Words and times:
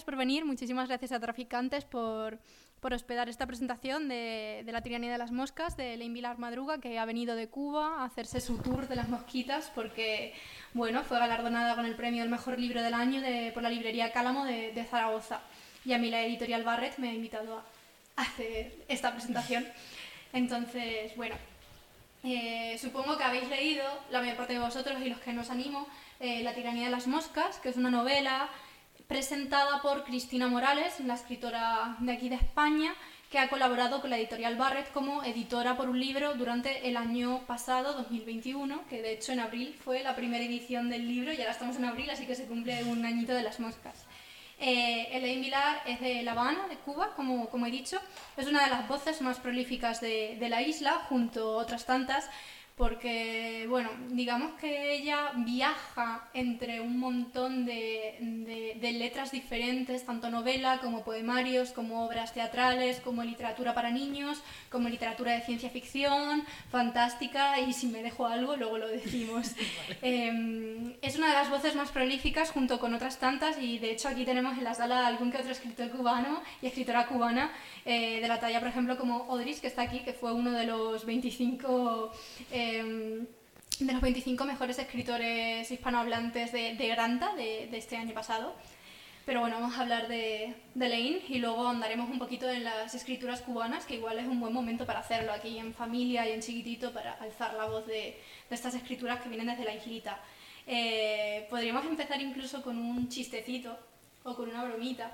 gracias 0.00 0.14
por 0.14 0.16
venir, 0.16 0.46
muchísimas 0.46 0.88
gracias 0.88 1.12
a 1.12 1.20
Traficantes 1.20 1.84
por, 1.84 2.38
por 2.80 2.94
hospedar 2.94 3.28
esta 3.28 3.46
presentación 3.46 4.08
de, 4.08 4.62
de, 4.64 4.72
La 4.72 4.80
tiranía 4.82 5.12
de 5.12 5.18
las 5.18 5.30
moscas 5.30 5.76
de 5.76 5.92
Elaine 5.92 6.14
Vilar 6.14 6.38
Madruga, 6.38 6.80
que 6.80 6.98
ha 6.98 7.04
venido 7.04 7.36
de 7.36 7.48
Cuba 7.48 7.96
a 7.98 8.04
hacerse 8.06 8.40
su 8.40 8.56
tour 8.56 8.88
de 8.88 8.96
las 8.96 9.10
mosquitas 9.10 9.70
porque, 9.74 10.32
bueno, 10.72 11.04
fue 11.04 11.18
galardonada 11.18 11.74
con 11.74 11.84
el 11.84 11.96
premio 11.96 12.22
al 12.22 12.30
mejor 12.30 12.58
libro 12.58 12.82
del 12.82 12.94
año 12.94 13.20
de, 13.20 13.50
por 13.52 13.62
la 13.62 13.68
librería 13.68 14.10
Cálamo 14.10 14.46
de, 14.46 14.72
de, 14.72 14.84
Zaragoza. 14.84 15.42
Y 15.84 15.92
a 15.92 15.98
mí 15.98 16.08
la 16.08 16.22
editorial 16.22 16.64
Barrett 16.64 16.96
me 16.96 17.10
ha 17.10 17.12
invitado 17.12 17.62
a 18.16 18.22
hacer 18.22 18.72
esta 18.88 19.12
presentación. 19.12 19.66
Entonces, 20.32 21.14
bueno, 21.14 21.34
eh, 22.24 22.78
supongo 22.80 23.18
que 23.18 23.24
habéis 23.24 23.50
leído, 23.50 23.84
la 24.10 24.20
mayor 24.20 24.38
parte 24.38 24.54
de 24.54 24.60
vosotros 24.60 24.96
y 25.04 25.10
los 25.10 25.20
que 25.20 25.34
nos 25.34 25.50
animo, 25.50 25.86
eh, 26.20 26.42
La 26.42 26.54
tiranía 26.54 26.86
de 26.86 26.90
las 26.90 27.06
moscas, 27.06 27.58
que 27.58 27.68
es 27.68 27.76
una 27.76 27.90
novela 27.90 28.48
presentada 29.10 29.82
por 29.82 30.04
Cristina 30.04 30.46
Morales, 30.46 31.00
la 31.00 31.14
escritora 31.14 31.96
de 31.98 32.12
aquí 32.12 32.28
de 32.28 32.36
España, 32.36 32.94
que 33.28 33.40
ha 33.40 33.48
colaborado 33.48 34.00
con 34.00 34.08
la 34.08 34.16
editorial 34.16 34.54
Barrett 34.54 34.92
como 34.92 35.24
editora 35.24 35.76
por 35.76 35.88
un 35.88 35.98
libro 35.98 36.34
durante 36.34 36.88
el 36.88 36.96
año 36.96 37.40
pasado, 37.48 37.94
2021, 37.94 38.86
que 38.88 39.02
de 39.02 39.14
hecho 39.14 39.32
en 39.32 39.40
abril 39.40 39.76
fue 39.84 40.04
la 40.04 40.14
primera 40.14 40.44
edición 40.44 40.88
del 40.90 41.08
libro 41.08 41.32
y 41.32 41.40
ahora 41.40 41.50
estamos 41.50 41.74
en 41.74 41.86
abril, 41.86 42.08
así 42.08 42.24
que 42.24 42.36
se 42.36 42.46
cumple 42.46 42.84
un 42.84 43.04
añito 43.04 43.34
de 43.34 43.42
las 43.42 43.58
moscas. 43.58 44.06
Eh, 44.60 45.08
Elaine 45.10 45.40
Vilar 45.40 45.82
es 45.86 46.00
de 46.00 46.22
La 46.22 46.30
Habana, 46.30 46.68
de 46.68 46.76
Cuba, 46.76 47.12
como, 47.16 47.48
como, 47.48 47.66
he 47.66 47.72
dicho. 47.72 47.98
Es 48.36 48.46
una 48.46 48.62
de 48.62 48.70
las 48.70 48.86
voces 48.86 49.20
más 49.22 49.40
prolíficas 49.40 50.00
de 50.00 50.46
la 50.48 50.62
isla, 50.62 51.06
junto 51.08 51.58
a 51.58 51.62
otras 51.62 51.84
tantas 51.84 52.30
porque, 52.80 53.66
bueno, 53.68 53.90
digamos 54.08 54.52
que 54.58 54.94
ella 54.94 55.32
viaja 55.36 56.30
entre 56.32 56.80
un 56.80 56.98
montón 56.98 57.66
de, 57.66 58.16
de, 58.80 58.92
letras 58.92 59.32
diferentes, 59.32 60.06
tanto 60.06 60.30
novela 60.30 60.78
como 60.80 61.04
poemarios, 61.04 61.72
como 61.72 62.06
obras 62.06 62.32
teatrales, 62.32 62.98
como 63.00 63.22
literatura 63.22 63.74
para 63.74 63.90
niños, 63.90 64.40
como 64.70 64.88
literatura 64.88 65.32
de 65.32 65.42
ciencia 65.42 65.68
ficción, 65.68 66.42
fantástica, 66.70 67.60
y 67.60 67.74
si 67.74 67.88
me 67.88 68.02
dejo 68.02 68.26
algo, 68.26 68.56
luego 68.56 68.78
lo 68.78 68.88
decimos. 68.88 69.48
eh, 70.02 70.96
es 71.02 71.18
una 71.18 71.28
de 71.28 71.34
las 71.34 71.50
voces 71.50 71.76
más 71.76 71.90
prolíficas 71.90 72.50
junto 72.50 72.80
con 72.80 72.94
otras 72.94 73.18
tantas, 73.18 73.58
y 73.60 73.78
de 73.78 73.90
hecho 73.90 74.08
aquí 74.08 74.24
tenemos 74.24 74.56
en 74.56 74.64
la 74.64 74.72
sala 74.72 75.06
algún 75.06 75.30
que 75.30 75.36
otro 75.36 75.52
escritor 75.52 75.90
cubano 75.90 76.40
y 76.62 76.68
escritora 76.68 77.06
cubana 77.06 77.52
eh, 77.84 78.22
de 78.22 78.28
la 78.28 78.40
talla, 78.40 78.58
por 78.58 78.68
ejemplo, 78.68 78.96
como 78.96 79.28
Odris, 79.28 79.60
que 79.60 79.66
está 79.66 79.82
aquí, 79.82 79.98
que 79.98 80.14
fue 80.14 80.32
uno 80.32 80.52
de 80.52 80.64
los 80.64 81.04
25... 81.04 82.10
Em, 82.50 82.69
de 82.72 83.92
los 83.92 84.00
25 84.00 84.44
mejores 84.44 84.78
escritores 84.78 85.70
hispanohablantes 85.70 86.52
de, 86.52 86.74
de 86.74 86.88
Granta 86.88 87.34
de, 87.34 87.68
este 87.76 87.96
año 87.96 88.14
pasado. 88.14 88.54
Pero 89.26 89.40
bueno, 89.40 89.60
vamos 89.60 89.76
a 89.76 89.82
hablar 89.82 90.08
de, 90.08 90.54
de 90.74 90.88
Lane 90.88 91.22
y 91.28 91.38
luego 91.38 91.68
andaremos 91.68 92.10
un 92.10 92.18
poquito 92.18 92.48
en 92.48 92.64
las 92.64 92.94
escrituras 92.94 93.42
cubanas, 93.42 93.84
que 93.84 93.94
igual 93.94 94.18
es 94.18 94.26
un 94.26 94.40
buen 94.40 94.52
momento 94.52 94.86
para 94.86 95.00
hacerlo 95.00 95.32
aquí 95.32 95.58
en 95.58 95.74
familia 95.74 96.28
y 96.28 96.32
en 96.32 96.40
chiquitito 96.40 96.92
para 96.92 97.12
alzar 97.14 97.54
la 97.54 97.66
voz 97.66 97.86
de, 97.86 98.18
estas 98.50 98.74
escrituras 98.74 99.20
que 99.20 99.28
vienen 99.28 99.46
desde 99.46 99.64
la 99.64 99.74
islita. 99.74 100.20
Eh, 100.66 101.46
podríamos 101.48 101.84
empezar 101.84 102.20
incluso 102.20 102.62
con 102.62 102.78
un 102.78 103.08
chistecito 103.08 103.78
o 104.24 104.34
con 104.34 104.48
una 104.48 104.64
bromita, 104.64 105.12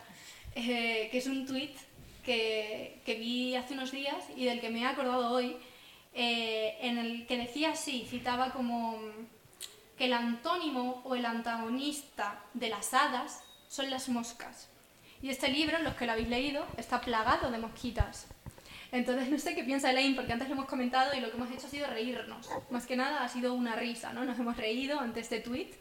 eh, 0.54 1.08
que 1.10 1.18
es 1.18 1.26
un 1.26 1.46
tweet 1.46 1.74
que, 2.26 3.16
vi 3.18 3.54
hace 3.54 3.74
unos 3.74 3.92
días 3.92 4.16
y 4.36 4.44
del 4.44 4.60
que 4.60 4.70
me 4.70 4.80
he 4.80 4.86
acordado 4.86 5.30
hoy, 5.30 5.56
eh, 6.18 6.78
en 6.80 6.96
el 6.96 7.26
que 7.26 7.36
decía 7.36 7.72
así, 7.72 8.06
citaba 8.08 8.50
como 8.50 8.98
que 9.98 10.06
el 10.06 10.14
antónimo 10.14 11.02
o 11.04 11.14
el 11.14 11.26
antagonista 11.26 12.40
de 12.54 12.70
las 12.70 12.94
hadas 12.94 13.42
son 13.68 13.90
las 13.90 14.08
moscas. 14.08 14.70
Y 15.20 15.28
este 15.28 15.48
libro, 15.48 15.78
los 15.80 15.94
que 15.94 16.06
lo 16.06 16.12
habéis 16.12 16.28
leído, 16.28 16.64
está 16.78 17.02
plagado 17.02 17.50
de 17.50 17.58
mosquitas. 17.58 18.28
Entonces 18.92 19.28
no 19.30 19.38
sé 19.38 19.54
qué 19.54 19.62
piensa 19.62 19.90
Elaine, 19.90 20.14
porque 20.16 20.32
antes 20.32 20.48
lo 20.48 20.54
hemos 20.54 20.66
comentado 20.66 21.14
y 21.14 21.20
lo 21.20 21.30
que 21.30 21.36
hemos 21.36 21.50
hecho 21.50 21.66
ha 21.66 21.70
sido 21.70 21.86
reírnos. 21.86 22.48
Más 22.70 22.86
que 22.86 22.96
nada 22.96 23.22
ha 23.22 23.28
sido 23.28 23.52
una 23.52 23.76
risa, 23.76 24.14
¿no? 24.14 24.24
Nos 24.24 24.38
hemos 24.38 24.56
reído 24.56 24.98
ante 25.00 25.20
este 25.20 25.40
tweet, 25.40 25.72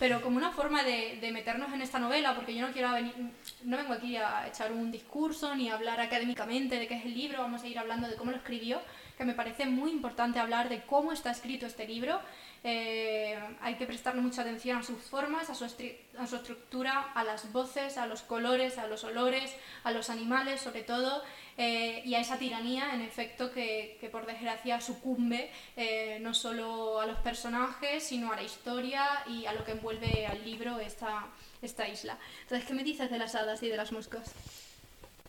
pero 0.00 0.22
como 0.22 0.38
una 0.38 0.50
forma 0.50 0.82
de, 0.82 1.18
de 1.20 1.30
meternos 1.30 1.72
en 1.72 1.82
esta 1.82 2.00
novela, 2.00 2.34
porque 2.34 2.52
yo 2.52 2.66
no 2.66 2.72
quiero 2.72 2.92
venir, 2.92 3.14
no 3.62 3.76
vengo 3.76 3.92
aquí 3.92 4.16
a 4.16 4.48
echar 4.48 4.72
un 4.72 4.90
discurso 4.90 5.54
ni 5.54 5.70
a 5.70 5.74
hablar 5.74 6.00
académicamente 6.00 6.80
de 6.80 6.88
qué 6.88 6.96
es 6.96 7.04
el 7.04 7.14
libro, 7.14 7.38
vamos 7.38 7.62
a 7.62 7.68
ir 7.68 7.78
hablando 7.78 8.08
de 8.08 8.16
cómo 8.16 8.32
lo 8.32 8.38
escribió, 8.38 8.80
que 9.16 9.24
me 9.24 9.34
parece 9.34 9.66
muy 9.66 9.90
importante 9.90 10.38
hablar 10.38 10.68
de 10.68 10.82
cómo 10.82 11.12
está 11.12 11.30
escrito 11.30 11.66
este 11.66 11.86
libro. 11.86 12.20
Eh, 12.66 13.38
hay 13.60 13.74
que 13.74 13.84
prestarle 13.84 14.22
mucha 14.22 14.40
atención 14.40 14.78
a 14.78 14.82
sus 14.82 15.02
formas, 15.02 15.50
a 15.50 15.54
su, 15.54 15.66
estructura, 15.66 17.12
a 17.14 17.22
las 17.22 17.52
voces, 17.52 17.98
a 17.98 18.06
los 18.06 18.22
colores, 18.22 18.78
a 18.78 18.86
los 18.86 19.04
olores, 19.04 19.54
a 19.84 19.90
los 19.90 20.08
animales 20.08 20.62
sobre 20.62 20.82
todo, 20.82 21.22
eh, 21.58 22.02
y 22.06 22.14
a 22.14 22.20
esa 22.20 22.38
tiranía, 22.38 22.94
en 22.94 23.02
efecto, 23.02 23.52
que, 23.52 23.98
que 24.00 24.08
por 24.08 24.24
desgracia 24.24 24.80
sucumbe 24.80 25.50
eh, 25.76 26.18
no 26.22 26.32
solo 26.32 27.00
a 27.00 27.06
los 27.06 27.18
personajes, 27.18 28.02
sino 28.02 28.32
a 28.32 28.36
la 28.36 28.42
historia 28.42 29.04
y 29.26 29.44
a 29.44 29.52
lo 29.52 29.62
que 29.62 29.72
envuelve 29.72 30.26
al 30.26 30.42
libro 30.42 30.80
esta, 30.80 31.26
esta 31.60 31.86
isla. 31.86 32.16
Entonces, 32.44 32.66
¿qué 32.66 32.72
me 32.72 32.82
dices 32.82 33.10
de 33.10 33.18
las 33.18 33.34
hadas 33.34 33.62
y 33.62 33.68
de 33.68 33.76
las 33.76 33.92
moscas? 33.92 34.32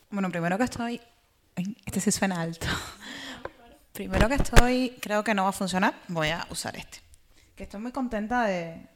Bueno, 0.10 0.32
primero 0.32 0.58
que 0.58 0.64
estoy... 0.64 1.02
Este 1.86 2.00
sí 2.00 2.12
suena 2.12 2.42
alto. 2.42 2.68
Primero 3.96 4.28
que 4.28 4.36
estoy, 4.36 4.98
creo 5.00 5.24
que 5.24 5.34
no 5.34 5.44
va 5.44 5.50
a 5.50 5.54
funcionar, 5.54 5.94
voy 6.10 6.28
a 6.28 6.46
usar 6.50 6.76
este. 6.76 6.98
Que 7.56 7.64
estoy 7.64 7.80
muy 7.80 7.94
contenta 7.94 8.44
de... 8.44 8.90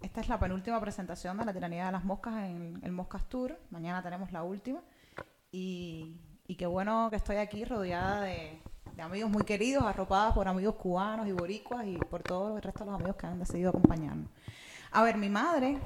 Esta 0.00 0.22
es 0.22 0.30
la 0.30 0.40
penúltima 0.40 0.80
presentación 0.80 1.36
de 1.36 1.44
la 1.44 1.52
tiranía 1.52 1.84
de 1.84 1.92
las 1.92 2.04
moscas 2.04 2.36
en 2.44 2.80
el 2.82 2.90
Moscas 2.90 3.28
Tour. 3.28 3.60
Mañana 3.68 4.02
tenemos 4.02 4.32
la 4.32 4.42
última. 4.42 4.80
Y, 5.52 6.16
y 6.46 6.54
qué 6.54 6.64
bueno 6.64 7.08
que 7.10 7.16
estoy 7.16 7.36
aquí 7.36 7.66
rodeada 7.66 8.22
de, 8.22 8.62
amigos 8.98 9.30
muy 9.30 9.44
queridos, 9.44 9.84
arropadas 9.84 10.32
por 10.32 10.48
amigos 10.48 10.76
cubanos 10.76 11.28
y 11.28 11.32
boricuas 11.32 11.86
y 11.86 11.98
por 11.98 12.22
todo 12.22 12.56
el 12.56 12.62
resto 12.62 12.86
de 12.86 12.92
los 12.92 12.94
amigos 12.98 13.16
que 13.16 13.26
han 13.26 13.38
decidido 13.38 13.68
acompañarnos. 13.68 14.30
A 14.92 15.02
ver, 15.02 15.18
mi 15.18 15.28
madre 15.28 15.76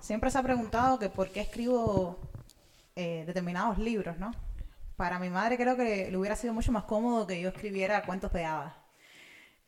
siempre 0.00 0.30
se 0.30 0.38
ha 0.38 0.42
preguntado 0.42 0.98
que 0.98 1.10
por 1.10 1.30
qué 1.30 1.42
escribo 1.42 2.18
eh, 2.96 3.24
determinados 3.26 3.76
libros, 3.76 4.18
¿no? 4.18 4.30
Para 4.98 5.20
mi 5.20 5.30
madre 5.30 5.56
creo 5.56 5.76
que 5.76 6.10
le 6.10 6.16
hubiera 6.18 6.34
sido 6.34 6.52
mucho 6.52 6.72
más 6.72 6.82
cómodo 6.82 7.24
que 7.26 7.40
yo 7.40 7.50
escribiera 7.50 8.02
cuentos 8.02 8.32
de 8.32 8.44
hadas. 8.44 8.72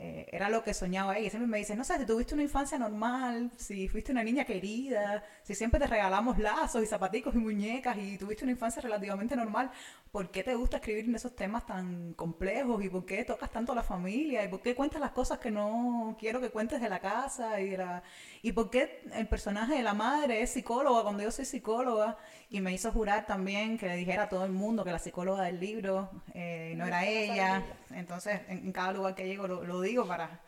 Eh, 0.03 0.27
era 0.33 0.49
lo 0.49 0.65
que 0.65 0.73
soñaba 0.73 1.19
ella. 1.19 1.29
Siempre 1.29 1.47
me 1.47 1.59
dice, 1.59 1.77
no 1.77 1.85
sé, 1.85 1.99
si 1.99 2.07
tuviste 2.07 2.33
una 2.33 2.43
infancia 2.43 2.79
normal, 2.79 3.51
si 3.59 3.87
fuiste 3.87 4.13
una 4.13 4.25
niña 4.25 4.47
querida, 4.47 5.23
si 5.43 5.55
siempre 5.55 5.79
te 5.79 5.87
regalamos 5.87 6.39
lazos 6.39 6.83
y 6.83 6.87
zapaticos 6.87 7.35
y 7.35 7.39
muñecas 7.39 7.99
y 7.99 8.17
tuviste 8.17 8.45
una 8.45 8.53
infancia 8.53 8.81
relativamente 8.81 9.37
normal, 9.37 9.71
¿por 10.11 10.31
qué 10.31 10.43
te 10.43 10.55
gusta 10.55 10.79
escribir 10.79 11.05
en 11.05 11.17
esos 11.17 11.37
temas 11.37 11.67
tan 11.67 12.15
complejos? 12.15 12.83
¿Y 12.83 12.89
por 12.89 13.05
qué 13.05 13.25
tocas 13.25 13.51
tanto 13.51 13.73
a 13.73 13.75
la 13.75 13.83
familia? 13.83 14.43
¿Y 14.43 14.49
por 14.49 14.63
qué 14.63 14.75
cuentas 14.75 15.03
las 15.03 15.11
cosas 15.11 15.39
que 15.39 15.51
no 15.51 16.17
quiero 16.19 16.41
que 16.41 16.49
cuentes 16.49 16.81
de 16.81 16.89
la 16.89 17.01
casa? 17.01 17.61
¿Y, 17.61 17.77
la... 17.77 18.03
¿Y 18.41 18.53
por 18.53 18.71
qué 18.71 19.03
el 19.13 19.29
personaje 19.29 19.75
de 19.75 19.83
la 19.83 19.93
madre 19.93 20.41
es 20.41 20.51
psicóloga 20.51 21.03
cuando 21.03 21.23
yo 21.23 21.31
soy 21.31 21.45
psicóloga? 21.45 22.17
Y 22.49 22.63
me 22.63 22.73
hizo 22.73 22.91
jurar 22.91 23.27
también 23.27 23.77
que 23.77 23.87
le 23.87 23.97
dijera 23.97 24.25
a 24.25 24.29
todo 24.31 24.47
el 24.47 24.53
mundo 24.53 24.83
que 24.83 24.93
la 24.93 24.99
psicóloga 24.99 25.45
del 25.45 25.61
libro 25.61 26.11
eh, 26.33 26.73
no 26.77 26.87
era 26.87 27.05
ella. 27.05 27.63
Entonces, 27.91 28.41
en, 28.49 28.59
en, 28.65 28.73
cada 28.73 28.93
lugar 28.93 29.15
que 29.15 29.27
llego 29.27 29.47
lo, 29.47 29.63
lo 29.65 29.81
digo 29.83 29.90
para 30.07 30.41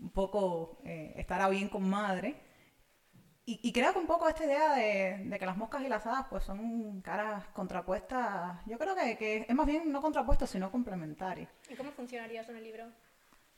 un 0.00 0.10
poco 0.10 0.78
eh, 0.84 1.14
estar 1.16 1.40
a 1.40 1.48
bien 1.48 1.68
con 1.68 1.88
madre. 1.88 2.40
Y, 3.44 3.58
y, 3.62 3.72
creo 3.72 3.92
que 3.92 3.98
un 3.98 4.06
poco 4.06 4.28
esta 4.28 4.44
idea 4.44 4.74
de, 4.76 5.24
de, 5.28 5.38
que 5.38 5.46
las 5.46 5.56
moscas 5.56 5.82
y 5.82 5.88
las 5.88 6.06
hadas 6.06 6.26
pues 6.30 6.44
son 6.44 7.00
caras 7.00 7.44
contrapuestas, 7.48 8.64
yo 8.66 8.78
creo 8.78 8.94
que, 8.94 9.16
que 9.16 9.46
es 9.48 9.54
más 9.54 9.66
bien 9.66 9.90
no 9.90 10.00
contrapuestas, 10.00 10.48
sino 10.48 10.70
complementarias. 10.70 11.50
¿Y 11.68 11.74
cómo 11.74 11.90
funcionaría 11.90 12.42
eso 12.42 12.52
en 12.52 12.58
el 12.58 12.64
libro? 12.64 12.84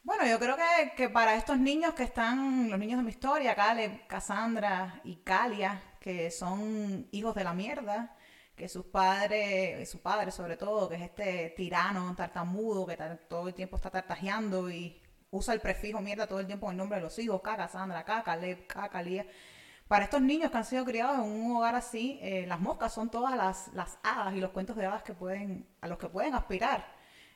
Bueno, 0.03 0.27
yo 0.27 0.39
creo 0.39 0.57
que, 0.57 0.93
que, 0.97 1.11
para 1.11 1.35
estos 1.35 1.59
niños 1.59 1.93
que 1.93 2.05
están, 2.05 2.71
los 2.71 2.79
niños 2.79 2.99
de 2.99 3.05
mi 3.05 3.11
historia, 3.11 3.55
Caleb, 3.55 4.07
Cassandra 4.07 5.03
y 5.05 5.17
Calia, 5.17 5.83
que 6.01 6.31
son 6.31 7.07
hijos 7.13 7.35
de 7.35 7.45
la 7.45 7.53
mierda, 7.53 8.17
que 8.55 8.69
sus 8.69 8.87
padres, 8.87 9.89
su 9.91 10.01
padre 10.01 10.31
sobre 10.31 10.57
todo, 10.57 10.89
que 10.89 10.97
es 10.97 11.03
este 11.03 11.55
tirano 11.57 12.15
tartamudo 12.15 12.87
que 12.87 12.97
todo 13.29 13.49
el 13.49 13.55
tiempo 13.55 13.77
está 13.77 13.91
tartajeando 13.91 14.71
y 14.71 15.01
usa 15.35 15.53
el 15.53 15.61
prefijo 15.61 16.01
mierda 16.01 16.27
todo 16.27 16.39
el 16.41 16.47
tiempo 16.47 16.67
en 16.67 16.73
el 16.73 16.77
nombre 16.79 16.99
de 16.99 17.03
los 17.03 17.19
hijos, 17.19 17.43
K, 17.43 17.57
Cassandra, 17.57 18.05
K, 18.05 18.23
Caleb, 18.23 18.67
K, 18.67 18.89
Calia. 18.89 19.27
Para 19.89 20.05
estos 20.05 20.23
niños 20.23 20.51
que 20.51 20.57
han 20.57 20.65
sido 20.65 20.85
criados 20.85 21.19
en 21.19 21.25
un 21.25 21.57
hogar 21.57 21.75
así, 21.75 22.19
eh, 22.23 22.47
las 22.47 22.61
moscas 22.61 22.95
son 22.95 23.11
todas 23.11 23.37
las, 23.37 23.69
las 23.75 23.99
hadas 24.03 24.35
y 24.35 24.41
los 24.41 24.51
cuentos 24.51 24.77
de 24.77 24.87
hadas 24.87 25.03
que 25.03 25.13
pueden, 25.13 25.67
a 25.81 25.89
los 25.89 25.99
que 25.99 26.09
pueden 26.09 26.35
aspirar. 26.35 26.87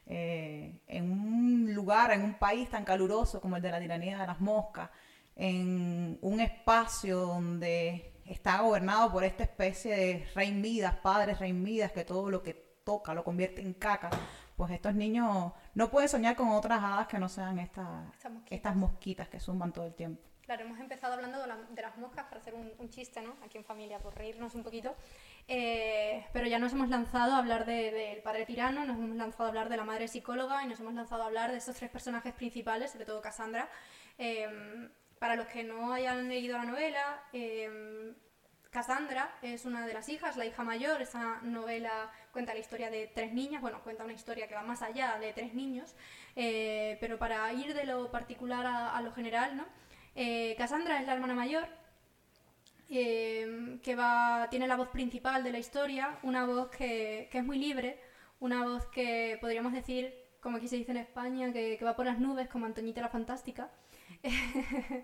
Eh, 0.07 0.81
en 0.87 1.11
un 1.11 1.75
lugar, 1.75 2.13
en 2.13 2.23
un 2.23 2.35
país 2.35 2.71
tan 2.71 2.85
caluroso 2.85 3.41
como 3.41 3.57
el 3.57 3.63
de 3.63 3.71
la 3.71 3.81
tiranía 3.81 4.19
de 4.19 4.27
las 4.27 4.41
moscas, 4.41 4.91
en 5.37 6.19
un 6.23 6.41
espacio 6.41 7.19
donde 7.19 8.15
está 8.25 8.61
gobernado 8.61 9.13
por 9.13 9.25
esta 9.25 9.43
especie 9.43 9.97
de 9.97 10.29
rey 10.35 10.53
Midas, 10.53 10.95
padres 10.97 11.39
rey 11.41 11.53
Midas, 11.53 11.93
que 11.93 12.05
todo 12.05 12.31
lo 12.31 12.43
que 12.43 12.55
toca 12.85 13.13
lo 13.13 13.25
convierte 13.25 13.61
en 13.61 13.75
caca, 13.75 14.09
pues 14.59 14.73
estos 14.73 14.95
niños 14.95 15.53
no 15.75 15.89
pueden 15.89 16.09
soñar 16.09 16.35
con 16.35 16.49
otras 16.49 16.83
hadas 16.83 17.07
que 17.07 17.19
no 17.19 17.29
sean 17.29 17.61
estas, 17.61 18.13
estas, 18.13 18.33
mosquitas. 18.33 18.57
estas 18.57 18.77
mosquitas 18.77 19.29
que 19.29 19.39
zumban 19.39 19.73
todo 19.73 19.87
el 19.87 19.95
tiempo. 19.95 20.21
Claro, 20.43 20.63
hemos 20.65 20.81
empezado 20.81 21.15
hablando 21.15 21.41
de, 21.41 21.47
la, 21.47 21.57
de 21.57 21.83
las 21.83 21.97
moscas 21.97 22.25
para 22.25 22.41
hacer 22.41 22.55
un, 22.55 22.73
un, 22.79 22.91
chiste, 22.91 23.21
¿no? 23.23 23.37
Aquí 23.45 23.57
en 23.57 23.65
familia, 23.65 24.01
por 24.01 24.17
reírnos 24.17 24.55
un 24.57 24.65
poquito. 24.65 24.97
Eh, 25.47 26.27
pero 26.33 26.49
ya 26.49 26.59
nos 26.59 26.73
hemos 26.73 26.89
lanzado 26.89 27.35
a 27.35 27.39
hablar 27.39 27.67
del 27.67 28.21
padre 28.23 28.47
tirano, 28.47 28.85
nos 28.85 28.97
hemos 28.97 29.17
lanzado 29.17 29.45
a 29.45 29.49
hablar 29.49 29.69
de 29.69 29.77
la 29.77 29.85
madre 29.85 30.09
psicóloga 30.09 30.65
y 30.65 30.67
nos 30.67 30.81
hemos 30.81 30.95
lanzado 30.95 31.23
a 31.23 31.27
hablar 31.27 31.53
de 31.53 31.59
estos 31.59 31.77
tres 31.77 31.91
personajes 31.91 32.35
principales, 32.35 32.91
sobre 32.91 33.05
todo 33.07 33.23
Cassandra. 33.23 33.69
Em, 34.17 34.91
para 35.21 35.37
los 35.37 35.47
que 35.47 35.63
no 35.63 35.93
hayan 35.93 36.29
leído 36.29 36.59
la 36.59 36.65
novela, 36.65 37.23
eh, 37.33 38.13
Cassandra 38.79 39.29
es 39.43 39.65
una 39.65 39.85
de 39.89 39.93
las 39.93 40.09
hijas, 40.09 40.37
la 40.37 40.47
hija 40.47 40.63
mayor. 40.63 41.03
Esta 41.03 41.41
novela 41.43 42.13
cuenta 42.31 42.55
la 42.55 42.61
historia 42.61 42.91
de 42.91 43.11
tres 43.13 43.33
niñas, 43.33 43.61
bueno, 43.61 43.83
cuenta 43.83 44.05
una 44.05 44.13
historia 44.13 44.47
que 44.47 44.55
va 44.55 44.63
más 44.63 44.83
allá 44.83 45.19
de 45.19 45.33
tres 45.33 45.53
niños, 45.53 45.97
eh, 46.37 46.97
pero 47.01 47.19
para 47.19 47.53
ir 47.53 47.75
de 47.75 47.85
lo 47.85 48.13
particular 48.13 48.65
a, 48.65 49.01
lo 49.03 49.11
general, 49.11 49.57
¿no? 49.57 49.65
Eh, 50.15 50.55
Cassandra 50.57 51.01
es 51.01 51.09
la 51.09 51.15
hermana 51.15 51.35
mayor, 51.35 51.67
eh, 52.89 53.81
que 53.83 53.97
va, 53.97 54.47
tiene 54.49 54.69
la 54.69 54.77
voz 54.77 54.91
principal 54.91 55.43
de 55.43 55.51
la 55.51 55.59
historia, 55.59 56.21
una 56.23 56.47
voz 56.47 56.71
que, 56.71 57.29
es 57.33 57.45
muy 57.45 57.59
libre, 57.59 57.99
una 58.39 58.63
voz 58.63 58.87
que 58.87 59.39
podríamos 59.41 59.73
decir, 59.73 60.15
como 60.41 60.59
aquí 60.59 60.69
se 60.69 60.77
dice 60.77 60.93
en 60.93 60.99
España, 60.99 61.53
que, 61.53 61.77
que 61.77 61.85
va 61.85 61.97
por 61.97 62.07
las 62.07 62.21
nubes 62.21 62.49
como 62.49 62.67
Antoñita 62.67 63.01
la 63.01 63.09
Fantástica. 63.09 63.73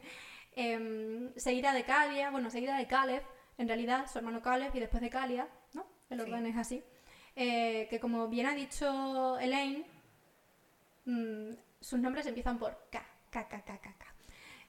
Em, 0.57 1.33
seguida 1.37 1.73
de 1.73 1.83
Calia, 1.83 2.31
bueno, 2.31 2.49
seguida 2.49 2.77
de 2.77 2.87
Caleb, 2.87 3.25
en 3.59 3.69
realidad 3.69 4.11
su 4.11 4.19
hermano 4.19 4.43
Caleb 4.43 4.75
y 4.75 4.81
después 4.81 5.01
de 5.01 5.11
Calia, 5.11 5.49
¿no? 5.73 5.87
El 6.11 6.21
orden 6.21 6.47
es 6.47 6.57
así. 6.57 6.83
Eh, 7.37 7.89
que 7.91 7.99
como 7.99 8.29
bien 8.29 8.47
ha 8.47 8.55
dicho 8.55 9.39
Elaine, 9.39 9.85
mm, 11.05 11.51
sus 11.81 11.99
nombres 11.99 12.27
empiezan 12.27 12.59
por 12.59 12.89
K, 12.91 13.05
K, 13.31 13.49
K, 13.49 13.65
K, 13.65 13.79
K, 13.81 13.95
K. 13.99 14.07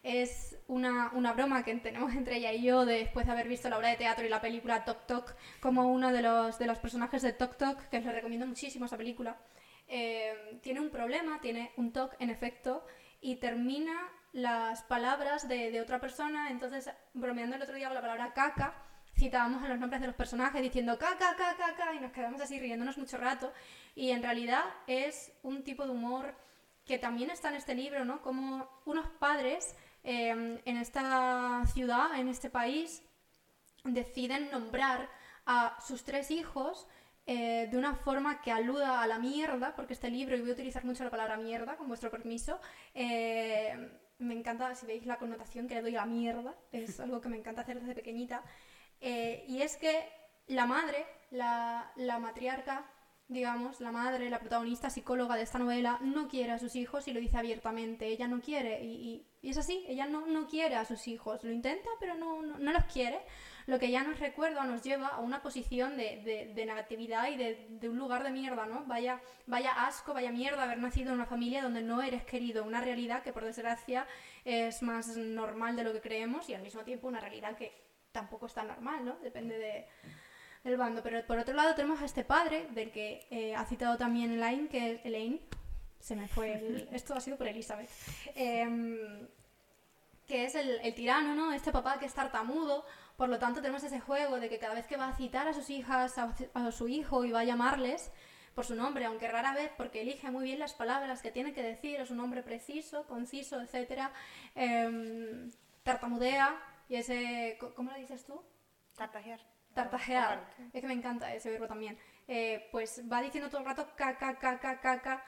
Es 0.04 0.58
una, 0.68 1.12
una, 1.14 1.34
broma 1.34 1.64
que 1.64 1.74
tenemos 1.76 2.14
entre 2.14 2.38
ella 2.38 2.54
y 2.54 2.64
yo 2.64 2.86
después 2.86 3.26
de 3.26 3.32
haber 3.32 3.48
visto 3.48 3.70
la 3.70 3.78
obra 3.78 3.90
de 3.90 3.98
teatro 3.98 4.26
y 4.26 4.30
la 4.30 4.42
película 4.42 4.86
Tok 4.86 5.08
Tok 5.08 5.36
como 5.60 5.92
uno 5.92 6.12
de 6.12 6.22
los, 6.22 6.60
de 6.60 6.68
los 6.68 6.80
personajes 6.80 7.22
de 7.22 7.34
Tok 7.34 7.58
Tok, 7.58 7.90
que 7.90 7.98
os 7.98 8.06
le 8.06 8.12
recomiendo 8.12 8.46
muchísimo 8.46 8.86
esa 8.86 8.98
película. 8.98 9.38
Eh, 9.88 10.60
tiene 10.62 10.80
un 10.80 10.90
problema, 10.90 11.40
tiene 11.42 11.72
un 11.78 11.92
TOC 11.92 12.16
en 12.20 12.30
efecto, 12.30 12.86
y 13.22 13.36
termina 13.36 14.12
las 14.36 14.84
palabras 14.84 15.48
de, 15.48 15.80
otra 15.80 16.02
persona. 16.02 16.50
Entonces, 16.50 16.90
bromeando 17.14 17.56
el 17.56 17.62
otro 17.62 17.76
día 17.76 17.88
con 17.88 17.96
la 17.96 18.02
palabra 18.02 18.34
caca, 18.34 18.74
citábamos 19.18 19.64
a 19.64 19.70
los 19.70 19.80
nombres 19.80 20.02
de 20.02 20.08
los 20.08 20.16
personajes 20.16 20.62
diciendo 20.62 21.00
caca, 21.00 21.38
caca, 21.38 21.56
caca, 21.56 21.94
y 21.94 22.02
nos 22.02 22.12
quedamos 22.12 22.42
así 22.42 22.60
riéndonos 22.60 22.98
mucho 22.98 23.18
rato. 23.18 23.54
Y 23.96 24.12
en 24.12 24.22
realidad 24.22 24.66
es 24.88 25.32
un 25.42 25.64
tipo 25.64 25.86
de 25.86 25.92
humor 25.92 26.36
que 26.86 26.98
también 26.98 27.30
está 27.30 27.48
en 27.48 27.56
este 27.56 27.76
libro, 27.76 28.04
¿no? 28.04 28.22
Como 28.22 28.70
unos 28.84 29.08
padres 29.20 29.74
em, 30.04 30.60
en 30.66 30.78
esta 30.78 31.64
ciudad, 31.74 32.20
en 32.20 32.28
este 32.28 32.50
país, 32.50 33.04
deciden 33.86 34.52
nombrar 34.52 35.10
a 35.46 35.78
sus 35.80 36.04
tres 36.04 36.30
hijos 36.30 36.90
eh, 37.26 37.70
de 37.72 37.78
una 37.78 37.96
forma 37.96 38.42
que 38.42 38.52
aluda 38.52 39.02
a 39.02 39.08
la 39.08 39.18
mierda, 39.18 39.78
porque 39.78 39.94
este 39.94 40.10
libro, 40.10 40.36
y 40.36 40.42
voy 40.42 40.50
a 40.50 40.54
utilizar 40.54 40.84
mucho 40.84 41.06
la 41.06 41.10
palabra 41.10 41.38
mierda, 41.38 41.78
con 41.78 41.88
vuestro 41.88 42.12
permiso, 42.12 42.60
eh, 42.94 44.02
me 44.20 44.34
encanta, 44.34 44.74
si 44.76 44.86
veis 44.86 45.06
la 45.06 45.18
connotación 45.18 45.68
que 45.68 45.76
le 45.76 45.82
doy 45.82 45.96
a 45.96 46.06
mierda, 46.06 46.56
es 46.72 47.00
algo 47.00 47.22
que 47.22 47.30
me 47.30 47.38
encanta 47.38 47.62
hacer 47.62 47.80
desde 47.80 47.96
pequeñita. 47.96 48.44
Eh, 49.02 49.46
y 49.48 49.62
es 49.62 49.78
que 49.78 50.08
la 50.48 50.66
madre, 50.66 51.06
la, 51.32 51.92
la, 51.96 52.20
matriarca, 52.20 52.86
digamos, 53.28 53.82
la 53.82 53.92
madre, 53.92 54.30
la 54.30 54.40
protagonista 54.40 54.90
psicóloga 54.90 55.36
de 55.36 55.44
esta 55.44 55.60
novela, 55.60 56.00
no 56.02 56.28
quiere 56.28 56.52
a 56.52 56.60
sus 56.60 56.76
hijos 56.76 57.08
y 57.08 57.14
lo 57.14 57.20
dice 57.20 57.38
abiertamente. 57.38 58.08
Ella 58.08 58.28
no 58.28 58.42
quiere, 58.42 58.84
y, 58.84 59.28
y, 59.42 59.50
es 59.50 59.58
así, 59.58 59.84
ella 59.88 60.06
no, 60.06 60.26
no, 60.28 60.48
quiere 60.48 60.76
a 60.76 60.86
sus 60.86 61.08
hijos. 61.08 61.44
Lo 61.44 61.52
intenta, 61.52 61.90
pero 62.00 62.16
no, 62.16 62.42
no, 62.42 62.58
no 62.58 62.72
los 62.72 62.86
quiere 62.86 63.20
lo 63.68 63.80
que 63.80 63.90
ya 63.90 64.04
nos 64.04 64.20
recuerda, 64.20 64.64
nos 64.66 64.84
lleva 64.84 65.08
a 65.08 65.20
una 65.20 65.42
posición 65.42 65.98
de, 65.98 66.54
negatividad 66.56 67.30
y 67.30 67.38
de, 67.38 67.90
un 67.90 67.98
lugar 67.98 68.24
de 68.24 68.30
mierda, 68.30 68.66
¿no? 68.66 68.86
Vaya, 68.86 69.20
vaya 69.48 69.72
asco, 69.88 70.14
vaya 70.14 70.32
mierda 70.32 70.64
haber 70.64 70.78
nacido 70.78 71.10
en 71.10 71.16
una 71.16 71.26
familia 71.26 71.64
donde 71.64 71.82
no 71.82 72.02
eres 72.02 72.24
querido, 72.26 72.64
una 72.64 72.82
realidad 72.82 73.24
que 73.24 73.34
por 73.34 73.44
desgracia 73.44 74.06
es 74.44 74.84
más 74.84 75.18
normal 75.18 75.76
de 75.76 75.84
lo 75.84 75.94
que 75.94 76.02
creemos 76.02 76.48
y 76.50 76.54
al 76.54 76.62
mismo 76.62 76.84
tiempo 76.84 77.08
una 77.08 77.20
realidad 77.20 77.58
que 77.58 77.74
tampoco 78.12 78.46
es 78.46 78.54
tan 78.54 78.68
normal, 78.68 79.04
¿no? 79.04 79.18
Depende 79.24 79.58
de, 79.58 79.88
del 80.64 80.78
bando. 80.78 81.02
Pero 81.02 81.26
por 81.26 81.40
otro 81.40 81.54
lado 81.54 81.74
tenemos 81.74 82.02
a 82.02 82.06
este 82.06 82.24
padre, 82.24 82.68
del 82.72 82.92
que 82.92 83.26
eh, 83.32 83.56
ha 83.56 83.66
citado 83.66 83.98
también 83.98 84.34
Elaine, 84.34 84.68
que 84.68 84.94
es 84.94 85.06
Elaine. 85.06 85.42
Se 86.00 86.16
me 86.16 86.28
fue 86.28 86.88
Esto 86.92 87.16
ha 87.16 87.20
sido 87.20 87.38
por 87.38 87.48
Elizabeth. 87.48 87.90
Em, 88.36 89.28
que 90.28 90.46
es 90.46 90.56
el, 90.56 90.80
el, 90.82 90.96
tirano, 90.96 91.36
¿no? 91.36 91.54
Este 91.54 91.72
papá 91.72 92.00
que 92.00 92.06
es 92.06 92.14
tartamudo, 92.14 92.86
por 93.18 93.30
lo 93.30 93.40
tanto, 93.40 93.62
tenemos 93.62 93.84
ese 93.84 94.00
juego 94.00 94.40
de 94.40 94.50
que 94.50 94.60
cada 94.60 94.74
vez 94.74 94.88
que 94.88 94.98
va 94.98 95.08
a 95.08 95.16
citar 95.16 95.48
a 95.48 95.54
sus 95.54 95.70
hijas, 95.70 96.18
a, 96.18 96.72
su 96.72 96.88
hijo 96.88 97.24
y 97.24 97.32
va 97.32 97.42
a 97.42 97.44
llamarles 97.46 98.12
por 98.54 98.66
su 98.66 98.76
nombre, 98.76 99.06
aunque 99.06 99.28
rara 99.28 99.54
vez, 99.54 99.72
porque 99.78 100.02
elige 100.02 100.32
muy 100.32 100.44
bien 100.44 100.60
las 100.60 100.74
palabras 100.74 101.22
que 101.22 101.32
tiene 101.32 101.54
que 101.54 101.64
decir, 101.64 102.00
es 102.00 102.12
un 102.12 102.18
nombre 102.18 102.44
preciso, 102.44 103.06
conciso, 103.08 103.62
etc. 103.62 104.10
Em, 104.56 105.52
tartamudea 105.84 106.60
y 106.90 106.96
ese... 106.96 107.58
¿Cómo 107.76 107.92
lo 107.92 107.98
dices 107.98 108.26
tú? 108.26 108.42
Tartajear. 108.96 109.40
Tartajear. 109.74 110.48
Es 110.74 110.82
que 110.82 110.88
me 110.88 110.94
encanta 110.94 111.34
ese 111.34 111.50
verbo 111.50 111.68
también. 111.68 111.98
Eh, 112.28 112.70
pues 112.72 113.02
va 113.12 113.22
diciendo 113.22 113.50
todo 113.50 113.60
el 113.60 113.68
rato 113.68 113.90
caca, 113.96 114.38
caca, 114.40 114.80
caca. 114.80 115.24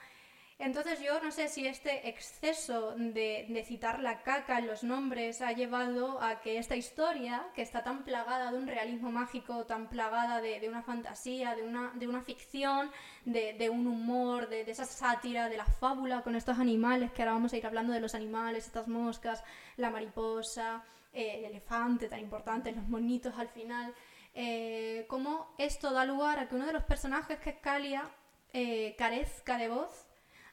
Entonces 0.58 0.98
yo 1.00 1.20
no 1.22 1.30
sé 1.30 1.46
si 1.46 1.68
este 1.68 2.08
exceso 2.08 2.92
de, 2.96 3.64
citar 3.64 4.00
la 4.00 4.22
caca 4.24 4.58
en 4.58 4.66
los 4.66 4.82
nombres 4.82 5.40
ha 5.40 5.52
llevado 5.52 6.20
a 6.20 6.40
que 6.40 6.58
esta 6.58 6.74
historia, 6.74 7.46
que 7.54 7.62
está 7.62 7.84
tan 7.84 8.02
plagada 8.02 8.50
de 8.50 8.58
un 8.58 8.66
realismo 8.66 9.12
mágico, 9.12 9.66
tan 9.66 9.88
plagada 9.88 10.40
de, 10.40 10.68
una 10.68 10.82
fantasía, 10.82 11.54
de 11.54 11.62
una, 11.62 12.22
ficción, 12.22 12.90
de, 13.24 13.70
un 13.70 13.86
humor, 13.86 14.48
de, 14.48 14.62
esa 14.62 14.84
sátira, 14.84 15.48
de 15.48 15.58
la 15.58 15.64
fábula 15.64 16.22
con 16.22 16.34
estos 16.34 16.58
animales, 16.58 17.12
que 17.12 17.22
ahora 17.22 17.34
vamos 17.34 17.52
a 17.52 17.56
ir 17.56 17.64
hablando 17.64 17.92
de 17.92 18.00
los 18.00 18.16
animales, 18.16 18.66
estas 18.66 18.88
moscas, 18.88 19.44
la 19.76 19.90
mariposa, 19.90 20.82
eh, 21.12 21.36
el 21.38 21.44
elefante 21.44 22.08
tan 22.08 22.18
importante, 22.18 22.72
los 22.72 22.88
monitos 22.88 23.38
al 23.38 23.48
final, 23.48 23.94
eh, 24.34 25.06
cómo 25.08 25.54
esto 25.56 25.92
da 25.92 26.04
lugar 26.04 26.40
a 26.40 26.48
que 26.48 26.56
uno 26.56 26.66
de 26.66 26.72
los 26.72 26.82
personajes, 26.82 27.38
que 27.38 27.50
es 27.50 27.56
Calia, 27.58 28.10
eh, 28.52 28.96
carezca 28.98 29.56
de 29.56 29.68
voz 29.68 30.07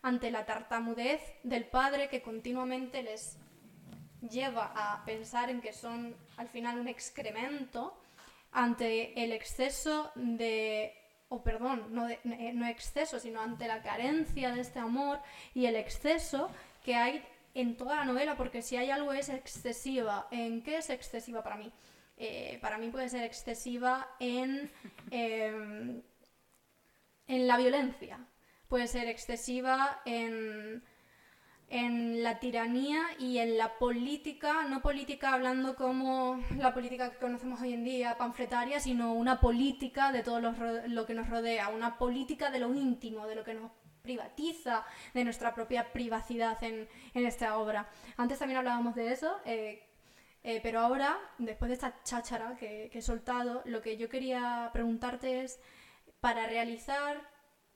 ante 0.06 0.30
la 0.30 0.46
tartamudez 0.46 1.20
del 1.42 1.66
padre 1.66 2.10
que 2.10 2.22
continuamente 2.22 3.02
les 3.02 3.40
lleva 4.22 4.72
a 4.76 5.04
pensar 5.04 5.50
en 5.50 5.62
que 5.62 5.74
son 5.74 6.16
al 6.38 6.48
final 6.48 6.80
un 6.80 6.88
excremento, 6.88 8.00
ante 8.52 9.24
el 9.24 9.32
exceso 9.32 10.12
de, 10.14 10.94
o 11.30 11.42
perdón, 11.42 11.88
no, 11.90 12.08
eh, 12.08 12.22
no 12.54 12.68
exceso, 12.68 13.20
sino 13.20 13.42
ante 13.42 13.68
la 13.68 13.82
carencia 13.82 14.54
de 14.54 14.62
este 14.62 14.78
amor 14.78 15.20
y 15.56 15.66
el 15.66 15.76
exceso 15.76 16.52
que 16.84 16.94
hay 16.94 17.26
en 17.56 17.76
toda 17.76 17.96
la 17.96 18.06
novela, 18.06 18.38
porque 18.38 18.62
si 18.62 18.78
hay 18.78 18.92
algo 18.92 19.12
es 19.12 19.30
excesiva, 19.30 20.28
¿en 20.30 20.62
qué 20.62 20.78
es 20.78 20.92
excesiva 20.92 21.42
para 21.42 21.56
mí? 21.56 21.72
Eh, 22.18 22.60
para 22.62 22.78
mí 22.78 22.90
puede 22.90 23.10
ser 23.10 23.24
excesiva 23.24 24.08
en, 24.20 24.72
em, 25.10 26.04
en 27.26 27.48
la 27.48 27.58
violencia, 27.58 28.20
puede 28.68 28.88
ser 28.88 29.08
excesiva 29.08 30.02
en, 30.06 30.84
la 32.24 32.40
tiranía 32.40 33.02
y 33.20 33.40
en 33.40 33.58
la 33.58 33.78
política, 33.78 34.64
no 34.70 34.82
política 34.82 35.34
hablando 35.34 35.76
como 35.76 36.40
la 36.58 36.74
política 36.74 37.12
que 37.12 37.18
conocemos 37.18 37.60
hoy 37.62 37.74
en 37.74 37.84
día, 37.84 38.18
panfletaria, 38.18 38.80
sino 38.80 39.14
una 39.14 39.40
política 39.40 40.12
de 40.12 40.24
todo 40.24 40.40
lo, 40.40 41.06
que 41.06 41.14
nos 41.14 41.30
rodea, 41.30 41.70
una 41.70 41.98
política 41.98 42.50
de 42.50 42.60
lo 42.60 42.74
íntimo, 42.74 43.28
de 43.28 43.36
lo 43.36 43.44
que 43.44 43.56
nos 43.56 43.72
privatiza, 44.02 44.86
de 45.14 45.24
nuestra 45.24 45.54
propia 45.56 45.92
privacidad 45.92 46.64
en, 46.64 46.88
esta 47.14 47.58
obra. 47.58 47.90
Antes 48.16 48.40
también 48.40 48.60
hablábamos 48.60 48.96
de 48.96 49.12
eso, 49.12 49.36
eh, 49.46 49.84
eh, 50.44 50.60
pero 50.62 50.80
ahora, 50.80 51.18
después 51.40 51.70
de 51.70 51.74
esta 51.74 52.02
cháchara 52.04 52.56
que 52.58 52.92
he 52.94 53.02
soltado, 53.02 53.64
lo 53.66 53.82
que 53.82 53.98
yo 53.98 54.08
quería 54.08 54.70
preguntarte 54.72 55.44
es, 55.44 55.60
para 56.20 56.48
realizar 56.48 57.35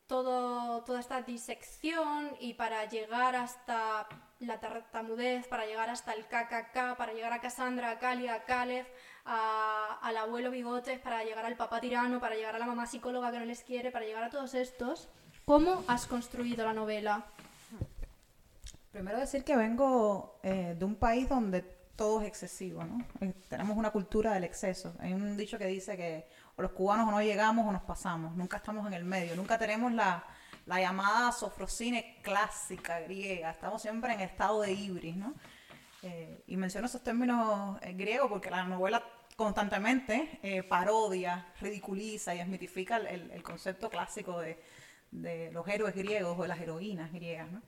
todo, 0.10 0.84
toda 0.84 1.00
esta 1.00 1.22
disección 1.22 2.32
y 2.40 2.56
para 2.56 2.84
llegar 2.90 3.36
hasta 3.36 4.08
la 4.40 4.60
tartamudez, 4.60 5.48
para 5.48 5.68
llegar 5.68 5.90
hasta 5.90 6.14
el 6.14 6.26
KKK, 6.26 6.98
para 6.98 7.14
llegar 7.14 7.32
a 7.32 7.40
Cassandra, 7.40 7.92
a 7.92 8.00
Cali, 8.00 8.28
a 8.28 8.44
Caleb, 8.44 8.88
al 9.24 10.18
abuelo 10.18 10.50
Bigotes, 10.50 11.00
para 11.00 11.24
llegar 11.24 11.46
al 11.46 11.56
papá 11.56 11.80
tirano, 11.80 12.20
para 12.20 12.36
llegar 12.36 12.56
a 12.56 12.60
la 12.60 12.66
mamá 12.66 12.88
psicóloga 12.88 13.32
que 13.32 13.38
no 13.38 13.46
les 13.46 13.62
quiere, 13.62 13.92
para 13.92 14.06
llegar 14.06 14.24
a 14.24 14.32
todos 14.32 14.56
estos, 14.56 15.10
¿cómo 15.46 15.84
has 15.88 16.08
construido 16.08 16.66
la 16.66 16.74
novela? 16.74 17.26
Primero 18.92 19.20
decir 19.20 19.44
que 19.44 19.56
vengo 19.56 20.40
eh, 20.42 20.76
de 20.78 20.86
un 20.86 20.96
país 20.96 21.30
donde 21.30 21.62
todo 21.96 22.22
es 22.22 22.28
excesivo, 22.28 22.84
¿no? 22.84 23.06
Eh, 23.22 23.34
tenemos 23.48 23.78
una 23.78 23.92
cultura 23.92 24.34
del 24.34 24.46
exceso. 24.46 24.96
Hay 25.00 25.14
un 25.14 25.38
dicho 25.38 25.60
que 25.60 25.68
dice 25.68 25.96
que 25.96 26.26
los 26.62 26.72
cubanos 26.72 27.08
o 27.08 27.12
no 27.12 27.22
llegamos 27.22 27.68
o 27.68 27.72
nos 27.72 27.84
pasamos, 27.84 28.36
nunca 28.36 28.58
estamos 28.58 28.86
en 28.88 28.94
el 28.94 29.04
medio, 29.04 29.36
nunca 29.36 29.58
tenemos 29.58 29.92
la, 29.92 30.24
llamada 30.68 31.32
sofrosine 31.32 32.20
clásica 32.22 33.00
griega, 33.00 33.50
estamos 33.52 33.82
siempre 33.82 34.14
en 34.14 34.22
estado 34.22 34.62
de 34.62 34.72
ibris, 34.72 35.16
¿no? 35.16 35.34
Eh, 36.04 36.44
y 36.48 36.56
menciono 36.58 36.86
esos 36.88 37.04
términos 37.04 37.78
eh, 37.82 37.94
griegos 37.94 38.30
porque 38.30 38.50
la 38.50 38.64
novela 38.64 39.04
constantemente 39.36 40.40
eh, 40.44 40.64
parodia, 40.64 41.48
ridiculiza 41.60 42.36
y 42.36 42.40
esmitifica 42.40 42.98
el, 42.98 43.32
el 43.32 43.44
concepto 43.44 43.90
clásico 43.90 44.40
de, 44.40 44.62
de, 45.12 45.52
los 45.52 45.68
héroes 45.68 45.96
griegos 45.96 46.38
o 46.38 46.42
de 46.44 46.48
las 46.48 46.60
heroínas 46.60 47.12
griegas. 47.12 47.52
¿no? 47.52 47.62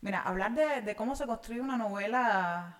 Mira, 0.00 0.22
hablar 0.22 0.54
de, 0.54 0.82
de, 0.82 0.94
cómo 0.94 1.16
se 1.16 1.26
construye 1.26 1.60
una 1.60 1.76
novela 1.76 2.78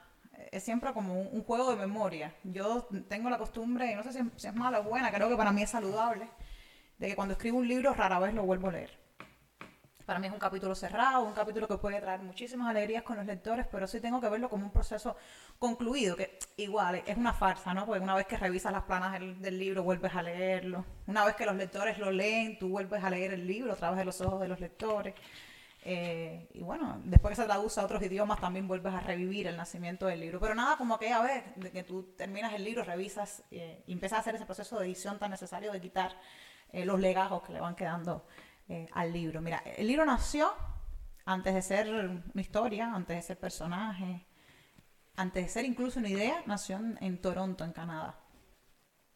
es 0.50 0.62
siempre 0.62 0.92
como 0.92 1.14
un, 1.14 1.28
un, 1.32 1.44
juego 1.44 1.70
de 1.70 1.76
memoria. 1.76 2.34
Yo 2.44 2.88
tengo 3.08 3.30
la 3.30 3.38
costumbre, 3.38 3.92
y 3.92 3.94
no 3.94 4.02
sé 4.02 4.12
si, 4.12 4.20
si 4.36 4.46
es 4.46 4.54
mala 4.54 4.80
o 4.80 4.84
buena, 4.84 5.10
creo 5.10 5.28
que 5.28 5.36
para 5.36 5.52
mí 5.52 5.62
es 5.62 5.70
saludable, 5.70 6.28
de 6.98 7.08
que 7.08 7.16
cuando 7.16 7.32
escribo 7.32 7.58
un 7.58 7.68
libro 7.68 7.94
rara 7.94 8.18
vez 8.18 8.34
lo 8.34 8.44
vuelvo 8.44 8.68
a 8.68 8.72
leer. 8.72 9.08
Para 10.08 10.20
mí 10.20 10.26
es 10.26 10.32
un 10.32 10.38
capítulo 10.38 10.74
cerrado, 10.74 11.22
un 11.22 11.34
capítulo 11.34 11.68
que 11.68 11.76
puede 11.76 12.00
traer 12.00 12.20
muchísimas 12.20 12.70
alegrías 12.70 13.02
con 13.02 13.18
los 13.18 13.26
lectores, 13.26 13.66
pero 13.70 13.86
sí 13.86 14.00
tengo 14.00 14.22
que 14.22 14.28
verlo 14.30 14.48
como 14.48 14.64
un 14.64 14.72
proceso 14.72 15.16
concluido, 15.58 16.16
que 16.16 16.38
igual 16.56 17.02
es 17.04 17.18
una 17.18 17.34
farsa, 17.34 17.74
¿no? 17.74 17.84
Porque 17.84 18.02
una 18.02 18.14
vez 18.14 18.26
que 18.26 18.38
revisas 18.38 18.72
las 18.72 18.84
planas 18.84 19.12
del, 19.12 19.38
del, 19.42 19.58
libro, 19.58 19.82
vuelves 19.82 20.14
a 20.14 20.22
leerlo. 20.22 20.86
Una 21.06 21.26
vez 21.26 21.36
que 21.36 21.44
los 21.44 21.54
lectores 21.56 21.98
lo 21.98 22.10
leen, 22.10 22.58
tú 22.58 22.70
vuelves 22.70 23.04
a 23.04 23.10
leer 23.10 23.34
el 23.34 23.46
libro 23.46 23.74
a 23.74 23.76
través 23.76 23.98
de 23.98 24.06
los 24.06 24.18
ojos 24.22 24.40
de 24.40 24.48
los 24.48 24.58
lectores. 24.60 25.14
Eh, 25.82 26.48
y 26.54 26.62
bueno, 26.62 27.00
después 27.04 27.32
que 27.32 27.42
se 27.42 27.46
traduce 27.46 27.80
a 27.80 27.84
otros 27.84 28.02
idiomas, 28.02 28.40
también 28.40 28.66
vuelves 28.66 28.92
a 28.92 29.00
revivir 29.00 29.46
el 29.46 29.56
nacimiento 29.56 30.06
del 30.06 30.20
libro. 30.20 30.40
Pero 30.40 30.54
nada 30.54 30.76
como 30.76 30.94
aquella 30.94 31.20
vez 31.22 31.44
de 31.56 31.70
que 31.70 31.82
tú 31.82 32.14
terminas 32.16 32.52
el 32.52 32.64
libro, 32.64 32.84
revisas 32.84 33.44
eh, 33.50 33.84
y 33.86 33.92
empiezas 33.92 34.18
a 34.18 34.20
hacer 34.20 34.34
ese 34.34 34.46
proceso 34.46 34.78
de 34.78 34.86
edición 34.86 35.18
tan 35.18 35.30
necesario 35.30 35.72
de 35.72 35.80
quitar 35.80 36.16
eh, 36.72 36.84
los 36.84 37.00
legajos 37.00 37.42
que 37.42 37.52
le 37.52 37.60
van 37.60 37.74
quedando 37.74 38.26
eh, 38.68 38.86
al 38.92 39.12
libro. 39.12 39.40
Mira, 39.40 39.58
el 39.58 39.86
libro 39.86 40.04
nació 40.04 40.52
antes 41.24 41.54
de 41.54 41.62
ser 41.62 41.88
una 41.88 42.40
historia, 42.40 42.92
antes 42.94 43.16
de 43.16 43.22
ser 43.22 43.38
personaje, 43.38 44.26
antes 45.16 45.44
de 45.44 45.48
ser 45.48 45.64
incluso 45.64 45.98
una 45.98 46.08
idea, 46.08 46.42
nació 46.46 46.76
en, 46.76 46.98
en 47.00 47.20
Toronto, 47.20 47.64
en 47.64 47.72
Canadá. 47.72 48.18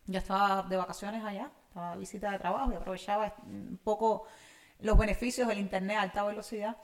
Yo 0.06 0.18
estaba 0.18 0.62
de 0.62 0.76
vacaciones 0.76 1.24
allá, 1.24 1.50
estaba 1.68 1.92
de 1.92 1.98
visita 1.98 2.30
de 2.30 2.38
trabajo 2.38 2.72
y 2.72 2.76
aprovechaba 2.76 3.34
un 3.44 3.78
poco 3.82 4.26
los 4.82 4.98
beneficios 4.98 5.48
del 5.48 5.58
internet 5.58 5.96
a 5.96 6.02
alta 6.02 6.24
velocidad 6.24 6.76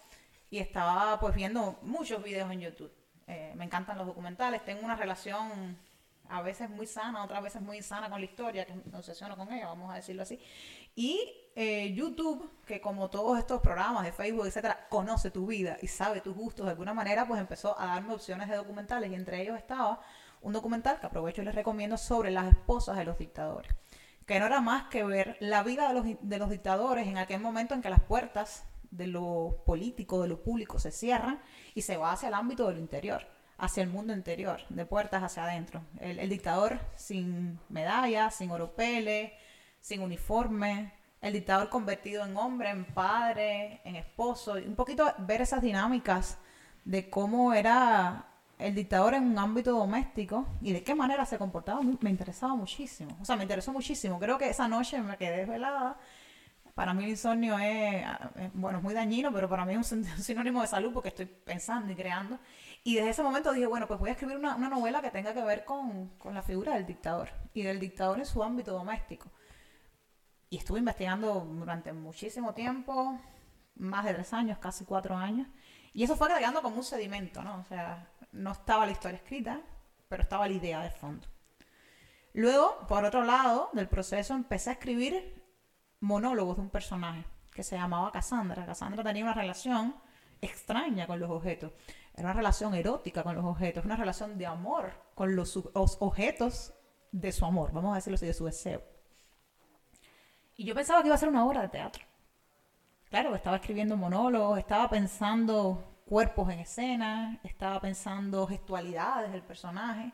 y 0.51 0.59
estaba 0.59 1.19
pues 1.21 1.35
viendo 1.35 1.79
muchos 1.83 2.23
videos 2.23 2.51
en 2.51 2.61
YouTube. 2.61 2.93
Eh, 3.27 3.53
me 3.57 3.65
encantan 3.65 3.99
los 3.99 4.07
documentales, 4.07 4.65
tengo 4.65 4.85
una 4.85 4.97
relación 4.97 5.77
a 6.31 6.43
veces 6.43 6.69
muy 6.69 6.87
sana, 6.87 7.25
otras 7.25 7.43
veces 7.43 7.63
muy 7.63 7.79
insana 7.79 8.09
con 8.09 8.21
la 8.21 8.27
historia, 8.27 8.65
que 8.65 8.75
me 8.75 8.99
obsesiono 8.99 9.37
con 9.37 9.53
ella, 9.53 9.67
vamos 9.67 9.91
a 9.91 9.97
decirlo 9.97 10.23
así. 10.23 10.41
Y 10.95 11.21
eh, 11.55 11.93
YouTube, 11.95 12.51
que 12.67 12.81
como 12.81 13.09
todos 13.09 13.39
estos 13.39 13.61
programas 13.61 14.05
de 14.05 14.13
Facebook, 14.13 14.47
etcétera, 14.47 14.87
conoce 14.89 15.31
tu 15.31 15.47
vida 15.47 15.79
y 15.81 15.87
sabe 15.87 16.21
tus 16.21 16.35
gustos 16.35 16.67
de 16.67 16.73
alguna 16.73 16.95
manera, 16.95 17.27
pues 17.27 17.41
empezó 17.41 17.79
a 17.79 17.87
darme 17.87 18.15
opciones 18.15 18.49
de 18.49 18.57
documentales 18.57 19.11
y 19.11 19.15
entre 19.15 19.43
ellos 19.43 19.57
estaba 19.57 20.01
un 20.41 20.53
documental 20.53 21.01
que 21.01 21.07
aprovecho 21.07 21.43
y 21.43 21.45
les 21.45 21.55
recomiendo 21.55 21.97
sobre 21.97 22.31
las 22.31 22.47
esposas 22.47 22.97
de 22.97 23.05
los 23.05 23.19
dictadores, 23.19 23.73
que 24.29 24.39
no 24.39 24.47
era 24.47 24.61
más 24.61 24.85
que 24.89 25.03
ver 25.03 25.37
la 25.41 25.65
vida 25.65 25.89
de 25.89 25.95
los, 25.95 26.05
de 26.21 26.39
los 26.39 26.51
dictadores 26.51 27.09
en 27.09 27.19
aquel 27.19 27.41
momento 27.41 27.75
en 27.75 27.83
que 27.83 27.91
las 27.91 28.03
puertas 28.03 28.65
de 28.91 29.07
lo 29.09 29.65
político, 29.67 30.23
de 30.23 30.29
lo 30.29 30.43
público 30.43 30.79
se 30.79 30.93
cierran 30.93 31.41
y 31.75 31.83
se 31.83 31.97
va 31.97 32.13
hacia 32.13 32.29
el 32.29 32.35
ámbito 32.35 32.69
de 32.69 32.75
lo 32.75 32.81
interior 32.81 33.27
hacia 33.61 33.83
el 33.83 33.89
mundo 33.89 34.13
interior, 34.13 34.61
de 34.69 34.87
puertas 34.87 35.21
hacia 35.21 35.43
adentro. 35.43 35.83
El, 35.99 36.21
el 36.21 36.29
dictador 36.29 36.79
sin 36.95 37.59
medallas, 37.69 38.37
sin 38.37 38.53
oropeles, 38.53 39.33
sin 39.81 40.01
uniforme, 40.01 40.93
el 41.21 41.33
dictador 41.33 41.69
convertido 41.69 42.25
en 42.25 42.37
hombre, 42.37 42.71
en 42.71 42.85
padre, 42.85 43.81
en 43.83 43.97
esposo, 43.97 44.53
un 44.53 44.77
poquito 44.77 45.13
ver 45.19 45.41
esas 45.41 45.61
dinámicas 45.61 46.39
de 46.85 47.11
cómo 47.11 47.53
era 47.53 48.29
el 48.59 48.75
dictador 48.75 49.15
en 49.15 49.25
un 49.25 49.39
ámbito 49.39 49.71
doméstico 49.73 50.47
y 50.61 50.73
de 50.73 50.83
qué 50.83 50.95
manera 50.95 51.25
se 51.25 51.39
comportaba, 51.39 51.81
me 52.01 52.11
interesaba 52.11 52.55
muchísimo. 52.57 53.17
O 53.21 53.25
sea, 53.25 53.37
me 53.37 53.43
interesó 53.43 53.73
muchísimo. 53.73 54.19
Creo 54.19 54.37
que 54.37 54.49
esa 54.49 54.67
noche 54.67 55.01
me 55.01 55.17
quedé 55.17 55.39
desvelada. 55.39 55.97
Para 56.75 56.93
mí 56.93 57.05
el 57.05 57.11
insomnio 57.11 57.59
es, 57.59 58.05
bueno, 58.55 58.79
es 58.79 58.85
muy 58.85 58.95
dañino, 58.95 59.33
pero 59.33 59.49
para 59.49 59.65
mí 59.65 59.75
es 59.75 59.93
un 59.93 60.05
sinónimo 60.05 60.61
de 60.61 60.67
salud 60.67 60.93
porque 60.93 61.09
estoy 61.09 61.27
pensando 61.27 61.93
y 61.93 61.97
creando. 61.97 62.39
Y 62.83 62.97
desde 62.97 63.11
ese 63.11 63.23
momento 63.23 63.53
dije, 63.53 63.67
bueno, 63.67 63.87
pues 63.87 64.01
voy 64.01 64.11
a 64.11 64.13
escribir 64.13 64.37
una, 64.37 64.57
una 64.57 64.69
novela 64.69 65.01
que 65.03 65.11
tenga 65.11 65.33
que 65.33 65.43
ver 65.43 65.65
con, 65.65 66.09
con, 66.19 66.35
la 66.35 66.43
figura 66.43 66.75
del 66.75 66.87
dictador 66.87 67.31
y 67.55 67.63
del 67.63 67.79
dictador 67.79 68.19
en 68.19 68.27
su 68.27 68.43
ámbito 68.43 68.73
doméstico. 68.73 69.31
Y 70.51 70.57
estuve 70.57 70.79
investigando 70.79 71.41
durante 71.41 71.93
muchísimo 71.93 72.55
tiempo, 72.55 73.19
más 73.77 74.05
de 74.05 74.15
tres 74.15 74.33
años, 74.33 74.59
casi 74.59 74.85
cuatro 74.85 75.17
años. 75.17 75.47
Y 75.93 76.05
eso 76.05 76.17
fue 76.17 76.29
quedando 76.29 76.63
como 76.63 76.77
un 76.77 76.85
sedimento, 76.85 77.43
¿no? 77.43 77.61
O 77.61 77.65
sea, 77.65 78.09
no 78.33 78.53
estaba 78.53 78.87
la 78.87 78.93
historia 78.93 79.17
escrita, 79.17 79.61
pero 80.09 80.23
estaba 80.23 80.47
la 80.47 80.55
idea 80.55 80.81
de 80.81 80.91
fondo. 80.91 81.27
Luego, 82.35 82.87
por 82.87 83.05
otro 83.05 83.25
lado 83.25 83.71
del 83.73 83.89
proceso, 83.89 84.35
empecé 84.35 84.71
a 84.71 84.75
escribir 84.75 85.43
monólogos 86.01 86.57
de 86.57 86.63
un 86.63 86.71
personaje 86.71 87.25
que 87.53 87.63
se 87.63 87.77
llamaba 87.77 88.13
Cassandra. 88.13 88.65
Cassandra 88.65 89.03
tenía 89.03 89.25
una 89.25 89.35
relación 89.35 89.97
extraña 90.41 91.07
con 91.07 91.19
los 91.19 91.31
objetos. 91.31 91.73
Era 92.15 92.25
una 92.25 92.35
relación 92.35 92.75
erótica 92.75 93.23
con 93.23 93.35
los 93.35 93.45
objetos, 93.45 93.85
una 93.85 93.97
relación 93.97 94.39
de 94.39 94.47
amor 94.47 94.93
con 95.15 95.35
los, 95.35 95.57
los 95.75 95.97
objetos 96.01 96.75
de 97.11 97.33
su 97.33 97.45
amor, 97.45 97.73
vamos 97.73 97.93
a 97.93 97.97
decirlo 97.97 98.17
así, 98.17 98.27
de 98.27 98.35
su 98.35 98.45
deseo. 98.45 98.83
Y 100.57 100.65
yo 100.65 100.75
pensaba 100.75 101.01
que 101.01 101.09
iba 101.09 101.15
a 101.15 101.19
ser 101.19 101.29
una 101.29 101.47
obra 101.47 101.63
de 101.63 101.69
teatro. 101.69 102.05
Claro, 103.11 103.35
estaba 103.35 103.57
escribiendo 103.57 103.97
monólogos, 103.97 104.59
estaba 104.59 104.91
pensando 104.91 106.03
cuerpos 106.05 106.51
en 106.51 106.59
escena, 106.59 107.41
estaba 107.43 107.81
pensando 107.81 108.47
gestualidades 108.47 109.33
del 109.33 109.43
personaje. 109.43 110.13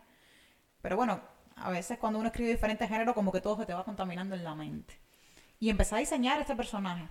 Pero 0.80 0.96
bueno, 0.96 1.20
a 1.56 1.70
veces 1.70 1.98
cuando 1.98 2.20
uno 2.20 2.28
escribe 2.28 2.50
diferentes 2.50 2.88
géneros, 2.88 3.14
como 3.14 3.32
que 3.32 3.40
todo 3.40 3.56
se 3.56 3.66
te 3.66 3.74
va 3.74 3.84
contaminando 3.84 4.36
en 4.36 4.44
la 4.44 4.54
mente. 4.54 5.00
Y 5.58 5.70
empecé 5.70 5.96
a 5.96 5.98
diseñar 5.98 6.40
este 6.40 6.54
personaje. 6.54 7.08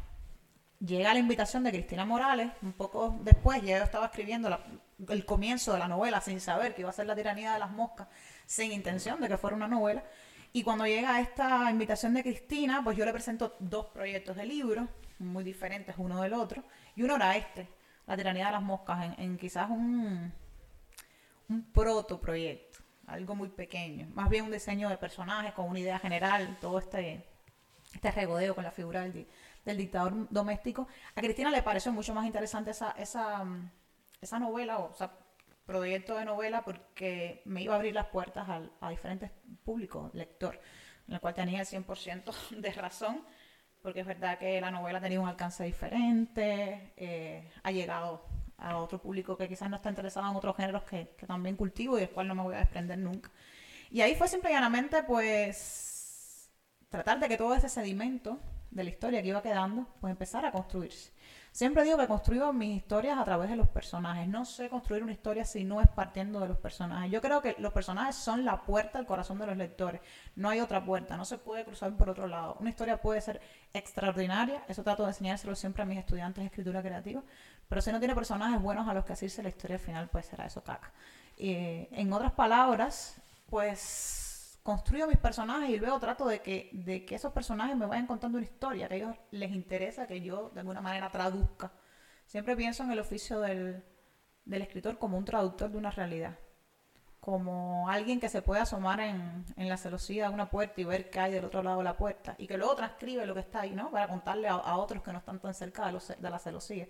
Llega 0.79 1.13
la 1.13 1.19
invitación 1.19 1.63
de 1.63 1.71
Cristina 1.71 2.05
Morales, 2.05 2.51
un 2.61 2.73
poco 2.73 3.17
después, 3.21 3.61
ya 3.61 3.77
yo 3.79 3.83
estaba 3.83 4.05
escribiendo 4.05 4.57
el 5.09 5.25
comienzo 5.25 5.73
de 5.73 5.79
la 5.79 5.89
novela 5.89 6.21
sin 6.21 6.39
saber 6.39 6.75
que 6.75 6.81
iba 6.81 6.91
a 6.91 6.93
ser 6.93 7.07
la 7.07 7.15
tiranía 7.15 7.53
de 7.53 7.59
las 7.59 7.71
moscas, 7.71 8.07
sin 8.45 8.71
intención 8.71 9.19
de 9.19 9.27
que 9.27 9.37
fuera 9.37 9.55
una 9.55 9.67
novela. 9.67 10.03
Y 10.53 10.63
cuando 10.63 10.85
llega 10.85 11.19
esta 11.19 11.69
invitación 11.69 12.13
de 12.13 12.23
Cristina, 12.23 12.81
pues 12.83 12.95
yo 12.95 13.03
le 13.03 13.11
presento 13.11 13.55
dos 13.59 13.87
proyectos 13.87 14.35
de 14.35 14.45
libro, 14.45 14.87
muy 15.25 15.43
diferentes 15.43 15.95
uno 15.97 16.21
del 16.21 16.33
otro, 16.33 16.63
y 16.95 17.03
uno 17.03 17.15
era 17.15 17.35
este, 17.35 17.67
La 18.05 18.17
tiranía 18.17 18.47
de 18.47 18.51
las 18.53 18.61
moscas, 18.61 19.05
en, 19.05 19.23
en 19.23 19.37
quizás 19.37 19.69
un, 19.69 20.33
un 21.49 21.63
protoproyecto, 21.71 22.79
algo 23.07 23.35
muy 23.35 23.49
pequeño, 23.49 24.07
más 24.13 24.29
bien 24.29 24.45
un 24.45 24.51
diseño 24.51 24.89
de 24.89 24.97
personajes 24.97 25.53
con 25.53 25.69
una 25.69 25.79
idea 25.79 25.99
general, 25.99 26.57
todo 26.59 26.79
este, 26.79 27.25
este 27.93 28.11
regodeo 28.11 28.55
con 28.55 28.63
la 28.63 28.71
figura 28.71 29.01
del, 29.01 29.27
del 29.65 29.77
dictador 29.77 30.27
doméstico. 30.29 30.87
A 31.15 31.21
Cristina 31.21 31.51
le 31.51 31.61
pareció 31.61 31.91
mucho 31.91 32.13
más 32.13 32.25
interesante 32.25 32.71
esa, 32.71 32.91
esa, 32.91 33.45
esa 34.21 34.39
novela, 34.39 34.79
o 34.79 34.93
sea, 34.93 35.11
proyecto 35.65 36.17
de 36.17 36.25
novela 36.25 36.63
porque 36.63 37.41
me 37.45 37.61
iba 37.61 37.73
a 37.73 37.77
abrir 37.77 37.93
las 37.93 38.07
puertas 38.07 38.47
a, 38.49 38.61
a 38.81 38.89
diferentes 38.89 39.31
públicos, 39.63 40.13
lector, 40.13 40.59
en 41.07 41.13
el 41.13 41.19
cual 41.19 41.33
tenía 41.33 41.61
el 41.61 41.67
100% 41.67 42.49
de 42.57 42.71
razón, 42.73 43.23
porque 43.83 43.99
es 43.99 44.07
verdad 44.07 44.39
que 44.39 44.59
la 44.61 44.71
novela 44.71 45.01
tenía 45.01 45.19
un 45.19 45.27
alcance 45.27 45.63
diferente, 45.65 46.93
eh, 46.95 47.51
ha 47.63 47.71
llegado 47.71 48.25
a 48.57 48.77
otro 48.77 48.99
público 48.99 49.37
que 49.37 49.49
quizás 49.49 49.69
no 49.69 49.75
está 49.75 49.89
interesado 49.89 50.29
en 50.31 50.37
otros 50.37 50.55
géneros 50.55 50.83
que, 50.83 51.09
que, 51.17 51.27
también 51.27 51.57
cultivo 51.57 51.97
y 51.97 52.01
del 52.01 52.09
cual 52.09 52.29
no 52.29 52.33
me 52.33 52.43
voy 52.43 52.55
a 52.55 52.59
desprender 52.59 52.97
nunca. 52.97 53.29
Y 53.91 53.99
ahí 53.99 54.15
fue 54.15 54.29
simple 54.29 54.49
y 54.51 54.53
llanamente, 54.53 55.03
pues, 55.03 56.49
tratar 56.89 57.19
de 57.19 57.27
que 57.27 57.37
todo 57.37 57.53
ese 57.55 57.67
sedimento 57.67 58.39
de 58.71 58.85
la 58.85 58.89
historia 58.89 59.21
que 59.21 59.27
iba 59.27 59.41
quedando, 59.41 59.85
pues 59.99 60.11
empezar 60.11 60.45
a 60.45 60.51
construirse. 60.51 61.11
Siempre 61.53 61.83
digo 61.83 61.99
que 61.99 62.07
construyo 62.07 62.51
mis 62.51 62.77
historias 62.77 63.15
a 63.19 63.23
través 63.23 63.47
de 63.47 63.55
los 63.55 63.67
personajes. 63.67 64.27
No 64.27 64.43
sé 64.43 64.69
construir 64.69 65.03
una 65.03 65.11
historia 65.11 65.45
si 65.45 65.63
no 65.63 65.81
es 65.81 65.87
partiendo 65.87 66.39
de 66.39 66.47
los 66.47 66.57
personajes. 66.57 67.11
Yo 67.11 67.21
creo 67.21 67.43
que 67.43 67.55
los 67.59 67.71
personajes 67.71 68.15
son 68.15 68.43
la 68.43 68.63
puerta 68.63 68.97
al 68.97 69.05
corazón 69.05 69.37
de 69.37 69.45
los 69.45 69.55
lectores. 69.55 70.01
No 70.35 70.49
hay 70.49 70.61
otra 70.61 70.83
puerta, 70.83 71.15
no 71.15 71.25
se 71.25 71.37
puede 71.37 71.63
cruzar 71.63 71.95
por 71.95 72.09
otro 72.09 72.25
lado. 72.25 72.57
Una 72.59 72.71
historia 72.71 72.99
puede 72.99 73.21
ser 73.21 73.39
extraordinaria, 73.71 74.63
eso 74.67 74.81
trato 74.81 75.03
de 75.03 75.09
enseñárselo 75.09 75.53
siempre 75.55 75.83
a 75.83 75.85
mis 75.85 75.99
estudiantes 75.99 76.41
de 76.41 76.47
escritura 76.47 76.81
creativa, 76.81 77.21
pero 77.69 77.81
si 77.83 77.91
no 77.91 77.99
tiene 77.99 78.15
personajes 78.15 78.59
buenos 78.59 78.87
a 78.87 78.95
los 78.95 79.05
que 79.05 79.13
asirse, 79.13 79.43
la 79.43 79.49
historia 79.49 79.75
al 79.75 79.79
final 79.79 80.09
pues 80.09 80.25
será 80.25 80.47
eso 80.47 80.63
caca. 80.63 80.91
Eh, 81.37 81.87
en 81.91 82.11
otras 82.13 82.31
palabras, 82.31 83.21
pues 83.51 84.22
construyo 84.63 85.07
mis 85.07 85.17
personajes 85.17 85.69
y 85.69 85.77
luego 85.77 85.99
trato 85.99 86.25
de 86.25 86.41
que, 86.41 86.69
de 86.71 87.05
que 87.05 87.15
esos 87.15 87.33
personajes 87.33 87.75
me 87.75 87.85
vayan 87.85 88.07
contando 88.07 88.37
una 88.37 88.47
historia, 88.47 88.87
que 88.87 88.93
a 88.93 88.97
ellos 88.97 89.15
les 89.31 89.51
interesa 89.51 90.07
que 90.07 90.21
yo 90.21 90.49
de 90.51 90.61
alguna 90.61 90.81
manera 90.81 91.11
traduzca. 91.11 91.73
Siempre 92.25 92.55
pienso 92.55 92.83
en 92.83 92.91
el 92.91 92.99
oficio 92.99 93.41
del, 93.41 93.83
del 94.45 94.61
escritor 94.61 94.97
como 94.97 95.17
un 95.17 95.25
traductor 95.25 95.69
de 95.69 95.77
una 95.77 95.91
realidad, 95.91 96.39
como 97.19 97.89
alguien 97.89 98.21
que 98.21 98.29
se 98.29 98.41
puede 98.41 98.61
asomar 98.61 99.01
en, 99.01 99.45
en, 99.57 99.69
la 99.69 99.77
celosía 99.77 100.29
de 100.29 100.33
una 100.33 100.49
puerta 100.49 100.79
y 100.79 100.85
ver 100.85 101.09
qué 101.09 101.19
hay 101.19 101.33
del 101.33 101.45
otro 101.45 101.61
lado 101.61 101.79
de 101.79 101.83
la 101.83 101.97
puerta, 101.97 102.35
y 102.37 102.47
que 102.47 102.57
luego 102.57 102.75
transcribe 102.75 103.25
lo 103.25 103.33
que 103.33 103.41
está 103.41 103.61
ahí, 103.61 103.71
¿no? 103.71 103.91
Para 103.91 104.07
contarle 104.07 104.47
a, 104.47 104.53
a 104.53 104.77
otros 104.77 105.03
que 105.03 105.11
no 105.11 105.19
están 105.19 105.39
tan 105.39 105.53
cerca 105.53 105.85
de, 105.85 105.91
los, 105.91 106.07
de 106.07 106.29
la 106.29 106.39
celosía, 106.39 106.87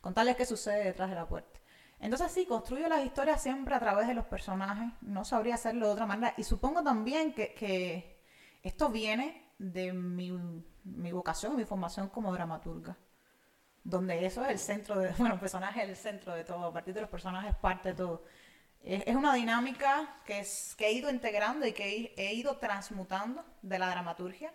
contarles 0.00 0.36
qué 0.36 0.46
sucede 0.46 0.84
detrás 0.84 1.10
de 1.10 1.16
la 1.16 1.26
puerta. 1.26 1.60
Entonces 2.00 2.30
sí, 2.32 2.46
construyo 2.46 2.88
las 2.88 3.04
historias 3.04 3.42
siempre 3.42 3.74
a 3.74 3.80
través 3.80 4.06
de 4.06 4.14
los 4.14 4.26
personajes, 4.26 4.92
no 5.00 5.24
sabría 5.24 5.54
hacerlo 5.54 5.86
de 5.86 5.92
otra 5.92 6.06
manera. 6.06 6.34
Y 6.36 6.44
supongo 6.44 6.82
también 6.82 7.32
que, 7.34 8.20
esto 8.62 8.90
viene 8.90 9.52
de 9.58 9.92
mi, 9.92 10.30
mi 10.84 11.12
vocación, 11.12 11.56
mi 11.56 11.64
formación 11.64 12.08
como 12.08 12.32
dramaturga, 12.32 12.96
donde 13.82 14.26
eso 14.26 14.44
es 14.44 14.50
el 14.50 14.58
centro 14.58 14.98
de, 14.98 15.10
bueno, 15.18 15.34
el 15.34 15.40
personaje 15.40 15.82
es 15.82 15.88
el 15.88 15.96
centro 15.96 16.34
de 16.34 16.44
todo, 16.44 16.66
a 16.66 16.72
partir 16.72 16.92
de 16.94 17.00
los 17.00 17.10
personajes 17.10 17.54
parte 17.56 17.90
de 17.90 17.94
todo. 17.94 18.24
Es, 18.82 19.02
es 19.06 19.16
una 19.16 19.34
dinámica 19.34 20.20
que, 20.24 20.40
es, 20.40 20.74
que 20.76 20.88
he 20.88 20.92
ido 20.92 21.10
integrando 21.10 21.66
y 21.66 21.72
que 21.72 22.14
he 22.16 22.34
ido 22.34 22.58
transmutando 22.58 23.44
de 23.62 23.78
la 23.78 23.88
dramaturgia 23.88 24.52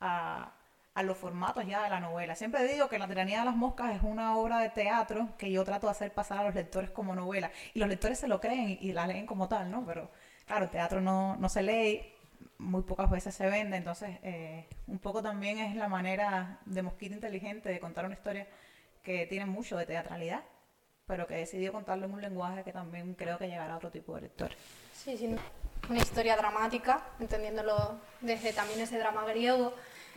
a, 0.00 0.52
a 0.94 1.02
los 1.02 1.18
formatos 1.18 1.66
ya 1.66 1.82
de 1.82 1.90
la 1.90 2.00
novela. 2.00 2.36
Siempre 2.36 2.66
digo 2.66 2.88
que 2.88 2.98
La 2.98 3.08
tiranía 3.08 3.40
de 3.40 3.44
las 3.44 3.56
moscas 3.56 3.96
es 3.96 4.02
una 4.02 4.36
obra 4.36 4.60
de 4.60 4.70
teatro 4.70 5.28
que 5.36 5.50
yo 5.50 5.64
trato 5.64 5.88
de 5.88 5.90
hacer 5.90 6.12
pasar 6.12 6.38
a 6.38 6.44
los 6.44 6.54
lectores 6.54 6.90
como 6.90 7.14
novela. 7.14 7.50
Y 7.74 7.80
los 7.80 7.88
lectores 7.88 8.18
se 8.18 8.28
lo 8.28 8.40
creen 8.40 8.78
y, 8.80 8.92
la 8.92 9.06
leen 9.06 9.26
como 9.26 9.48
tal, 9.48 9.70
¿no? 9.70 9.84
Pero 9.84 10.10
claro, 10.46 10.66
el 10.66 10.70
teatro 10.70 11.00
no, 11.00 11.36
no 11.36 11.48
se 11.48 11.62
lee, 11.62 12.14
muy 12.58 12.82
pocas 12.82 13.10
veces 13.10 13.34
se 13.34 13.46
vende, 13.46 13.76
entonces 13.76 14.18
eh, 14.22 14.68
un 14.86 14.98
poco 14.98 15.22
también 15.22 15.58
es 15.58 15.74
la 15.74 15.88
manera 15.88 16.60
de 16.64 16.82
Mosquita 16.82 17.14
Inteligente 17.14 17.68
de 17.68 17.80
contar 17.80 18.04
una 18.04 18.14
historia 18.14 18.46
que 19.02 19.26
tiene 19.26 19.46
mucho 19.46 19.76
de 19.76 19.86
teatralidad, 19.86 20.42
pero 21.06 21.26
que 21.26 21.34
decidió 21.34 21.72
contarlo 21.72 22.06
en 22.06 22.12
un 22.12 22.22
lenguaje 22.22 22.62
que 22.62 22.72
también 22.72 23.14
creo 23.14 23.38
que 23.38 23.48
llegará 23.48 23.74
a 23.74 23.76
otro 23.76 23.90
tipo 23.90 24.14
de 24.14 24.22
lector. 24.22 24.50
Sí, 24.92 25.16
sí, 25.16 25.34
una 25.90 25.98
historia 25.98 26.36
dramática, 26.36 27.02
entendiéndolo 27.18 27.98
desde 28.20 28.52
también 28.52 28.80
ese 28.80 28.98
drama 28.98 29.24
griego. 29.24 29.74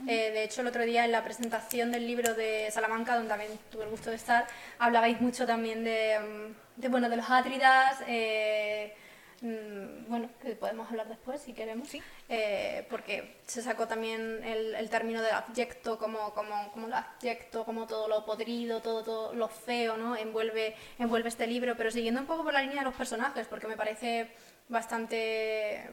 Eh, 0.08 0.32
de 0.32 0.44
hecho, 0.44 0.62
el 0.62 0.68
otro 0.68 0.84
día 0.84 1.06
en 1.06 1.12
la 1.12 1.24
presentación 1.24 1.92
del 1.92 2.06
libro 2.06 2.34
de 2.34 2.70
Salamanca, 2.72 3.16
donde 3.16 3.30
también 3.30 3.52
tuve 3.72 3.86
el 3.86 3.90
gusto 3.90 4.10
de 4.10 4.16
estar, 4.18 4.46
hablabais 4.80 5.20
mucho 5.22 5.46
también 5.48 5.84
de, 5.84 6.20
mm, 6.20 6.82
de 6.82 6.88
bueno, 6.90 7.10
de 7.10 7.16
los 7.18 7.30
átridas, 7.30 7.98
eh, 8.08 8.94
mm, 9.42 10.10
bueno, 10.10 10.30
que 10.42 10.52
podemos 10.56 10.90
hablar 10.90 11.08
después 11.08 11.42
si 11.42 11.54
queremos, 11.54 11.88
Sí. 11.90 12.02
eh, 12.30 12.86
porque 12.90 13.38
se 13.48 13.62
sacó 13.62 13.88
también 13.88 14.44
el, 14.44 14.76
el 14.76 14.90
término 14.90 15.22
del 15.22 15.34
abyecto 15.34 15.98
como, 15.98 16.34
como, 16.34 16.72
como 16.72 16.88
el 16.88 16.94
abyecto, 16.94 17.64
como 17.66 17.88
todo 17.88 18.08
lo 18.08 18.26
podrido, 18.26 18.82
todo, 18.82 19.04
todo 19.04 19.34
lo 19.34 19.48
feo, 19.48 19.98
¿no? 19.98 20.16
Envuelve, 20.16 20.76
envuelve 21.00 21.30
este 21.30 21.48
libro, 21.48 21.76
pero 21.76 21.90
siguiendo 21.92 22.22
un 22.22 22.28
poco 22.28 22.44
por 22.44 22.54
la 22.54 22.62
línea 22.62 22.80
de 22.80 22.86
los 22.86 22.96
personajes, 22.96 23.48
porque 23.48 23.68
me 23.68 23.78
parece 23.78 24.28
bastante, 24.70 25.90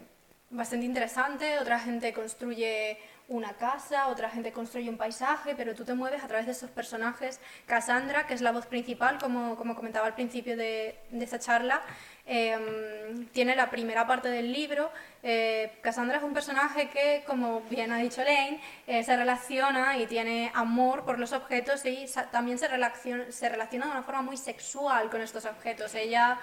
bastante 0.51 0.87
interesante, 0.87 1.59
otra 1.59 1.79
gente 1.81 2.13
construye 2.13 2.99
una 3.29 3.55
casa, 3.55 4.09
otra 4.09 4.29
gente 4.29 4.53
construye 4.53 4.89
un 4.89 4.99
paisaje, 4.99 5.55
pero 5.57 5.75
tú 5.75 5.85
te 5.85 5.95
mueves 5.95 6.23
a 6.23 6.29
través 6.29 6.47
de 6.47 6.53
esos 6.53 6.71
personajes. 6.71 7.41
Cassandra, 7.67 8.27
que 8.27 8.35
es 8.35 8.43
la 8.43 8.53
voz 8.53 8.67
principal, 8.67 9.19
como, 9.19 9.57
como 9.57 9.75
comentaba 9.75 10.07
al 10.07 10.15
principio 10.15 10.57
de, 10.57 10.99
esta 11.13 11.39
charla, 11.39 11.81
eh, 12.27 13.27
tiene 13.33 13.57
la 13.57 13.71
primera 13.71 14.07
parte 14.07 14.29
del 14.29 14.53
libro. 14.53 14.91
Eh, 15.23 15.79
Cassandra 15.81 16.19
es 16.19 16.23
un 16.23 16.35
personaje 16.35 16.91
que, 16.91 17.25
como 17.27 17.63
bien 17.63 17.93
ha 17.93 17.99
dicho 17.99 18.23
Lane, 18.23 18.61
eh, 18.87 19.03
se 19.03 19.17
relaciona 19.17 19.97
y 19.97 20.07
tiene 20.07 20.53
amor 20.55 21.05
por 21.05 21.19
los 21.19 21.33
objetos 21.33 21.85
y 21.87 22.07
también 22.31 22.59
se 22.59 22.69
relaciona, 22.69 23.33
se 23.33 23.49
relaciona 23.49 23.87
de 23.87 23.93
una 23.93 24.03
forma 24.03 24.23
muy 24.23 24.37
sexual 24.37 25.09
con 25.09 25.23
estos 25.23 25.47
objetos. 25.47 25.95
Ella 25.95 26.39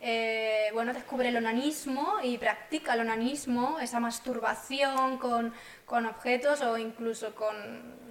eh, 0.00 0.68
bueno, 0.74 0.92
descubre 0.92 1.28
el 1.28 1.36
onanismo 1.36 2.16
y 2.22 2.36
practica 2.36 2.94
el 2.94 3.00
onanismo, 3.00 3.78
esa 3.80 3.98
masturbación 3.98 5.16
con, 5.16 5.54
con 5.86 6.04
objetos 6.04 6.60
o 6.62 6.76
incluso 6.76 7.34
con, 7.36 7.54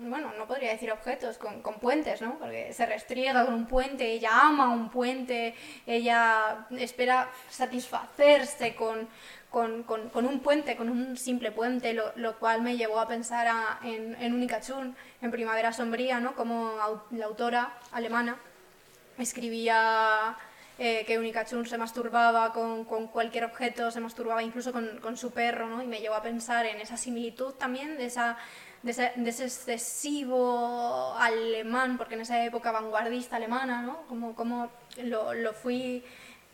bueno, 0.09 0.31
no 0.37 0.47
podría 0.47 0.71
decir 0.71 0.91
objetos, 0.91 1.37
con, 1.37 1.61
con 1.61 1.75
puentes, 1.79 2.21
¿no? 2.21 2.39
Porque 2.39 2.71
se 2.73 2.85
restriega 2.85 3.43
con 3.45 3.53
un 3.53 3.67
puente, 3.67 4.13
ella 4.13 4.29
ama 4.43 4.69
un 4.69 4.89
puente, 4.89 5.53
ella 5.85 6.65
espera 6.71 7.29
satisfacerse 7.49 8.75
con, 8.75 9.09
con, 9.49 9.83
con- 9.83 10.07
con 10.09 10.25
un 10.25 10.39
puente, 10.39 10.77
con 10.77 10.87
un 10.89 11.17
simple 11.17 11.51
puente, 11.51 11.93
lo, 11.93 12.13
lo 12.15 12.39
cual 12.39 12.61
me 12.61 12.77
llevó 12.77 12.97
a 12.99 13.07
pensar 13.09 13.45
a- 13.47 13.79
en, 13.83 14.15
en 14.21 14.33
Unica 14.33 14.61
Chun, 14.61 14.95
en 15.21 15.31
Primavera 15.31 15.73
Sombría, 15.73 16.21
¿no? 16.21 16.33
Como 16.33 16.71
la 17.11 17.25
autora 17.25 17.73
alemana 17.91 18.37
escribía 19.17 20.37
eh, 20.77 21.05
que 21.05 21.17
Unica 21.17 21.45
Chun 21.45 21.65
se 21.65 21.77
masturbaba 21.77 22.51
con, 22.51 22.83
con 22.85 23.07
cualquier 23.07 23.45
objeto, 23.45 23.91
se 23.91 24.01
masturbaba 24.01 24.43
incluso 24.43 24.73
con, 24.73 24.99
con 24.99 25.15
su 25.15 25.31
perro, 25.31 25.69
¿no? 25.69 25.81
Y 25.81 25.87
me 25.87 25.99
llevó 25.99 26.15
a 26.15 26.21
pensar 26.21 26.65
en 26.65 26.81
esa 26.81 26.97
similitud 26.97 27.53
también 27.53 27.97
de, 27.97 28.05
esa, 28.05 28.37
de 28.83 28.91
ese 28.91 29.43
excesivo 29.43 31.15
alemán, 31.17 31.97
porque 31.97 32.15
en 32.15 32.21
esa 32.21 32.43
época 32.43 32.71
vanguardista 32.71 33.37
alemana, 33.37 33.81
¿no? 33.81 34.05
Como, 34.07 34.35
como 34.35 34.69
lo, 34.97 35.33
lo 35.33 35.53
fui 35.53 36.03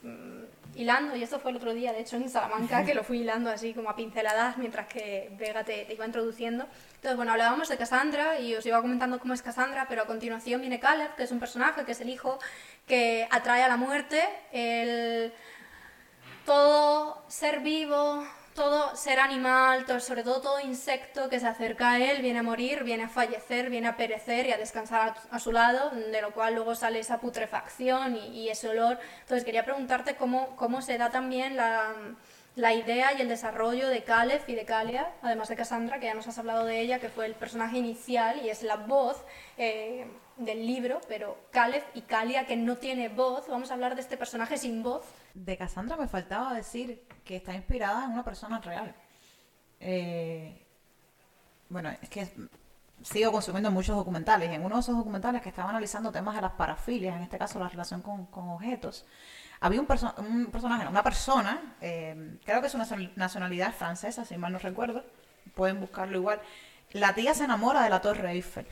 mm, 0.03 0.43
hilando, 0.75 1.15
y 1.15 1.23
esto 1.23 1.39
fue 1.39 1.51
el 1.51 1.57
otro 1.57 1.73
día, 1.73 1.93
de 1.93 2.01
hecho, 2.01 2.15
en 2.15 2.29
Salamanca, 2.29 2.86
que 2.86 2.93
lo 2.93 3.03
fui 3.03 3.19
hilando 3.19 3.49
así 3.49 3.73
como 3.73 3.89
a 3.89 3.95
pinceladas 3.95 4.57
mientras 4.57 4.88
que 4.88 5.29
Vega 5.38 5.63
te, 5.63 5.86
te 5.86 5.93
iba 5.93 6.05
introduciendo. 6.05 6.67
Entonces, 6.95 7.15
bueno, 7.17 7.31
hablábamos 7.31 7.69
de 7.69 7.77
Cassandra 7.77 8.39
y 8.39 8.55
os 8.55 8.65
iba 8.65 8.81
comentando 8.81 9.19
cómo 9.19 9.34
es 9.34 9.41
Cassandra, 9.41 9.86
pero 9.89 10.03
a 10.03 10.05
continuación 10.05 10.62
viene 10.62 10.79
Caleb, 10.79 11.15
que 11.15 11.23
es 11.23 11.31
un 11.31 11.39
personaje, 11.39 11.84
que 11.84 11.91
es 11.91 12.01
el 12.01 12.10
hijo 12.10 12.39
que 12.88 13.27
atrae 13.31 13.63
a 13.63 13.67
la 13.67 13.77
muerte, 13.77 14.21
el 14.51 15.34
todo 16.45 17.23
ser 17.27 17.60
vivo, 17.60 18.25
todo 18.53 18.95
ser 18.95 19.19
animal, 19.19 19.85
todo- 19.85 19.99
sobre 19.99 20.23
todo 20.23 20.41
todo 20.41 20.59
insecto 20.59 21.29
que 21.29 21.39
se 21.39 21.47
acerca 21.47 21.91
a 21.91 21.99
él, 21.99 22.21
viene 22.21 22.39
a 22.39 22.43
morir, 22.43 22.83
viene 22.83 23.03
a 23.03 23.09
fallecer, 23.09 23.69
viene 23.69 23.87
a 23.87 23.97
perecer 23.97 24.45
y 24.47 24.51
a 24.51 24.57
descansar 24.57 25.15
a, 25.29 25.39
su 25.39 25.51
lado, 25.51 25.89
de 25.91 26.21
lo 26.21 26.31
cual 26.31 26.55
luego 26.55 26.75
sale 26.75 26.99
esa 26.99 27.19
putrefacción 27.19 28.15
y, 28.17 28.49
ese 28.49 28.69
olor. 28.69 28.99
Entonces 29.21 29.45
quería 29.45 29.63
preguntarte 29.63 30.15
cómo, 30.15 30.55
cómo 30.55 30.81
se 30.81 30.97
da 30.97 31.09
también 31.09 31.55
la, 31.55 31.93
la 32.55 32.73
idea 32.73 33.13
y 33.13 33.21
el 33.21 33.29
desarrollo 33.29 33.87
de 33.87 34.03
Caleb 34.03 34.41
y 34.47 34.55
de 34.55 34.65
Kalia, 34.65 35.09
además 35.21 35.47
de 35.47 35.55
Cassandra, 35.55 35.99
que 35.99 36.07
ya 36.07 36.13
nos 36.13 36.27
has 36.27 36.37
hablado 36.37 36.65
de 36.65 36.81
ella, 36.81 36.99
que 36.99 37.09
fue 37.09 37.25
el 37.25 37.35
personaje 37.35 37.77
inicial 37.77 38.41
y 38.43 38.49
es 38.49 38.63
la 38.63 38.75
voz 38.75 39.23
eh, 39.57 40.05
del 40.37 40.67
libro, 40.67 40.99
pero 41.07 41.37
Caleb 41.51 41.83
y 41.93 42.01
Kalia, 42.01 42.45
que 42.45 42.57
no 42.57 42.77
tiene 42.77 43.07
voz, 43.07 43.47
vamos 43.47 43.71
a 43.71 43.75
hablar 43.75 43.95
de 43.95 44.01
este 44.01 44.17
personaje 44.17 44.57
sin 44.57 44.83
voz. 44.83 45.03
De 45.34 45.58
Cassandra 45.58 45.96
me 45.96 46.08
faltaba 46.08 46.54
decir 46.54 47.04
que 47.24 47.38
está 47.38 47.54
inspirada 47.54 48.06
en 48.06 48.12
una 48.12 48.24
persona 48.24 48.60
real. 48.60 48.94
Eh, 49.80 50.65
bueno, 51.70 51.89
es 52.02 52.10
que 52.10 52.32
sigo 53.02 53.32
consumiendo 53.32 53.72
muchos 53.72 53.96
documentales 53.96 54.52
en 54.52 54.63
uno 54.63 54.76
de 54.76 54.82
esos 54.82 54.96
documentales 54.96 55.41
que 55.41 55.50
estaba 55.50 55.70
analizando 55.70 56.12
temas 56.12 56.36
de 56.36 56.41
las 56.41 56.52
parafilias, 56.52 57.15
en 57.15 57.24
este 57.24 57.38
caso 57.38 57.60
la 57.60 57.70
relación 57.70 58.02
con, 58.02 58.28
objetos, 58.50 59.06
había 59.60 59.80
un, 59.80 59.88
un 60.17 60.46
personaje, 60.48 60.88
una 60.88 61.04
persona, 61.04 61.76
eh, 61.82 62.38
creo 62.46 62.62
que 62.62 62.67
es 62.67 62.74
una 62.74 62.84
nacional- 62.84 63.13
nacionalidad 63.15 63.74
francesa, 63.74 64.26
si 64.26 64.38
mal 64.38 64.52
no 64.52 64.60
recuerdo, 64.60 65.04
pueden 65.56 65.80
buscarlo 65.80 66.17
igual. 66.17 66.41
La 66.91 67.15
tía 67.15 67.34
se 67.34 67.46
enamora 67.46 67.84
de 67.84 67.89
la 67.89 68.02
Torre 68.02 68.32
Eiffel. 68.32 68.67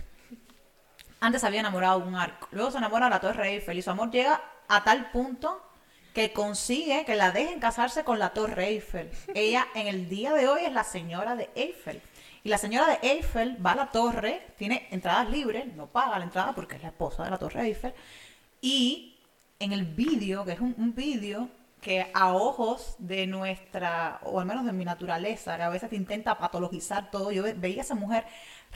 Antes 1.21 1.43
había 1.43 1.61
enamorado 1.61 2.01
de 2.01 2.07
un 2.07 2.15
arco, 2.15 2.47
luego 2.51 2.71
se 2.71 2.77
enamora 2.77 3.05
de 3.05 3.11
la 3.11 3.19
Torre 3.19 3.49
Eiffel 3.49 3.77
y 3.77 3.81
su 3.81 3.89
amor 3.91 4.11
llega 4.11 4.41
a 4.67 4.83
tal 4.83 5.11
punto 5.11 5.68
que 6.13 6.33
consigue 6.33 7.05
que 7.05 7.15
la 7.15 7.31
dejen 7.31 7.59
casarse 7.59 8.03
con 8.03 8.19
la 8.19 8.31
Torre 8.31 8.67
Eiffel. 8.67 9.11
Ella 9.33 9.67
en 9.75 9.87
el 9.87 10.09
día 10.09 10.33
de 10.33 10.47
hoy 10.47 10.65
es 10.65 10.73
la 10.73 10.83
señora 10.83 11.35
de 11.35 11.49
Eiffel. 11.55 12.01
Y 12.43 12.49
la 12.49 12.57
señora 12.57 12.87
de 12.87 13.07
Eiffel 13.07 13.63
va 13.63 13.73
a 13.73 13.75
la 13.75 13.91
torre, 13.91 14.41
tiene 14.57 14.87
entradas 14.91 15.29
libres, 15.29 15.67
no 15.75 15.87
paga 15.87 16.17
la 16.17 16.25
entrada 16.25 16.53
porque 16.55 16.77
es 16.77 16.81
la 16.81 16.87
esposa 16.89 17.23
de 17.25 17.29
la 17.31 17.37
Torre 17.37 17.63
Eiffel. 17.63 17.93
Y 18.61 19.17
en 19.59 19.73
el 19.73 19.83
vídeo, 19.83 20.45
que 20.45 20.53
es 20.53 20.59
un, 20.61 20.73
un 20.77 20.95
vídeo 20.95 21.49
que 21.81 22.09
a 22.13 22.33
ojos 22.33 22.95
de 22.97 23.27
nuestra, 23.27 24.19
o 24.23 24.39
al 24.39 24.45
menos 24.45 24.65
de 24.65 24.71
mi 24.71 24.85
naturaleza, 24.85 25.57
que 25.57 25.63
a 25.63 25.69
veces 25.69 25.89
te 25.89 25.95
intenta 25.95 26.37
patologizar 26.37 27.11
todo, 27.11 27.31
yo 27.31 27.43
ve- 27.43 27.53
veía 27.53 27.81
a 27.81 27.85
esa 27.85 27.95
mujer 27.95 28.25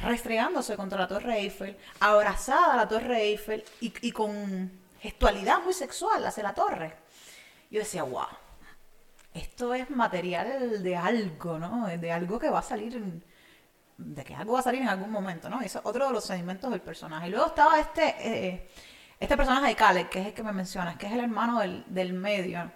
restregándose 0.02 0.76
contra 0.76 1.00
la 1.00 1.08
Torre 1.08 1.38
Eiffel, 1.39 1.78
abrazada 2.02 2.74
a 2.74 2.78
la 2.78 2.88
Torre 2.88 3.22
Eiffel 3.24 3.63
y, 3.82 3.93
y 4.02 4.12
con 4.12 4.72
gestualidad 5.02 5.62
muy 5.63 5.74
sexual 5.74 6.26
hacia 6.26 6.43
la 6.43 6.54
torre. 6.54 6.93
Yo 7.73 7.79
decía, 7.79 8.03
wow, 8.03 8.27
esto 9.33 9.73
es 9.73 9.89
material 9.89 10.83
de 10.83 10.95
algo, 10.95 11.57
¿no? 11.57 11.88
De 11.88 12.12
algo 12.12 12.38
que 12.38 12.51
va 12.51 12.59
a 12.59 12.62
salir, 12.62 13.03
de 13.97 14.23
que 14.23 14.36
algo 14.36 14.53
va 14.53 14.59
a 14.59 14.62
salir 14.62 14.83
en 14.83 14.89
algún 14.89 15.09
momento, 15.09 15.49
¿no? 15.49 15.59
Eso 15.59 15.79
es 15.79 15.86
otro 15.86 16.05
de 16.05 16.13
los 16.13 16.23
sedimentos 16.23 16.69
del 16.69 16.81
personaje. 16.81 17.29
Y 17.29 17.31
luego 17.31 17.47
estaba 17.47 17.79
este, 17.79 18.15
eh, 18.19 18.69
este 19.19 19.36
personaje 19.36 19.69
de 19.69 19.75
Caleb, 19.75 20.07
que 20.07 20.21
es 20.21 20.27
el 20.27 20.33
que 20.36 20.43
me 20.43 20.51
mencionas, 20.51 20.97
que 20.97 21.07
es 21.07 21.13
el 21.13 21.21
hermano 21.21 21.62
del, 21.62 21.83
del 21.88 22.13
medio. 22.13 22.71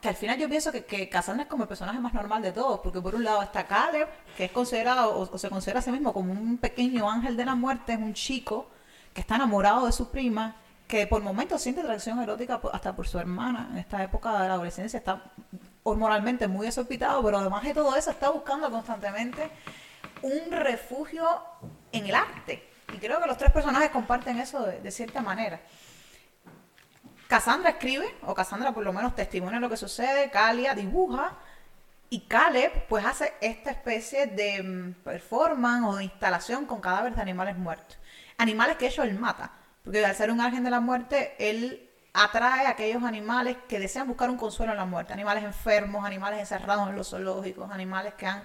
Que 0.00 0.10
al 0.10 0.14
final 0.14 0.38
yo 0.38 0.48
pienso 0.48 0.70
que, 0.70 0.84
que 0.84 1.08
Cassandra 1.08 1.42
es 1.42 1.50
como 1.50 1.64
el 1.64 1.68
personaje 1.68 1.98
más 1.98 2.14
normal 2.14 2.40
de 2.40 2.52
todos, 2.52 2.78
porque 2.78 3.00
por 3.00 3.16
un 3.16 3.24
lado 3.24 3.42
está 3.42 3.66
Caleb, 3.66 4.06
que 4.36 4.44
es 4.44 4.52
considerado, 4.52 5.12
o, 5.12 5.22
o 5.22 5.38
se 5.38 5.50
considera 5.50 5.80
a 5.80 5.82
sí 5.82 5.90
mismo 5.90 6.12
como 6.12 6.32
un 6.32 6.56
pequeño 6.58 7.10
ángel 7.10 7.36
de 7.36 7.46
la 7.46 7.56
muerte, 7.56 7.94
es 7.94 7.98
un 7.98 8.14
chico 8.14 8.70
que 9.12 9.22
está 9.22 9.34
enamorado 9.34 9.86
de 9.86 9.92
su 9.92 10.12
prima, 10.12 10.54
que 10.86 11.06
por 11.06 11.22
momentos 11.22 11.62
siente 11.62 11.80
atracción 11.80 12.20
erótica 12.20 12.60
hasta 12.72 12.94
por 12.94 13.06
su 13.08 13.18
hermana. 13.18 13.68
En 13.72 13.78
esta 13.78 14.02
época 14.02 14.32
de 14.40 14.48
la 14.48 14.54
adolescencia 14.54 14.98
está 14.98 15.22
hormonalmente 15.82 16.48
muy 16.48 16.66
desorbitado, 16.66 17.22
pero 17.22 17.38
además 17.38 17.62
de 17.62 17.74
todo 17.74 17.96
eso 17.96 18.10
está 18.10 18.30
buscando 18.30 18.70
constantemente 18.70 19.50
un 20.22 20.50
refugio 20.50 21.26
en 21.92 22.06
el 22.06 22.14
arte. 22.14 22.68
Y 22.92 22.98
creo 22.98 23.20
que 23.20 23.26
los 23.26 23.36
tres 23.36 23.50
personajes 23.50 23.90
comparten 23.90 24.38
eso 24.38 24.62
de, 24.64 24.90
cierta 24.90 25.20
manera. 25.20 25.60
Cassandra 27.28 27.70
escribe, 27.70 28.06
o 28.22 28.34
Cassandra 28.34 28.72
por 28.72 28.84
lo 28.84 28.92
menos 28.92 29.14
testimonia 29.14 29.58
lo 29.58 29.70
que 29.70 29.76
sucede, 29.76 30.30
Calia 30.30 30.74
dibuja, 30.74 31.32
y 32.10 32.20
Caleb 32.20 32.86
pues 32.88 33.04
hace 33.04 33.34
esta 33.40 33.70
especie 33.70 34.26
de 34.26 34.62
mm, 34.62 34.92
performance 35.02 35.86
o 35.88 35.96
de 35.96 36.04
instalación 36.04 36.66
con 36.66 36.80
cadáveres 36.80 37.16
de 37.16 37.22
animales 37.22 37.56
muertos. 37.56 37.98
Animales 38.38 38.76
que 38.76 38.86
ellos 38.86 39.12
mata, 39.18 39.50
porque 39.84 40.04
al 40.04 40.16
ser 40.16 40.30
un 40.30 40.40
ángel 40.40 40.64
de 40.64 40.70
la 40.70 40.80
muerte, 40.80 41.34
él 41.38 41.88
atrae 42.12 42.66
a 42.66 42.70
aquellos 42.70 43.02
animales 43.04 43.56
que 43.68 43.78
desean 43.78 44.08
buscar 44.08 44.30
un 44.30 44.36
consuelo 44.36 44.72
en 44.72 44.78
la 44.78 44.86
muerte, 44.86 45.12
animales 45.12 45.44
enfermos, 45.44 46.04
animales 46.04 46.40
encerrados 46.40 46.88
en 46.88 46.96
los 46.96 47.10
zoológicos, 47.10 47.70
animales 47.70 48.14
que 48.14 48.26
han 48.26 48.42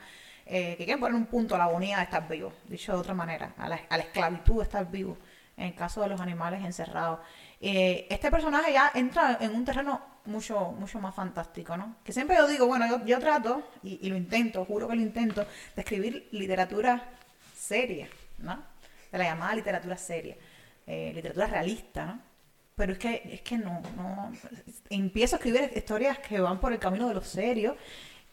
eh, 0.52 0.76
que 0.80 0.86
quieren 0.86 1.00
poner 1.00 1.14
un 1.14 1.28
punto 1.28 1.54
a 1.54 1.60
la 1.60 1.66
agonía 1.66 1.98
de 1.98 2.06
estar 2.06 2.28
vivo, 2.28 2.52
dicho 2.66 2.92
de 2.92 2.98
otra 2.98 3.14
manera, 3.14 3.54
a 3.56 3.70
la, 3.70 3.76
esclavitud 3.76 4.58
de 4.58 4.64
estar 4.64 4.90
vivo, 4.90 5.16
en 5.56 5.68
el 5.68 5.76
caso 5.76 6.02
de 6.02 6.08
los 6.08 6.20
animales 6.20 6.66
encerrados. 6.66 7.20
Eh, 7.62 8.08
este 8.10 8.32
personaje 8.32 8.74
ya 8.74 8.92
entra 8.96 9.38
en 9.42 9.54
un 9.54 9.64
terreno 9.64 10.02
mucho, 10.26 10.72
mucho 10.72 11.00
más 11.00 11.14
fantástico, 11.14 11.78
¿no? 11.78 11.98
Que 12.04 12.12
siempre 12.14 12.36
yo 12.36 12.48
digo, 12.48 12.66
bueno, 12.66 13.06
yo, 13.06 13.20
trato, 13.20 13.62
y, 13.84 14.10
lo 14.10 14.18
intento, 14.18 14.66
juro 14.66 14.88
que 14.88 14.96
lo 14.96 15.02
intento, 15.04 15.46
de 15.76 15.82
escribir 15.84 16.28
literatura 16.32 17.04
seria, 17.56 18.10
¿no? 18.40 18.58
De 19.12 19.20
la 19.20 19.26
llamada 19.26 19.54
literatura 19.54 19.98
seria, 19.98 20.36
eh, 20.90 21.12
literatura 21.14 21.46
realista, 21.46 22.06
¿no? 22.06 22.20
Pero 22.76 22.94
es 22.94 22.98
que, 22.98 23.22
es 23.34 23.42
que 23.42 23.58
no, 23.58 23.82
no, 23.96 24.32
empiezo 24.90 25.36
a 25.36 25.38
escribir 25.38 25.70
historias 25.76 26.18
que 26.20 26.40
van 26.40 26.60
por 26.60 26.72
el 26.72 26.80
camino 26.80 27.10
de 27.10 27.14
lo 27.14 27.22
serio 27.22 27.76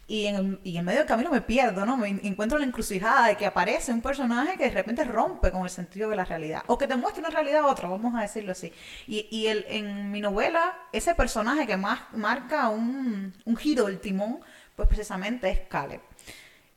y 0.09 0.27
en, 0.27 0.61
medio 0.85 1.01
del 1.01 1.07
camino 1.07 1.31
me 1.31 1.41
pierdo, 1.41 1.85
¿no? 1.85 1.97
Me 1.97 2.09
encuentro 2.09 2.57
la 2.59 2.65
encrucijada 2.65 3.27
de 3.27 3.37
que 3.37 3.45
aparece 3.45 3.93
un 3.93 4.01
personaje 4.01 4.57
que 4.57 4.65
de 4.65 4.71
repente 4.71 5.05
rompe 5.05 5.51
con 5.51 5.65
el 5.65 5.71
sentido 5.71 6.09
de 6.09 6.17
la 6.17 6.25
realidad. 6.25 6.63
O 6.69 6.79
que 6.79 6.87
te 6.87 6.97
muestra 6.97 7.21
una 7.21 7.31
realidad 7.31 7.65
a 7.65 7.67
otra, 7.67 7.89
vamos 7.89 8.15
a 8.15 8.23
decirlo 8.23 8.53
así. 8.53 8.73
Y, 9.09 9.27
y 9.31 9.49
el, 9.49 9.67
en 9.69 10.13
mi 10.13 10.21
novela, 10.21 10.79
ese 10.93 11.15
personaje 11.15 11.67
que 11.67 11.77
más 11.77 12.01
marca 12.13 12.69
un, 12.69 13.35
un 13.45 13.57
giro 13.57 13.87
del 13.87 13.99
timón, 13.99 14.39
pues 14.77 14.89
precisamente 14.89 15.51
es 15.51 15.61
Caleb. 15.69 16.01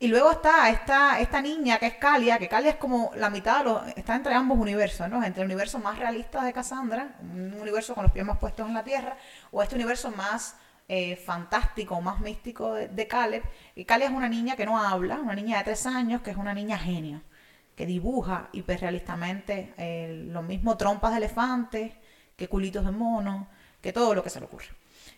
Y 0.01 0.07
luego 0.07 0.31
está 0.31 0.69
esta, 0.69 1.19
esta 1.19 1.41
niña 1.41 1.77
que 1.77 1.88
es 1.88 1.95
Calia, 1.95 2.38
que 2.38 2.47
Calia 2.47 2.71
es 2.71 2.75
como 2.77 3.12
la 3.15 3.29
mitad 3.29 3.59
de 3.59 3.63
los, 3.65 3.88
está 3.97 4.15
entre 4.15 4.33
ambos 4.33 4.57
universos, 4.57 5.09
¿no? 5.09 5.21
Entre 5.21 5.41
el 5.41 5.47
universo 5.47 5.77
más 5.77 5.99
realista 5.99 6.41
de 6.41 6.53
Cassandra, 6.53 7.17
un 7.21 7.53
universo 7.59 7.93
con 7.93 8.03
los 8.03 8.12
pies 8.13 8.25
más 8.25 8.38
puestos 8.38 8.65
en 8.65 8.73
la 8.73 8.83
tierra, 8.85 9.17
o 9.51 9.62
este 9.62 9.75
universo 9.75 10.09
más 10.12 10.55
eh, 10.88 11.17
fantástico, 11.17 11.99
más 11.99 12.21
místico 12.21 12.75
de, 12.75 13.07
Caleb. 13.07 13.43
Y 13.75 13.83
Caleb 13.83 14.12
es 14.12 14.15
una 14.15 14.29
niña 14.29 14.55
que 14.55 14.65
no 14.65 14.81
habla, 14.81 15.19
una 15.19 15.35
niña 15.35 15.57
de 15.57 15.65
tres 15.65 15.85
años, 15.85 16.21
que 16.21 16.31
es 16.31 16.38
una 16.38 16.53
niña 16.53 16.77
genio, 16.77 17.21
que 17.75 17.85
dibuja 17.85 18.47
hiperrealistamente 18.53 19.73
eh, 19.75 20.27
lo 20.27 20.41
mismo 20.43 20.77
trompas 20.77 21.12
de 21.12 21.17
elefantes, 21.17 21.91
que 22.38 22.47
culitos 22.47 22.85
de 22.85 22.91
mono, 22.91 23.49
que 23.81 23.93
todo 23.93 24.13
lo 24.13 24.23
que 24.23 24.29
se 24.29 24.39
le 24.39 24.45
ocurre. 24.45 24.67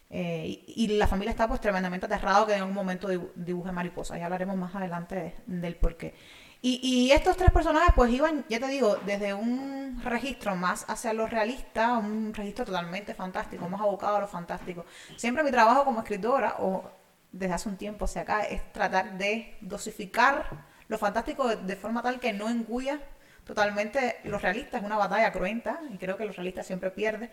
Eh, 0.10 0.64
y, 0.68 0.88
la 0.98 1.08
familia 1.08 1.32
está 1.32 1.48
pues 1.48 1.62
tremendamente 1.62 2.06
aterrado 2.06 2.46
que 2.46 2.54
en 2.54 2.64
un 2.64 2.74
momento 2.74 3.08
dibuje 3.36 3.72
mariposas. 3.72 4.18
Ya 4.20 4.26
hablaremos 4.26 4.58
más 4.58 4.76
adelante 4.76 5.16
de, 5.16 5.60
del 5.60 5.76
por 5.76 5.96
qué. 5.96 6.14
Y, 6.62 6.80
y, 6.84 7.12
estos 7.12 7.38
tres 7.38 7.50
personajes 7.52 7.94
pues 7.96 8.12
iban, 8.12 8.46
ya 8.50 8.60
te 8.60 8.68
digo, 8.68 8.98
desde 9.06 9.34
un 9.34 10.02
registro 10.04 10.56
más 10.56 10.86
hacia 10.88 11.14
lo 11.14 11.28
realista, 11.28 11.98
un 11.98 12.34
registro 12.34 12.66
totalmente 12.66 13.16
fantástico, 13.16 13.68
más 13.70 13.82
abocado 13.82 14.18
a 14.18 14.22
lo 14.22 14.28
fantástico. 14.28 14.86
Siempre 15.16 15.44
mi 15.44 15.52
trabajo 15.52 15.86
como 15.86 16.02
escritora, 16.02 16.58
o 16.60 16.84
desde 17.32 17.54
hace 17.54 17.70
un 17.70 17.78
tiempo 17.78 18.06
hacia 18.06 18.22
acá, 18.24 18.44
es 18.44 18.72
tratar 18.74 19.18
de 19.18 19.58
dosificar 19.62 20.50
lo 20.88 20.98
fantástico 20.98 21.48
de, 21.48 21.76
forma 21.78 22.04
tal 22.04 22.20
que 22.20 22.34
no 22.34 22.50
engulla 22.50 23.00
totalmente 23.46 24.18
lo 24.26 24.38
realista. 24.38 24.78
Es 24.78 24.84
una 24.84 24.98
batalla 24.98 25.32
cruenta 25.32 25.80
y 25.90 25.98
creo 25.98 26.18
que 26.18 26.26
lo 26.26 26.34
realista 26.34 26.64
siempre 26.64 26.92
pierde. 26.92 27.32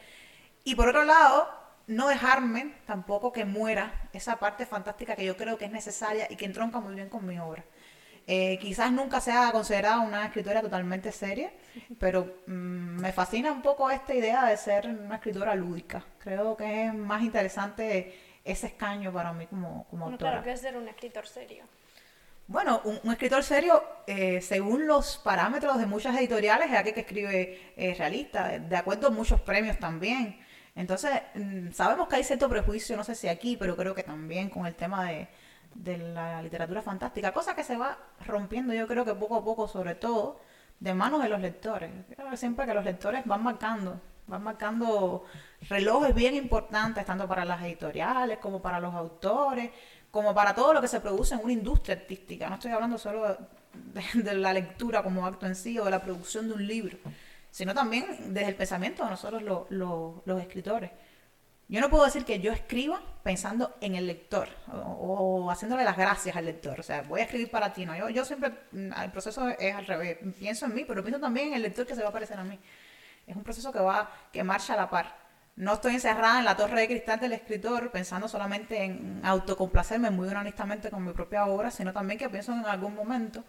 Y 0.68 0.74
por 0.74 0.86
otro 0.86 1.04
lado, 1.04 1.48
no 1.86 2.08
dejarme 2.08 2.74
tampoco 2.86 3.32
que 3.32 3.46
muera 3.46 3.90
esa 4.12 4.36
parte 4.36 4.66
fantástica 4.66 5.16
que 5.16 5.24
yo 5.24 5.34
creo 5.34 5.56
que 5.56 5.64
es 5.64 5.70
necesaria 5.70 6.26
y 6.28 6.36
que 6.36 6.44
entronca 6.44 6.78
muy 6.78 6.94
bien 6.94 7.08
con 7.08 7.26
mi 7.26 7.38
obra. 7.38 7.64
Eh, 8.26 8.58
quizás 8.60 8.92
nunca 8.92 9.18
sea 9.22 9.50
considerada 9.50 10.00
una 10.00 10.26
escritora 10.26 10.60
totalmente 10.60 11.10
seria, 11.10 11.50
pero 11.98 12.42
mmm, 12.46 13.00
me 13.00 13.12
fascina 13.12 13.50
un 13.50 13.62
poco 13.62 13.90
esta 13.90 14.12
idea 14.12 14.44
de 14.44 14.58
ser 14.58 14.88
una 14.88 15.14
escritora 15.14 15.54
lúdica. 15.54 16.04
Creo 16.18 16.54
que 16.54 16.88
es 16.88 16.92
más 16.92 17.22
interesante 17.22 18.40
ese 18.44 18.66
escaño 18.66 19.10
para 19.10 19.32
mí 19.32 19.46
como, 19.46 19.86
como 19.88 20.02
bueno, 20.02 20.16
autora. 20.16 20.32
Claro, 20.32 20.44
que 20.44 20.52
es 20.52 20.60
ser 20.60 20.76
un 20.76 20.86
escritor 20.86 21.26
serio. 21.26 21.64
Bueno, 22.46 22.82
un, 22.84 23.00
un 23.04 23.12
escritor 23.12 23.42
serio, 23.42 23.82
eh, 24.06 24.42
según 24.42 24.86
los 24.86 25.16
parámetros 25.16 25.78
de 25.78 25.86
muchas 25.86 26.14
editoriales, 26.18 26.70
es 26.70 26.76
aquel 26.76 26.92
que 26.92 27.00
escribe 27.00 27.72
eh, 27.74 27.94
realista, 27.96 28.48
de, 28.48 28.60
de 28.60 28.76
acuerdo 28.76 29.06
a 29.06 29.10
muchos 29.10 29.40
premios 29.40 29.78
también. 29.78 30.46
Entonces, 30.78 31.10
mmm, 31.34 31.72
sabemos 31.72 32.06
que 32.08 32.16
hay 32.16 32.24
cierto 32.24 32.48
prejuicio, 32.48 32.96
no 32.96 33.02
sé 33.02 33.16
si 33.16 33.26
aquí, 33.26 33.56
pero 33.56 33.76
creo 33.76 33.94
que 33.96 34.04
también 34.04 34.48
con 34.48 34.64
el 34.64 34.76
tema 34.76 35.06
de, 35.06 35.28
de 35.74 35.98
la 35.98 36.40
literatura 36.40 36.82
fantástica, 36.82 37.32
cosa 37.32 37.56
que 37.56 37.64
se 37.64 37.76
va 37.76 37.98
rompiendo 38.24 38.72
yo 38.72 38.86
creo 38.86 39.04
que 39.04 39.12
poco 39.14 39.34
a 39.36 39.44
poco, 39.44 39.66
sobre 39.66 39.96
todo 39.96 40.38
de 40.78 40.94
manos 40.94 41.20
de 41.20 41.28
los 41.28 41.40
lectores. 41.40 41.90
Siempre 42.34 42.64
que 42.64 42.74
los 42.74 42.84
lectores 42.84 43.24
van 43.26 43.42
marcando, 43.42 44.00
van 44.28 44.44
marcando 44.44 45.24
relojes 45.68 46.14
bien 46.14 46.36
importantes, 46.36 47.04
tanto 47.04 47.26
para 47.26 47.44
las 47.44 47.60
editoriales 47.62 48.38
como 48.38 48.62
para 48.62 48.78
los 48.78 48.94
autores, 48.94 49.72
como 50.12 50.32
para 50.32 50.54
todo 50.54 50.72
lo 50.72 50.80
que 50.80 50.86
se 50.86 51.00
produce 51.00 51.34
en 51.34 51.40
una 51.42 51.52
industria 51.52 51.96
artística. 51.96 52.48
No 52.48 52.54
estoy 52.54 52.70
hablando 52.70 52.98
solo 52.98 53.36
de, 53.74 54.22
de 54.22 54.34
la 54.34 54.52
lectura 54.52 55.02
como 55.02 55.26
acto 55.26 55.44
en 55.44 55.56
sí 55.56 55.76
o 55.76 55.84
de 55.84 55.90
la 55.90 56.00
producción 56.00 56.46
de 56.46 56.54
un 56.54 56.64
libro, 56.64 56.98
sino 57.58 57.74
también 57.74 58.32
desde 58.32 58.50
el 58.50 58.54
pensamiento 58.54 59.02
de 59.02 59.10
nosotros 59.10 59.42
lo, 59.42 59.66
lo, 59.70 60.22
los 60.26 60.40
escritores. 60.40 60.92
Yo 61.66 61.80
no 61.80 61.90
puedo 61.90 62.04
decir 62.04 62.24
que 62.24 62.38
yo 62.38 62.52
escriba 62.52 63.00
pensando 63.24 63.74
en 63.80 63.96
el 63.96 64.06
lector 64.06 64.48
o, 64.72 65.50
haciéndole 65.50 65.82
las 65.82 65.96
gracias 65.96 66.36
al 66.36 66.44
lector. 66.44 66.78
O 66.78 66.84
sea, 66.84 67.02
voy 67.02 67.18
a 67.18 67.24
escribir 67.24 67.50
para 67.50 67.72
ti. 67.72 67.84
¿no? 67.84 67.96
Yo, 67.96 68.10
yo 68.10 68.24
siempre, 68.24 68.52
el 68.72 69.10
proceso 69.10 69.48
es 69.48 69.74
al 69.74 69.86
revés. 69.86 70.18
Pienso 70.38 70.66
en 70.66 70.74
mí, 70.76 70.84
pero 70.86 71.02
pienso 71.02 71.20
también 71.20 71.48
en 71.48 71.54
el 71.54 71.62
lector 71.62 71.84
que 71.84 71.96
se 71.96 72.02
va 72.04 72.10
a 72.10 72.12
parecer 72.12 72.38
a 72.38 72.44
mí. 72.44 72.56
Es 73.26 73.34
un 73.34 73.42
proceso 73.42 73.72
que 73.72 73.80
va, 73.80 74.08
que 74.32 74.44
marcha 74.44 74.74
a 74.74 74.76
la 74.76 74.88
par. 74.88 75.16
No 75.56 75.72
estoy 75.72 75.94
encerrada 75.94 76.38
en 76.38 76.44
la 76.44 76.56
torre 76.56 76.82
de 76.82 76.86
cristal 76.86 77.18
del 77.18 77.32
escritor 77.32 77.90
pensando 77.90 78.28
solamente 78.28 78.84
en 78.84 79.20
autocomplacerme 79.24 80.10
muy 80.10 80.28
honestamente 80.28 80.90
con 80.90 81.04
mi 81.04 81.12
propia 81.12 81.46
obra, 81.46 81.72
sino 81.72 81.92
también 81.92 82.20
que 82.20 82.28
pienso 82.28 82.52
en 82.52 82.64
algún 82.66 82.94
momento, 82.94 83.42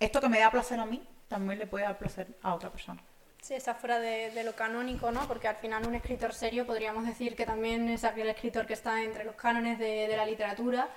esto 0.00 0.22
que 0.22 0.30
me 0.30 0.38
da 0.38 0.50
placer 0.50 0.80
a 0.80 0.86
mí, 0.86 1.06
también 1.28 1.58
le 1.58 1.66
puede 1.66 1.84
dar 1.84 1.98
placer 1.98 2.38
a 2.40 2.54
otra 2.54 2.70
persona. 2.70 3.02
Sí, 3.42 3.54
está 3.54 3.74
fuera 3.74 3.98
de, 3.98 4.30
de, 4.30 4.44
lo 4.44 4.54
canónico, 4.54 5.10
¿no? 5.10 5.26
Porque 5.26 5.48
al 5.48 5.56
final 5.56 5.84
un 5.84 5.96
escritor 5.96 6.32
serio 6.32 6.64
podríamos 6.64 7.04
decir 7.04 7.34
que 7.34 7.44
también 7.44 7.88
es 7.88 8.04
aquel 8.04 8.28
escritor 8.28 8.66
que 8.66 8.74
está 8.74 9.02
entre 9.02 9.24
los 9.24 9.34
cánones 9.34 9.80
de, 9.80 10.06
la 10.16 10.24
literatura 10.24 10.88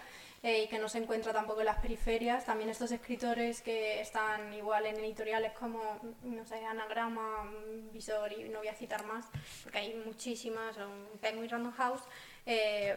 eh, 0.43 0.61
y 0.61 0.67
que 0.67 0.77
no 0.77 0.87
se 0.87 0.99
encuentra 0.99 1.33
tampoco 1.33 1.61
en 1.61 1.65
las 1.65 1.79
periferias. 1.79 2.45
También 2.45 2.69
estos 2.69 2.91
escritores 2.91 3.63
que 3.63 3.99
están 3.99 4.53
igual 4.53 4.85
en 4.85 4.97
editoriales 4.97 5.53
como, 5.53 5.99
no 6.21 6.45
sé, 6.45 6.63
Anagrama, 6.63 7.51
Visor 7.91 8.31
y 8.31 8.47
no 8.49 8.59
voy 8.59 8.67
a 8.67 8.75
citar 8.75 9.03
más, 9.07 9.25
porque 9.63 9.79
hay 9.79 9.95
muchísimas, 10.05 10.77
Penguin 11.21 11.49
Random 11.49 11.73
House. 11.73 12.03
Eh, 12.45 12.95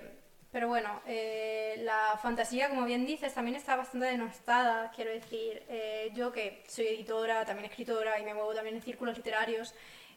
pero 0.50 0.68
bueno, 0.68 1.02
eh, 1.06 1.80
la 1.84 2.18
fantasía, 2.22 2.70
como 2.70 2.86
bien 2.86 3.04
dices, 3.04 3.34
también 3.34 3.56
está 3.56 3.76
bastante 3.76 4.06
denostada, 4.06 4.90
quiero 4.94 5.10
decir, 5.10 5.62
eh, 5.68 6.10
yo 6.14 6.32
que 6.32 6.64
soy 6.68 6.86
editora, 6.86 7.44
también 7.44 7.70
escritora 7.70 8.18
y 8.18 8.24
me 8.24 8.32
muevo 8.32 8.54
también 8.54 8.76
en 8.76 8.82
círculos 8.82 9.16
literarios, 9.16 9.74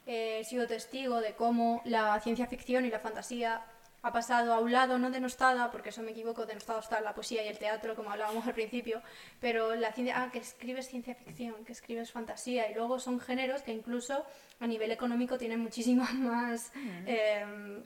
eh, 0.07 0.39
he 0.39 0.43
sido 0.45 0.67
testigo 0.67 1.19
de 1.19 1.33
cómo 1.33 1.81
la 1.83 2.17
ciencia 2.21 2.47
ficción 2.47 2.85
y 2.85 2.89
la 2.89 2.99
fantasía 2.99 3.65
ha 4.03 4.11
pasado 4.13 4.53
a 4.53 4.59
un 4.59 4.71
lado, 4.71 4.97
no 4.97 5.11
denostada, 5.11 5.69
porque 5.69 5.89
eso 5.89 6.01
me 6.01 6.11
equivoco, 6.11 6.45
denostado 6.45 6.79
está 6.79 7.01
la 7.01 7.13
poesía 7.13 7.43
y 7.43 7.49
el 7.49 7.59
teatro, 7.59 7.93
como 7.95 8.09
hablábamos 8.09 8.47
al 8.47 8.53
principio, 8.53 9.01
pero 9.41 9.75
la 9.75 9.91
ciencia, 9.91 10.23
ah, 10.23 10.31
que 10.31 10.39
escribes 10.39 10.87
ciencia 10.87 11.13
ficción, 11.13 11.65
que 11.65 11.73
escribes 11.73 12.11
fantasía, 12.11 12.71
y 12.71 12.73
luego 12.73 12.99
son 12.99 13.19
géneros 13.19 13.61
que 13.63 13.73
incluso 13.73 14.25
a 14.59 14.65
nivel 14.65 14.91
económico 14.91 15.37
tienen 15.37 15.59
muchísimas 15.59 16.13
más... 16.15 16.71
Mm 17.05 17.81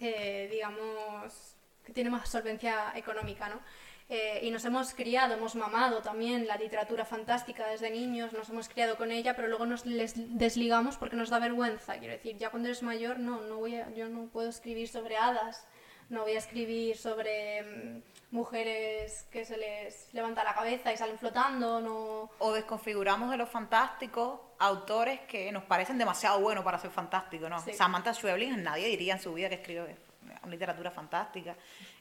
eh, 0.00 0.48
digamos, 0.50 1.56
que 1.84 1.92
tiene 1.92 2.10
más 2.10 2.28
solvencia 2.28 2.92
económica, 2.94 3.48
¿no? 3.48 3.60
Eh, 4.12 4.40
y 4.42 4.50
nos 4.50 4.64
hemos 4.64 4.92
criado, 4.92 5.34
hemos 5.34 5.54
mamado 5.54 6.02
también 6.02 6.48
la 6.48 6.56
literatura 6.56 7.04
fantástica 7.04 7.68
desde 7.68 7.90
niños, 7.90 8.32
nos 8.32 8.48
hemos 8.48 8.68
criado 8.68 8.96
con 8.96 9.12
ella, 9.12 9.36
pero 9.36 9.46
luego 9.46 9.66
nos 9.66 9.84
desligamos 9.84 10.96
porque 10.96 11.14
nos 11.14 11.30
da 11.30 11.38
vergüenza. 11.38 11.96
Quiero 11.96 12.14
decir, 12.14 12.36
ya 12.36 12.50
cuando 12.50 12.68
eres 12.68 12.82
mayor, 12.82 13.20
no, 13.20 13.40
no 13.42 13.58
voy 13.58 13.76
a, 13.76 13.88
yo 13.94 14.08
no 14.08 14.26
puedo 14.26 14.48
escribir 14.48 14.88
sobre 14.88 15.16
hadas, 15.16 15.64
no 16.10 16.22
voy 16.22 16.32
a 16.32 16.38
escribir 16.38 16.96
sobre 16.96 17.62
mmm, 17.62 18.02
mujeres 18.32 19.26
que 19.30 19.44
se 19.44 19.56
les 19.56 20.12
levanta 20.12 20.44
la 20.44 20.54
cabeza 20.54 20.92
y 20.92 20.96
salen 20.96 21.18
flotando, 21.18 21.80
no... 21.80 22.30
O 22.38 22.52
desconfiguramos 22.52 23.30
de 23.30 23.36
lo 23.36 23.46
fantástico 23.46 24.54
autores 24.58 25.20
que 25.20 25.50
nos 25.52 25.64
parecen 25.64 25.96
demasiado 25.96 26.38
buenos 26.40 26.64
para 26.64 26.78
ser 26.78 26.90
fantásticos, 26.90 27.48
¿no? 27.48 27.60
Sí. 27.60 27.72
Samantha 27.72 28.12
Schweblin, 28.12 28.62
nadie 28.62 28.88
diría 28.88 29.14
en 29.14 29.20
su 29.20 29.32
vida 29.32 29.48
que 29.48 29.54
escribe 29.54 29.96
literatura 30.48 30.90
fantástica. 30.90 31.56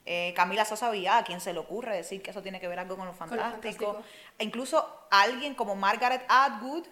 Eh, 0.06 0.34
Camila 0.36 0.66
Sosa 0.66 0.90
Villada, 0.90 1.20
¿a 1.20 1.24
quién 1.24 1.42
se 1.42 1.54
le 1.54 1.60
ocurre 1.60 1.96
decir 1.96 2.22
que 2.22 2.32
eso 2.32 2.42
tiene 2.42 2.60
que 2.60 2.68
ver 2.68 2.80
algo 2.80 2.98
con 2.98 3.06
lo 3.06 3.14
fantástico? 3.14 3.86
Con 3.86 3.96
lo 3.96 4.02
fantástico. 4.02 4.04
E 4.38 4.44
incluso 4.44 5.08
alguien 5.12 5.56
como 5.56 5.76
Margaret 5.76 6.26
Atwood, 6.28 6.86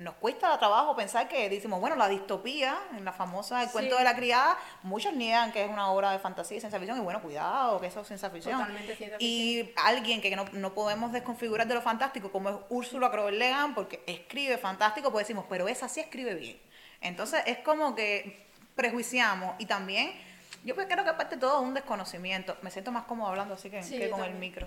nos 0.00 0.14
cuesta 0.14 0.58
trabajo 0.58 0.96
pensar 0.96 1.28
que 1.28 1.50
decimos, 1.50 1.78
bueno, 1.78 1.94
la 1.94 2.08
distopía, 2.08 2.78
en 2.96 3.04
la 3.04 3.12
famosa 3.12 3.62
El 3.62 3.70
cuento 3.70 3.98
de 3.98 4.04
la 4.04 4.16
criada, 4.16 4.56
muchos 4.82 5.12
niegan 5.12 5.52
que 5.52 5.62
es 5.62 5.70
una 5.70 5.90
obra 5.90 6.10
de 6.12 6.18
fantasía 6.18 6.56
y 6.56 6.60
ciencia 6.60 6.78
ficción, 6.78 6.98
y 6.98 7.02
bueno, 7.02 7.20
cuidado, 7.20 7.78
que 7.78 7.88
eso 7.88 8.00
es 8.00 8.06
ciencia 8.06 8.30
ficción. 8.30 8.58
Totalmente 8.58 8.96
ciencia 8.96 9.18
Y 9.20 9.74
alguien 9.76 10.22
que 10.22 10.34
no, 10.34 10.46
no 10.52 10.72
podemos 10.72 11.12
desconfigurar 11.12 11.68
de 11.68 11.74
lo 11.74 11.82
fantástico, 11.82 12.32
como 12.32 12.48
es 12.48 12.56
Úrsula 12.70 13.10
Crowe 13.10 13.30
Legan, 13.30 13.74
porque 13.74 14.02
escribe 14.06 14.56
fantástico, 14.56 15.12
pues 15.12 15.26
decimos, 15.26 15.44
pero 15.50 15.68
esa 15.68 15.86
sí 15.86 16.00
escribe 16.00 16.34
bien. 16.34 16.58
Entonces 17.02 17.42
es 17.44 17.58
como 17.58 17.94
que 17.94 18.46
prejuiciamos 18.74 19.54
y 19.58 19.66
también, 19.66 20.14
yo 20.64 20.74
creo 20.76 20.86
que 20.86 21.10
aparte 21.10 21.34
de 21.34 21.42
todo 21.42 21.60
es 21.60 21.68
un 21.68 21.74
desconocimiento, 21.74 22.56
me 22.62 22.70
siento 22.70 22.90
más 22.90 23.04
cómodo 23.04 23.28
hablando 23.28 23.52
así 23.52 23.68
que, 23.68 23.82
Sí, 23.82 23.98
que 23.98 24.08
yo 24.08 24.12
con 24.12 24.24
el 24.24 24.34
micro, 24.36 24.66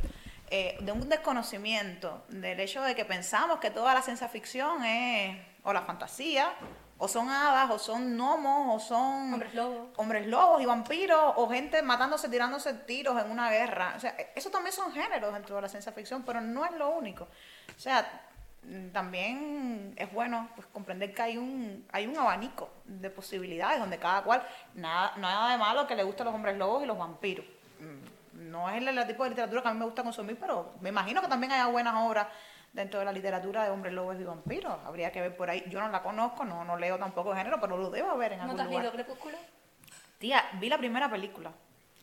eh, 0.56 0.78
de 0.82 0.92
un 0.92 1.10
desconocimiento 1.10 2.26
del 2.28 2.60
hecho 2.60 2.84
de 2.84 2.94
que 2.94 3.06
pensamos 3.06 3.58
que 3.58 3.72
toda 3.72 3.92
la 3.92 4.04
ciencia 4.04 4.28
ficción 4.28 4.86
es 4.86 5.36
o 5.64 5.74
la 5.74 5.82
fantasía, 5.82 6.54
o 7.00 7.08
son 7.08 7.28
hadas, 7.28 7.72
o 7.72 7.80
son 7.80 8.16
gnomos, 8.16 8.76
o 8.76 8.80
son 8.86 9.34
Hombres 9.34 9.56
lobos. 9.56 9.88
hombres 9.98 10.28
lobos 10.28 10.62
y 10.62 10.68
vampiros, 10.68 11.34
o 11.38 11.50
gente 11.50 11.82
matándose, 11.82 12.30
tirándose 12.30 12.72
tiros 12.76 13.20
en 13.20 13.32
una 13.32 13.50
guerra. 13.50 13.94
O 13.98 14.00
sea, 14.00 14.16
eso 14.36 14.52
también 14.52 14.76
son 14.76 14.92
géneros 14.92 15.34
dentro 15.34 15.56
de 15.56 15.64
la 15.64 15.70
ciencia 15.70 15.92
ficción, 15.92 16.22
pero 16.22 16.40
no 16.40 16.64
es 16.66 16.72
lo 16.74 16.92
único. 16.92 17.24
O 17.76 17.80
sea, 17.80 18.08
mm, 18.62 18.90
también 18.90 19.96
es 19.98 20.14
bueno 20.14 20.52
pues 20.54 20.68
comprender 20.68 21.16
que 21.16 21.22
hay 21.24 21.38
un 21.40 21.84
hay 21.92 22.06
un 22.06 22.16
abanico 22.16 22.70
de 22.86 23.10
posibilidades 23.10 23.80
donde 23.80 23.98
cada 23.98 24.22
cual 24.22 24.48
nada 24.76 25.18
nada 25.18 25.52
de 25.52 25.58
malo 25.58 25.88
que 25.88 25.96
le 25.96 26.04
gusten 26.04 26.26
los 26.26 26.36
hombres 26.36 26.56
lobos 26.60 26.84
y 26.84 26.86
los 26.86 27.00
vampiros 27.00 27.48
no 28.54 28.70
es 28.70 28.78
el, 28.78 28.88
el 28.88 29.08
tipo 29.08 29.24
de 29.24 29.32
literatura 29.32 29.62
que 29.62 29.68
a 29.68 29.74
mí 29.74 29.80
me 29.80 29.86
gusta 29.86 30.04
consumir 30.04 30.38
pero 30.40 30.74
me 30.80 30.90
imagino 30.90 31.22
que 31.22 31.28
también 31.28 31.52
haya 31.52 31.68
buenas 31.68 31.96
obras 31.98 32.28
dentro 32.72 33.00
de 33.00 33.06
la 33.06 33.12
literatura 33.12 33.64
de 33.64 33.70
hombres 33.72 33.94
lobos 33.94 34.16
y 34.20 34.24
vampiros 34.24 34.78
habría 34.86 35.12
que 35.12 35.22
ver 35.22 35.36
por 35.36 35.50
ahí 35.50 35.64
yo 35.70 35.80
no 35.82 35.90
la 35.90 36.02
conozco 36.02 36.46
no 36.46 36.64
no 36.64 36.78
leo 36.78 36.98
tampoco 36.98 37.32
de 37.32 37.38
género 37.38 37.60
pero 37.60 37.78
lo 37.78 37.90
debo 37.90 38.12
haber 38.12 38.34
en 38.34 38.38
¿No 38.40 38.44
algún 38.44 38.58
te 38.58 38.62
has 38.62 38.68
lugar 38.70 38.84
leído 38.84 38.96
Crepúsculo? 38.96 39.38
Tía, 40.20 40.42
vi 40.54 40.70
la 40.70 40.78
primera 40.78 41.10
película 41.10 41.52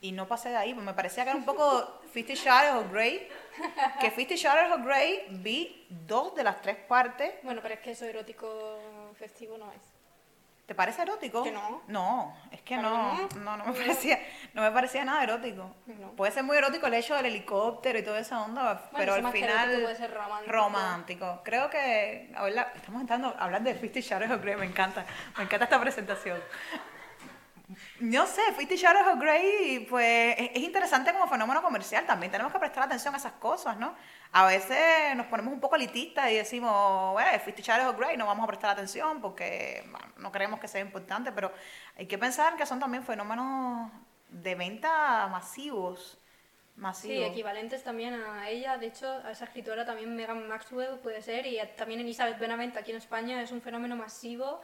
y 0.02 0.12
no 0.12 0.26
pasé 0.26 0.48
de 0.48 0.56
ahí, 0.56 0.72
pues 0.72 0.84
me 0.84 0.94
parecía 0.94 1.24
que 1.24 1.30
era 1.30 1.38
un 1.38 1.44
poco 1.44 2.00
Fifty 2.12 2.34
Shades 2.34 2.74
of 2.74 2.90
Grey. 2.90 3.28
Que 4.00 4.10
Fifty 4.10 4.34
Shades 4.34 4.72
of 4.72 4.82
Grey 4.82 5.26
vi 5.30 5.86
dos 5.90 6.34
de 6.34 6.42
las 6.42 6.60
tres 6.62 6.76
partes. 6.76 7.34
Bueno, 7.42 7.60
pero 7.62 7.74
es 7.74 7.80
que 7.80 7.90
eso 7.90 8.06
erótico 8.06 8.78
festivo 9.18 9.58
no 9.58 9.70
es. 9.72 9.89
¿Te 10.70 10.76
parece 10.76 11.02
erótico? 11.02 11.42
¿Que 11.42 11.50
no? 11.50 11.82
No, 11.88 12.36
es 12.52 12.62
que 12.62 12.78
¿Claro 12.78 12.90
no, 12.90 13.40
no, 13.40 13.56
no 13.56 13.64
me 13.64 13.72
parecía, 13.72 14.20
no 14.54 14.62
me 14.62 14.70
parecía 14.70 15.04
nada 15.04 15.24
erótico. 15.24 15.74
No. 15.86 16.12
Puede 16.12 16.30
ser 16.30 16.44
muy 16.44 16.56
erótico 16.56 16.86
el 16.86 16.94
hecho 16.94 17.16
del 17.16 17.26
helicóptero 17.26 17.98
y 17.98 18.04
toda 18.04 18.20
esa 18.20 18.40
onda, 18.40 18.88
pero 18.96 19.16
eso 19.16 19.26
al 19.26 19.32
final 19.32 19.80
puede 19.82 19.96
ser 19.96 20.14
romántico. 20.14 20.52
romántico. 20.52 21.40
Creo 21.42 21.70
que, 21.70 22.32
estamos 22.76 23.00
entrando 23.00 23.34
a 23.36 23.46
hablar 23.46 23.64
de 23.64 23.74
Fifty 23.74 24.00
Shades 24.00 24.30
of 24.30 24.42
Grey, 24.42 24.54
me 24.54 24.66
encanta, 24.66 25.04
me 25.36 25.42
encanta 25.42 25.64
esta 25.64 25.80
presentación. 25.80 26.38
No 28.00 28.26
sé, 28.26 28.42
Fifty 28.56 28.76
Shades 28.76 29.06
of 29.06 29.20
Grey, 29.20 29.86
pues 29.88 30.34
es, 30.38 30.50
es 30.54 30.62
interesante 30.62 31.12
como 31.12 31.28
fenómeno 31.28 31.62
comercial 31.62 32.06
también. 32.06 32.32
Tenemos 32.32 32.52
que 32.52 32.58
prestar 32.58 32.84
atención 32.84 33.14
a 33.14 33.18
esas 33.18 33.32
cosas, 33.32 33.76
¿no? 33.76 33.94
A 34.32 34.46
veces 34.46 35.16
nos 35.16 35.26
ponemos 35.26 35.52
un 35.52 35.60
poco 35.60 35.76
elitistas 35.76 36.30
y 36.30 36.36
decimos, 36.36 37.12
bueno, 37.12 37.30
Fifty 37.44 37.62
Shades 37.62 37.86
of 37.86 37.98
Grey, 37.98 38.16
no 38.16 38.26
vamos 38.26 38.44
a 38.44 38.46
prestar 38.46 38.70
atención 38.70 39.20
porque 39.20 39.84
bueno, 39.90 40.06
no 40.18 40.32
creemos 40.32 40.60
que 40.60 40.68
sea 40.68 40.80
importante, 40.80 41.32
pero 41.32 41.52
hay 41.96 42.06
que 42.06 42.18
pensar 42.18 42.56
que 42.56 42.66
son 42.66 42.80
también 42.80 43.04
fenómenos 43.04 43.90
de 44.28 44.54
venta 44.54 45.26
masivos. 45.28 46.16
Sí, 46.74 46.80
masivos. 46.80 47.30
equivalentes 47.30 47.84
también 47.84 48.14
a 48.14 48.48
ella. 48.48 48.78
De 48.78 48.86
hecho, 48.86 49.06
a 49.24 49.32
esa 49.32 49.44
escritora 49.44 49.84
también 49.84 50.14
Megan 50.16 50.48
Maxwell 50.48 50.98
puede 51.00 51.20
ser. 51.20 51.46
Y 51.46 51.58
también 51.76 52.00
Elizabeth 52.00 52.38
Benavent 52.38 52.76
aquí 52.76 52.90
en 52.90 52.96
España 52.96 53.42
es 53.42 53.52
un 53.52 53.60
fenómeno 53.60 53.96
masivo 53.96 54.62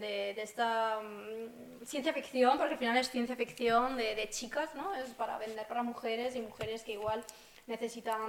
de, 0.00 0.34
de 0.34 0.42
esta 0.42 1.00
mm, 1.00 1.84
ciencia 1.84 2.12
ficción, 2.12 2.58
porque 2.58 2.74
al 2.74 2.78
final 2.78 2.96
es 2.96 3.10
ciencia 3.10 3.36
ficción 3.36 3.96
de, 3.96 4.14
de 4.14 4.28
chicas, 4.30 4.74
¿no? 4.74 4.94
Es 4.94 5.10
para 5.10 5.38
vender 5.38 5.66
para 5.66 5.82
mujeres 5.82 6.36
y 6.36 6.40
mujeres 6.40 6.82
que 6.82 6.92
igual 6.92 7.24
necesitan 7.68 8.20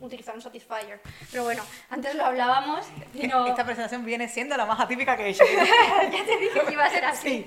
utilizar 0.00 0.34
un 0.34 0.40
Satisfyer. 0.40 1.00
Pero 1.30 1.44
bueno, 1.44 1.62
antes 1.90 2.14
lo 2.14 2.24
hablábamos 2.24 2.86
y 3.12 3.26
no... 3.26 3.46
Esta 3.46 3.64
presentación 3.64 4.04
viene 4.04 4.28
siendo 4.28 4.56
la 4.56 4.64
más 4.66 4.80
atípica 4.80 5.16
que 5.16 5.24
he 5.24 5.28
hecho. 5.30 5.44
ya 6.12 6.24
te 6.24 6.36
dije 6.38 6.60
que 6.66 6.72
iba 6.72 6.84
a 6.84 6.90
ser 6.90 7.04
así. 7.04 7.46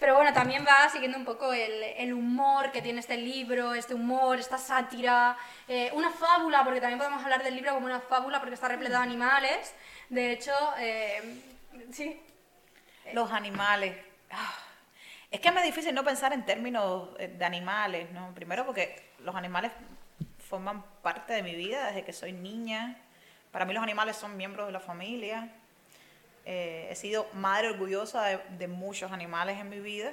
Pero 0.00 0.16
bueno, 0.16 0.32
también 0.32 0.66
va 0.66 0.88
siguiendo 0.88 1.16
un 1.16 1.24
poco 1.24 1.52
el, 1.52 1.84
el 1.96 2.12
humor 2.12 2.72
que 2.72 2.82
tiene 2.82 2.98
este 2.98 3.16
libro, 3.16 3.72
este 3.72 3.94
humor, 3.94 4.40
esta 4.40 4.58
sátira, 4.58 5.36
eh, 5.68 5.92
una 5.94 6.10
fábula, 6.10 6.64
porque 6.64 6.80
también 6.80 6.98
podemos 6.98 7.22
hablar 7.22 7.44
del 7.44 7.54
libro 7.54 7.74
como 7.74 7.86
una 7.86 8.00
fábula 8.00 8.40
porque 8.40 8.54
está 8.54 8.66
repleto 8.66 8.94
de 8.94 9.02
animales. 9.02 9.72
De 10.08 10.32
hecho, 10.32 10.52
eh, 10.80 11.40
sí, 11.92 12.20
Los 13.12 13.30
animales. 13.32 13.96
Ah, 14.30 14.54
Es 15.30 15.40
que 15.40 15.48
es 15.48 15.62
difícil 15.62 15.94
no 15.94 16.04
pensar 16.04 16.32
en 16.32 16.44
términos 16.44 17.08
eh, 17.18 17.28
de 17.28 17.44
animales, 17.44 18.10
¿no? 18.12 18.34
Primero 18.34 18.64
porque 18.66 19.12
los 19.20 19.34
animales 19.34 19.72
forman 20.38 20.84
parte 21.02 21.32
de 21.32 21.42
mi 21.42 21.54
vida 21.54 21.86
desde 21.86 22.04
que 22.04 22.12
soy 22.12 22.32
niña. 22.32 22.98
Para 23.50 23.64
mí 23.64 23.72
los 23.72 23.82
animales 23.82 24.16
son 24.16 24.36
miembros 24.36 24.66
de 24.66 24.72
la 24.72 24.80
familia. 24.80 25.50
Eh, 26.44 26.88
he 26.90 26.96
sido 26.96 27.26
madre 27.34 27.70
orgullosa 27.70 28.24
de, 28.24 28.38
de 28.58 28.68
muchos 28.68 29.12
animales 29.12 29.58
en 29.58 29.68
mi 29.68 29.80
vida. 29.80 30.12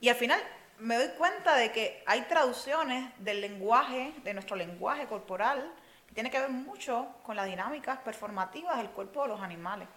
Y 0.00 0.08
al 0.08 0.16
final 0.16 0.40
me 0.78 0.96
doy 0.96 1.08
cuenta 1.16 1.56
de 1.56 1.72
que 1.72 2.02
hay 2.06 2.22
traducciones 2.22 3.10
del 3.18 3.40
lenguaje, 3.40 4.12
de 4.22 4.34
nuestro 4.34 4.56
lenguaje 4.56 5.06
corporal, 5.06 5.72
que 6.06 6.14
tiene 6.14 6.30
que 6.30 6.38
ver 6.38 6.50
mucho 6.50 7.08
con 7.22 7.36
las 7.36 7.46
dinámicas 7.46 7.98
performativas 7.98 8.76
del 8.78 8.90
cuerpo 8.90 9.22
de 9.22 9.28
los 9.28 9.40
animales. 9.40 9.88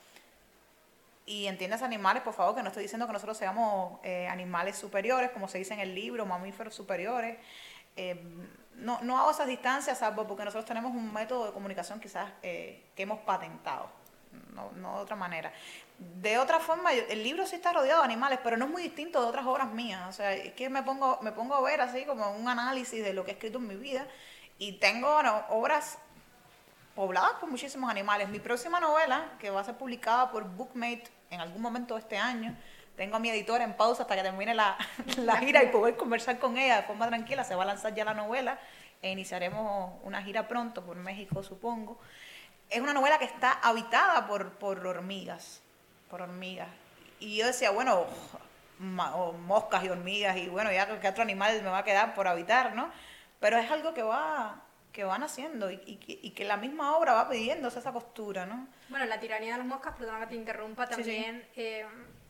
Y 1.25 1.47
entiendas 1.47 1.81
animales, 1.81 2.23
por 2.23 2.33
favor, 2.33 2.55
que 2.55 2.63
no 2.63 2.69
estoy 2.69 2.83
diciendo 2.83 3.05
que 3.07 3.13
nosotros 3.13 3.37
seamos 3.37 3.99
eh, 4.03 4.27
animales 4.27 4.75
superiores, 4.75 5.31
como 5.31 5.47
se 5.47 5.59
dice 5.59 5.73
en 5.73 5.79
el 5.79 5.93
libro, 5.93 6.25
mamíferos 6.25 6.73
superiores. 6.73 7.37
Eh, 7.95 8.19
no, 8.75 8.99
no 9.01 9.19
hago 9.19 9.31
esas 9.31 9.47
distancias, 9.47 9.99
salvo 9.99 10.25
porque 10.25 10.43
nosotros 10.43 10.65
tenemos 10.65 10.91
un 10.91 11.13
método 11.13 11.47
de 11.47 11.51
comunicación 11.51 11.99
quizás 11.99 12.31
eh, 12.41 12.89
que 12.95 13.03
hemos 13.03 13.19
patentado, 13.19 13.89
no, 14.53 14.71
no 14.71 14.97
de 14.97 15.03
otra 15.03 15.15
manera. 15.15 15.53
De 15.99 16.39
otra 16.39 16.59
forma, 16.59 16.91
el 16.91 17.23
libro 17.23 17.45
sí 17.45 17.55
está 17.55 17.73
rodeado 17.73 17.99
de 17.99 18.05
animales, 18.05 18.39
pero 18.43 18.57
no 18.57 18.65
es 18.65 18.71
muy 18.71 18.81
distinto 18.81 19.21
de 19.21 19.27
otras 19.27 19.45
obras 19.45 19.71
mías. 19.71 20.09
O 20.09 20.11
sea, 20.13 20.33
es 20.33 20.53
que 20.53 20.67
me 20.67 20.81
pongo, 20.81 21.19
me 21.21 21.31
pongo 21.31 21.53
a 21.53 21.61
ver 21.61 21.79
así 21.79 22.05
como 22.05 22.31
un 22.31 22.47
análisis 22.47 23.03
de 23.03 23.13
lo 23.13 23.23
que 23.23 23.31
he 23.31 23.33
escrito 23.35 23.59
en 23.59 23.67
mi 23.67 23.75
vida 23.75 24.07
y 24.57 24.73
tengo 24.73 25.13
bueno, 25.13 25.43
obras 25.49 25.99
pobladas 26.95 27.33
por 27.39 27.49
muchísimos 27.49 27.89
animales. 27.89 28.29
Mi 28.29 28.39
próxima 28.39 28.79
novela, 28.79 29.25
que 29.39 29.49
va 29.49 29.61
a 29.61 29.63
ser 29.63 29.75
publicada 29.75 30.31
por 30.31 30.43
Bookmate 30.43 31.03
en 31.29 31.41
algún 31.41 31.61
momento 31.61 31.95
de 31.95 32.01
este 32.01 32.17
año, 32.17 32.55
tengo 32.95 33.15
a 33.15 33.19
mi 33.19 33.29
editora 33.29 33.63
en 33.63 33.73
pausa 33.73 34.03
hasta 34.03 34.15
que 34.15 34.21
termine 34.21 34.53
la, 34.53 34.77
la 35.17 35.37
gira 35.37 35.63
y 35.63 35.67
poder 35.67 35.95
conversar 35.95 36.39
con 36.39 36.57
ella 36.57 36.77
de 36.77 36.83
forma 36.83 37.07
tranquila. 37.07 37.43
Se 37.43 37.55
va 37.55 37.63
a 37.63 37.67
lanzar 37.67 37.93
ya 37.93 38.05
la 38.05 38.13
novela 38.13 38.59
e 39.01 39.11
iniciaremos 39.11 39.93
una 40.03 40.21
gira 40.21 40.47
pronto 40.47 40.83
por 40.83 40.95
México, 40.97 41.41
supongo. 41.43 41.97
Es 42.69 42.79
una 42.81 42.93
novela 42.93 43.17
que 43.17 43.25
está 43.25 43.51
habitada 43.63 44.27
por, 44.27 44.51
por 44.53 44.85
hormigas, 44.85 45.61
por 46.09 46.21
hormigas. 46.21 46.67
Y 47.19 47.37
yo 47.37 47.47
decía, 47.47 47.71
bueno, 47.71 48.05
ma- 48.79 49.15
o 49.15 49.33
moscas 49.33 49.83
y 49.83 49.89
hormigas 49.89 50.37
y 50.37 50.47
bueno, 50.49 50.71
ya 50.71 50.99
que 50.99 51.07
otro 51.07 51.23
animal 51.23 51.61
me 51.63 51.69
va 51.69 51.79
a 51.79 51.83
quedar 51.83 52.13
por 52.13 52.27
habitar, 52.27 52.73
¿no? 52.75 52.89
Pero 53.39 53.57
es 53.57 53.69
algo 53.71 53.93
que 53.93 54.03
va 54.03 54.55
que 54.91 55.03
van 55.03 55.23
haciendo 55.23 55.71
y, 55.71 55.81
y 55.85 55.95
que- 55.97 56.19
y 56.21 56.31
que 56.31 56.43
la 56.45 56.57
misma 56.57 56.95
obra 56.97 57.13
va 57.13 57.29
pidiéndose 57.29 57.79
esa 57.79 57.91
costura, 57.93 58.45
¿no? 58.45 58.67
Bueno, 58.89 59.05
la 59.05 59.19
tiranía 59.19 59.53
de 59.53 59.59
las 59.59 59.67
moscas, 59.67 59.95
perdona 59.97 60.19
que 60.21 60.27
te 60.27 60.35
interrumpa 60.35 60.85
Sí, 60.87 60.93
sí. 60.95 60.97
también, 61.01 61.47
eh, 61.55 61.85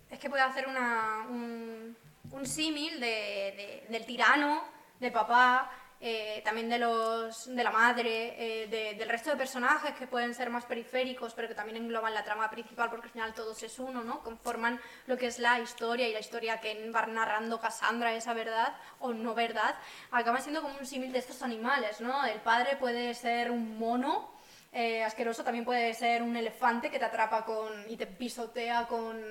es 0.10 0.19
que 0.19 0.30
puede 0.30 0.43
hacer 0.43 0.67
una, 0.67 1.26
un, 1.30 1.95
un 2.32 2.45
símil 2.45 3.00
de, 3.00 3.08
de- 3.08 3.86
del 3.89 4.06
tirano, 4.06 4.63
del 5.00 5.12
papá, 5.12 5.71
eh, 6.04 6.42
también 6.44 6.68
de, 6.68 6.80
los, 6.80 7.46
de 7.56 7.64
la 7.64 7.70
madre, 7.70 8.34
eh, 8.64 8.68
de- 8.68 8.96
del 8.96 9.08
resto 9.08 9.30
de 9.30 9.36
personajes 9.38 9.94
que 9.94 10.08
pueden 10.08 10.34
ser 10.34 10.50
más 10.50 10.66
periféricos, 10.66 11.34
pero 11.36 11.48
que 11.48 11.54
también 11.54 11.78
engloban 11.78 12.14
la 12.16 12.24
trama 12.24 12.50
principal, 12.50 12.90
porque 12.90 13.06
al 13.06 13.12
final 13.14 13.34
todos 13.36 13.62
es 13.62 13.78
uno, 13.78 14.04
¿no? 14.04 14.24
Conforman 14.24 14.82
lo 15.06 15.16
que 15.16 15.28
es 15.28 15.38
la 15.38 15.60
historia 15.60 16.08
y 16.08 16.14
la 16.14 16.20
historia 16.20 16.60
que 16.60 16.90
va 16.90 17.06
narrando 17.06 17.60
Cassandra, 17.60 18.14
esa 18.16 18.34
verdad 18.34 18.76
o 19.00 19.14
no 19.14 19.36
verdad, 19.36 19.76
acaba 20.10 20.42
siendo 20.42 20.64
como 20.64 20.78
un 20.80 20.86
símil 20.88 21.12
de 21.12 21.20
estos 21.20 21.44
animales, 21.44 22.02
¿no? 22.02 22.26
El 22.26 22.40
padre 22.42 22.78
puede 22.78 23.14
ser 23.14 23.52
un 23.52 23.78
mono, 23.78 24.32
eh, 24.74 25.04
asqueroso 25.04 25.44
también 25.44 25.66
puede 25.66 25.94
ser 25.94 26.24
un 26.24 26.36
elefante 26.36 26.90
que 26.90 26.98
te 26.98 27.06
atrapa 27.06 27.46
con 27.46 27.70
y 27.88 27.96
te 27.96 28.08
pisotea 28.08 28.88
con, 28.88 29.22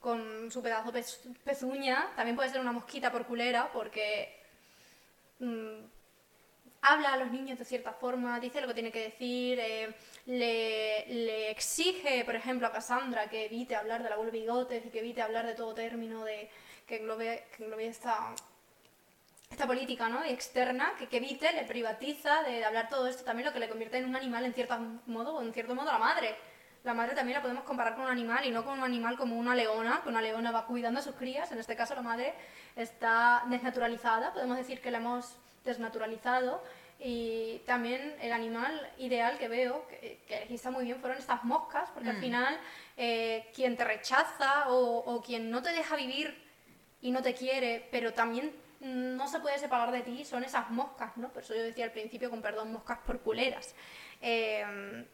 con 0.00 0.50
su 0.50 0.60
pedazo 0.62 0.90
de 0.90 1.00
pez- 1.00 1.36
pezuña. 1.44 2.08
También 2.16 2.34
puede 2.34 2.48
ser 2.50 2.60
una 2.60 2.72
mosquita 2.72 3.12
por 3.12 3.24
culera 3.26 3.70
porque 3.72 4.41
mm, 5.42 5.84
habla 6.82 7.12
a 7.12 7.16
los 7.16 7.30
niños 7.30 7.58
de 7.58 7.64
cierta 7.64 7.92
forma, 7.92 8.40
dice 8.40 8.60
lo 8.60 8.66
que 8.66 8.74
tiene 8.74 8.92
que 8.92 9.04
decir, 9.04 9.58
eh, 9.60 9.94
le, 10.26 11.50
exige, 11.50 12.24
por 12.24 12.34
ejemplo, 12.34 12.66
a 12.66 12.72
Cassandra 12.72 13.28
que 13.28 13.46
evite 13.46 13.76
hablar 13.76 14.02
del 14.02 14.12
abuelo 14.12 14.32
Bigotes 14.32 14.84
y 14.84 14.90
que 14.90 14.98
evite 14.98 15.22
hablar 15.22 15.46
de 15.46 15.54
todo 15.54 15.74
término 15.74 16.24
de, 16.24 16.50
que 16.86 16.96
englobe, 16.96 17.44
que 17.56 17.64
englobe 17.64 17.86
esta, 17.86 18.34
esta 19.50 19.66
política 19.66 20.08
¿no? 20.08 20.24
externa 20.24 20.92
que, 20.98 21.16
evite, 21.16 21.52
le 21.52 21.64
privatiza 21.64 22.42
de, 22.42 22.64
hablar 22.64 22.88
todo 22.88 23.06
esto, 23.06 23.22
también 23.22 23.46
lo 23.46 23.52
que 23.52 23.60
le 23.60 23.68
convierte 23.68 23.98
en 23.98 24.06
un 24.06 24.16
animal 24.16 24.44
en 24.44 24.54
cierto 24.54 24.76
modo, 25.06 25.36
o 25.36 25.42
en 25.42 25.52
cierto 25.52 25.74
modo 25.74 25.92
la 25.92 25.98
madre. 25.98 26.34
La 26.84 26.94
madre 26.94 27.14
también 27.14 27.36
la 27.36 27.42
podemos 27.42 27.64
comparar 27.64 27.94
con 27.94 28.04
un 28.04 28.10
animal 28.10 28.44
y 28.44 28.50
no 28.50 28.64
con 28.64 28.78
un 28.78 28.84
animal 28.84 29.16
como 29.16 29.38
una 29.38 29.54
leona, 29.54 30.00
que 30.02 30.08
una 30.08 30.20
leona 30.20 30.50
va 30.50 30.66
cuidando 30.66 31.00
a 31.00 31.02
sus 31.02 31.14
crías. 31.14 31.52
En 31.52 31.58
este 31.58 31.76
caso 31.76 31.94
la 31.94 32.02
madre 32.02 32.34
está 32.74 33.44
desnaturalizada, 33.46 34.32
podemos 34.32 34.56
decir 34.56 34.80
que 34.80 34.90
la 34.90 34.98
hemos 34.98 35.36
desnaturalizado. 35.64 36.62
Y 37.04 37.58
también 37.66 38.14
el 38.20 38.32
animal 38.32 38.88
ideal 38.98 39.36
que 39.36 39.48
veo, 39.48 39.86
que, 39.88 40.20
que 40.26 40.54
está 40.54 40.70
muy 40.70 40.84
bien, 40.84 41.00
fueron 41.00 41.18
estas 41.18 41.42
moscas, 41.42 41.90
porque 41.90 42.10
al 42.10 42.18
mm. 42.18 42.20
final 42.20 42.60
eh, 42.96 43.50
quien 43.54 43.76
te 43.76 43.84
rechaza 43.84 44.68
o, 44.68 44.98
o 44.98 45.22
quien 45.22 45.50
no 45.50 45.62
te 45.62 45.72
deja 45.72 45.96
vivir 45.96 46.48
y 47.00 47.10
no 47.10 47.20
te 47.22 47.34
quiere, 47.34 47.88
pero 47.90 48.12
también 48.12 48.52
no 48.80 49.26
se 49.28 49.40
puede 49.40 49.58
separar 49.58 49.90
de 49.90 50.02
ti, 50.02 50.24
son 50.24 50.44
esas 50.44 50.70
moscas, 50.70 51.16
¿no? 51.16 51.32
Por 51.32 51.42
eso 51.42 51.54
yo 51.54 51.62
decía 51.62 51.84
al 51.84 51.92
principio, 51.92 52.30
con 52.30 52.42
perdón, 52.42 52.72
moscas 52.72 52.98
por 53.04 53.20
culeras. 53.20 53.74
Eh, 54.20 55.04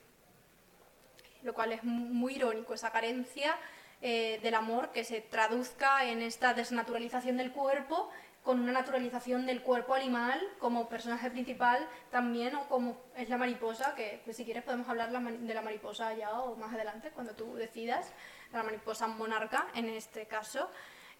lo 1.42 1.54
cual 1.54 1.72
es 1.72 1.84
muy 1.84 2.36
irónico, 2.36 2.74
esa 2.74 2.90
carencia 2.90 3.56
eh, 4.00 4.38
del 4.42 4.54
amor 4.54 4.90
que 4.92 5.04
se 5.04 5.20
traduzca 5.20 6.04
en 6.04 6.22
esta 6.22 6.54
desnaturalización 6.54 7.36
del 7.36 7.52
cuerpo 7.52 8.10
con 8.42 8.60
una 8.60 8.72
naturalización 8.72 9.44
del 9.44 9.60
cuerpo 9.60 9.94
animal 9.94 10.40
como 10.58 10.88
personaje 10.88 11.30
principal 11.30 11.86
también 12.10 12.54
o 12.54 12.68
como 12.68 12.96
es 13.16 13.28
la 13.28 13.36
mariposa, 13.36 13.94
que 13.94 14.22
pues, 14.24 14.36
si 14.36 14.44
quieres 14.44 14.62
podemos 14.62 14.88
hablar 14.88 15.10
de 15.10 15.54
la 15.54 15.62
mariposa 15.62 16.14
ya 16.14 16.40
o 16.40 16.56
más 16.56 16.72
adelante 16.72 17.10
cuando 17.10 17.34
tú 17.34 17.56
decidas, 17.56 18.12
la 18.52 18.62
mariposa 18.62 19.06
monarca 19.06 19.66
en 19.74 19.88
este 19.88 20.26
caso. 20.26 20.70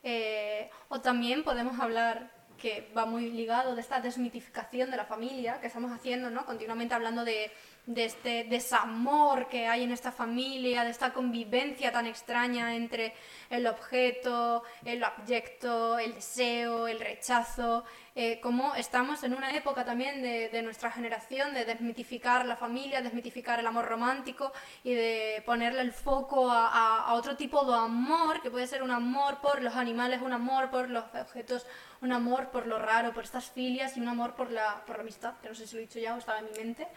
Eh, 0.03 0.71
o 0.89 1.01
también 1.01 1.45
podemos 1.45 1.79
hablar 1.81 2.31
que 2.57 2.91
va 2.97 3.07
muy 3.07 3.31
ligado 3.31 3.75
de 3.75 3.81
esta 3.81 4.01
desmitificación 4.01 4.91
de 4.91 4.97
la 4.97 5.05
familia 5.05 5.61
que 5.61 5.67
estamos 5.67 5.93
haciendo, 5.93 6.31
¿no? 6.31 6.47
Continuamente 6.47 6.95
hablando 6.95 7.25
de 7.25 7.53
de 7.89 8.05
este 8.05 8.45
desamor 8.45 9.49
que 9.49 9.67
hay 9.67 9.83
en 9.83 9.93
esta 9.93 10.13
familia, 10.13 10.85
de 10.85 10.91
esta 10.91 11.15
convivencia 11.15 11.91
tan 11.91 12.07
extraña 12.07 12.77
entre 12.77 13.15
el 13.49 13.67
objeto, 13.67 14.63
el 14.85 15.03
abyecto, 15.03 15.99
el 15.99 16.15
deseo, 16.15 16.87
el 16.87 17.01
rechazo, 17.01 17.85
eh, 18.21 18.41
como 18.41 18.75
estamos 18.75 19.23
en 19.23 19.33
una 19.33 19.55
época 19.55 19.85
también 19.85 20.21
de, 20.23 20.61
nuestra 20.63 20.91
generación 20.91 21.55
de 21.55 21.65
desmitificar 21.65 22.45
la 22.47 22.57
familia, 22.57 23.01
desmitificar 23.01 23.61
el 23.61 23.67
amor 23.69 23.87
romántico 23.87 24.53
y 24.83 24.93
de 24.93 25.43
ponerle 25.47 25.83
el 25.83 25.93
foco 25.93 26.51
a, 26.51 27.15
otro 27.15 27.37
tipo 27.37 27.65
de 27.65 27.77
amor, 27.77 28.43
que 28.43 28.51
puede 28.51 28.67
ser 28.67 28.83
un 28.83 28.91
amor 28.91 29.41
por 29.41 29.63
los 29.63 29.77
animales, 29.77 30.21
un 30.21 30.33
amor 30.33 30.69
por 30.69 30.91
los 30.91 31.05
objetos, 31.15 31.65
un 32.03 32.11
amor 32.11 32.49
por 32.51 32.67
lo 32.67 32.81
raro, 32.81 33.15
por 33.15 33.23
estas 33.23 33.53
filias 33.53 33.97
y 33.97 34.01
un 34.01 34.09
amor 34.09 34.35
por 34.35 34.51
la, 34.51 34.83
por 34.85 34.97
la 34.97 35.03
amistad, 35.03 35.35
que 35.41 35.49
no 35.49 35.55
sé 35.55 35.69
si 35.69 35.77
lo 35.77 35.79
he 35.79 35.87
dicho 35.87 36.01
ya 36.01 36.17
o 36.17 36.19
estaba 36.19 36.41
en 36.41 36.47
mi 36.47 36.59
mente. 36.59 36.89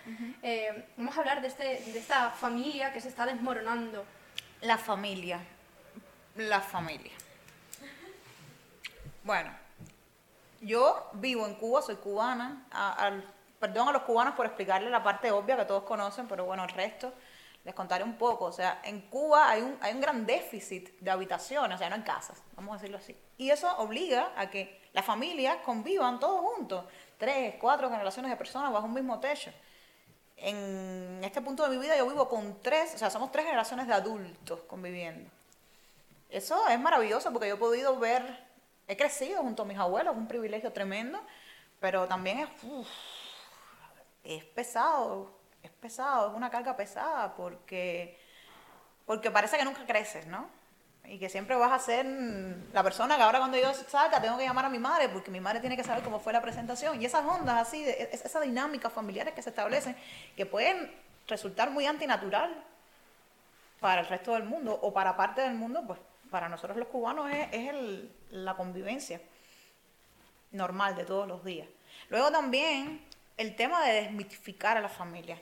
Eh, 0.42 0.81
vamos 0.98 1.16
a 1.18 1.20
hablar 1.20 1.42
de, 1.42 1.48
este, 1.48 1.64
de 1.64 2.00
esta 2.00 2.30
familia 2.32 2.94
que 2.94 3.02
se 3.02 3.10
está 3.10 3.26
desmoronando. 3.26 4.06
La 4.62 4.78
familia. 4.78 5.40
La 6.36 6.62
familia. 6.62 7.12
Bueno, 9.24 9.52
yo 10.62 11.10
vivo 11.14 11.46
en 11.48 11.56
Cuba, 11.56 11.82
soy 11.82 11.96
cubana. 11.96 12.66
perdón 13.60 13.90
a 13.90 13.92
los 13.92 14.04
cubanos 14.04 14.36
por 14.36 14.46
explicarle 14.46 14.90
la 14.90 15.04
parte 15.04 15.32
obvia 15.32 15.58
que 15.58 15.66
todos 15.66 15.84
conocen, 15.84 16.28
pero 16.28 16.46
bueno, 16.46 16.64
el 16.64 16.70
resto 16.70 17.14
les 17.64 17.76
contaré 17.76 18.04
un 18.04 18.16
poco. 18.16 18.46
O 18.46 18.52
sea, 18.52 18.82
en 18.84 19.02
Cuba 19.02 19.50
hay 19.50 19.62
un, 19.62 19.78
hay 19.82 19.94
un 19.94 20.02
gran 20.02 20.26
déficit 20.26 21.00
de 21.00 21.12
habitaciones, 21.12 21.76
o 21.76 21.78
sea, 21.78 21.90
no 21.90 21.96
en 21.96 22.04
casas, 22.04 22.42
vamos 22.56 22.74
a 22.74 22.76
decirlo 22.78 22.98
así. 22.98 23.16
Y 23.38 23.50
eso 23.50 23.76
obliga 23.78 24.32
a 24.36 24.50
que 24.50 24.82
las 24.94 25.06
familias 25.06 25.58
convivan 25.66 26.20
todos 26.20 26.42
juntos, 26.42 26.86
tres, 27.18 27.56
cuatro 27.60 27.90
generaciones 27.90 28.32
de 28.32 28.38
personas 28.38 28.72
bajo 28.72 28.86
un 28.86 28.94
mismo 28.94 29.20
techo. 29.20 29.52
En 30.42 31.22
este 31.24 31.42
punto 31.42 31.64
de 31.64 31.70
mi 31.70 31.78
vida 31.78 31.96
yo 31.98 32.08
vivo 32.08 32.28
con 32.28 32.60
tres, 32.62 32.96
o 32.96 32.98
sea, 32.98 33.10
somos 33.10 33.32
tres 33.32 33.46
generaciones 33.46 33.88
de 33.88 33.94
adultos 33.94 34.60
conviviendo. 34.68 35.30
Eso 36.30 36.68
es 36.68 36.80
maravilloso 36.80 37.32
porque 37.32 37.48
yo 37.48 37.56
he 37.56 37.58
podido 37.58 37.98
ver 38.00 38.52
he 38.92 38.98
crecido 38.98 39.42
junto 39.42 39.64
a 39.64 39.66
mis 39.66 39.78
abuelos, 39.78 40.16
un 40.18 40.28
privilegio 40.28 40.74
tremendo, 40.74 41.22
pero 41.80 42.08
también 42.08 42.40
es, 42.40 42.50
es 44.24 44.44
pesado, 44.44 45.32
es 45.64 45.72
pesado, 45.72 46.32
es 46.32 46.36
una 46.36 46.50
carga 46.50 46.76
pesada 46.76 47.34
porque, 47.36 48.20
porque 49.06 49.32
parece 49.32 49.58
que 49.58 49.64
nunca 49.64 49.86
creces, 49.86 50.28
¿no? 50.28 50.50
Y 51.06 51.20
que 51.20 51.30
siempre 51.30 51.56
vas 51.56 51.72
a 51.72 51.80
ser 51.80 52.06
la 52.74 52.84
persona 52.84 53.18
que 53.18 53.24
ahora 53.24 53.40
cuando 53.40 53.58
yo 53.58 53.74
salga 53.74 54.22
tengo 54.22 54.38
que 54.38 54.46
llamar 54.46 54.66
a 54.66 54.70
mi 54.70 54.80
madre 54.80 55.10
porque 55.10 55.30
mi 55.30 55.42
madre 55.42 55.60
tiene 55.60 55.76
que 55.76 55.84
saber 55.84 56.04
cómo 56.04 56.20
fue 56.20 56.32
la 56.32 56.42
presentación. 56.42 57.02
Y 57.02 57.06
esas 57.06 57.26
ondas 57.26 57.68
así, 57.68 57.84
de, 57.84 58.10
esa 58.12 58.40
dinámica 58.40 58.90
familiares 58.90 59.34
que 59.34 59.42
se 59.42 59.50
establecen, 59.50 59.96
que 60.38 60.46
pueden 60.46 60.92
resultar 61.28 61.72
muy 61.72 61.86
antinatural 61.86 62.64
para 63.80 64.02
el 64.02 64.08
resto 64.08 64.34
del 64.34 64.44
mundo 64.44 64.78
o 64.82 64.94
para 64.94 65.18
parte 65.18 65.42
del 65.42 65.56
mundo, 65.56 65.84
pues 65.86 66.00
para 66.30 66.48
nosotros 66.48 66.78
los 66.78 66.88
cubanos 66.88 67.30
es, 67.52 67.74
la 68.30 68.56
convivencia 68.56 69.20
normal 70.52 70.96
de 70.96 71.04
todos 71.04 71.28
los 71.28 71.44
días. 71.44 71.68
Luego 72.10 72.32
también 72.32 73.06
el 73.38 73.56
tema 73.56 73.84
de 73.84 74.04
desmitificar 74.04 74.78
a 74.78 74.82
la 74.82 74.90
familia. 74.90 75.38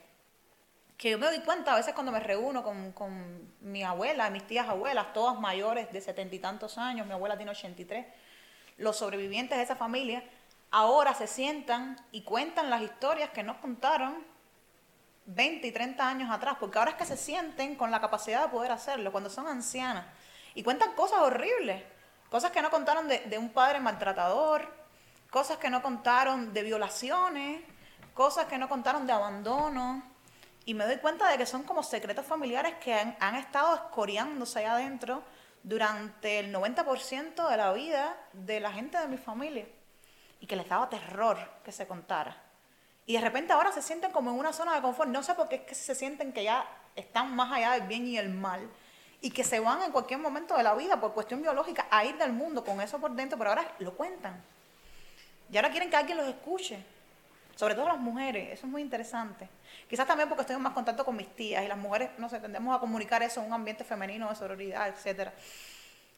Que 1.00 1.10
yo 1.10 1.18
me 1.18 1.26
doy 1.26 1.40
cuenta 1.40 1.74
a 1.74 1.78
veces 1.78 1.96
cuando 1.96 2.12
me 2.12 2.20
reúno 2.20 2.62
con, 2.62 2.92
con 2.92 3.52
mi 3.62 3.82
abuela, 3.82 4.30
mis 4.30 4.46
tías 4.46 4.70
abuelas, 4.70 5.14
todas 5.14 5.40
mayores 5.40 5.92
de 5.92 6.02
setenta 6.02 6.36
y 6.36 6.40
tantos 6.40 6.78
años, 6.78 7.08
mi 7.08 7.14
abuela 7.14 7.38
tiene 7.38 7.52
83, 7.52 8.06
los 8.78 8.98
sobrevivientes 8.98 9.58
de 9.58 9.64
esa 9.64 9.76
familia, 9.76 10.24
ahora 10.70 11.16
se 11.16 11.26
sientan 11.26 11.98
y 12.12 12.22
cuentan 12.22 12.70
las 12.70 12.84
historias 12.84 13.32
que 13.32 13.42
nos 13.42 13.58
contaron 13.58 14.24
20 15.26 15.68
y 15.68 15.72
30 15.72 16.08
años 16.08 16.32
atrás, 16.32 16.58
porque 16.60 16.80
ahora 16.80 16.92
es 16.92 16.98
que 16.98 17.06
se 17.06 17.18
sienten 17.18 17.76
con 17.76 17.92
la 17.92 18.02
capacidad 18.02 18.44
de 18.44 18.50
poder 18.50 18.72
hacerlo, 18.72 19.12
cuando 19.12 19.30
son 19.30 19.48
ancianas 19.48 20.06
y 20.56 20.64
cuentan 20.64 20.94
cosas 20.94 21.20
horribles, 21.20 21.84
cosas 22.30 22.52
que 22.52 22.62
no 22.62 22.70
contaron 22.70 23.08
de, 23.08 23.38
un 23.38 23.50
padre 23.50 23.80
maltratador, 23.80 24.68
cosas 25.30 25.58
que 25.58 25.70
no 25.70 25.82
contaron 25.82 26.54
de 26.54 26.64
violaciones, 26.64 27.62
cosas 28.14 28.46
que 28.46 28.58
no 28.58 28.68
contaron 28.68 29.06
de 29.06 29.14
abandono. 29.14 30.04
Y 30.66 30.74
me 30.74 30.86
doy 30.86 30.98
cuenta 30.98 31.30
de 31.30 31.38
que 31.38 31.46
son 31.46 31.64
como 31.64 31.84
secretos 31.84 32.26
familiares 32.26 32.76
que 32.76 32.94
han, 32.94 33.36
estado 33.36 33.76
escoriándose 33.76 34.60
allá 34.60 34.74
adentro 34.74 35.24
durante 35.64 36.40
el 36.40 36.54
90% 36.54 37.50
de 37.50 37.58
la 37.58 37.74
vida 37.74 38.18
de 38.34 38.60
la 38.60 38.72
gente 38.72 38.98
de 38.98 39.08
mi 39.08 39.18
familia. 39.18 39.68
Y 40.40 40.48
que 40.48 40.56
les 40.56 40.70
daba 40.70 40.90
terror 40.90 41.38
que 41.64 41.72
se 41.72 41.88
contara. 41.88 42.36
Y 43.06 43.14
de 43.14 43.22
repente 43.22 43.54
ahora 43.54 43.72
se 43.72 43.82
sienten 43.82 44.12
como 44.12 44.32
en 44.32 44.38
una 44.38 44.54
zona 44.54 44.76
de 44.76 44.82
confort. 44.82 45.10
No 45.10 45.24
sé 45.24 45.34
por 45.34 45.50
qué 45.50 45.56
es 45.56 45.62
que 45.64 45.76
se 45.76 45.96
sienten 45.96 46.32
que 46.32 46.44
ya 46.44 46.66
están 46.96 47.36
más 47.36 47.52
allá 47.52 47.72
del 47.72 47.88
bien 47.88 48.08
y 48.08 48.18
el 48.18 48.30
mal 48.30 48.70
y 49.22 49.32
que 49.32 49.44
se 49.44 49.60
van 49.60 49.82
en 49.84 49.92
cualquier 49.92 50.20
momento 50.20 50.56
de 50.56 50.64
la 50.64 50.76
vida 50.76 51.00
por 51.00 51.14
cuestión 51.14 51.42
biológica 51.42 51.88
a 51.90 52.06
ir 52.06 52.18
del 52.18 52.32
mundo 52.32 52.64
con 52.64 52.80
eso 52.82 53.00
por 53.00 53.12
dentro, 53.12 53.38
pero 53.38 53.50
ahora 53.50 53.74
lo 53.80 53.94
cuentan. 53.96 54.42
Y 55.52 55.58
ahora 55.58 55.72
quieren 55.72 55.90
que 55.90 55.96
alguien 55.96 56.18
los 56.18 56.28
escuche, 56.28 56.84
sobre 57.60 57.76
todo 57.76 57.90
las 57.90 58.00
mujeres, 58.00 58.54
eso 58.54 58.66
es 58.68 58.72
muy 58.72 58.82
interesante. 58.82 59.50
Quizás 59.90 60.08
también 60.08 60.30
porque 60.30 60.44
estoy 60.44 60.56
en 60.56 60.62
más 60.62 60.72
contacto 60.72 61.04
con 61.04 61.18
mis 61.18 61.28
tías 61.36 61.62
y 61.62 61.68
las 61.68 61.78
mujeres, 61.78 62.12
no 62.18 62.30
sé, 62.30 62.40
tendemos 62.40 62.74
a 62.74 62.80
comunicar 62.80 63.22
eso 63.22 63.42
en 63.42 63.48
un 63.48 63.54
ambiente 63.54 63.84
femenino 63.84 64.30
de 64.30 64.36
sororidad, 64.38 64.88
etcétera. 64.88 65.34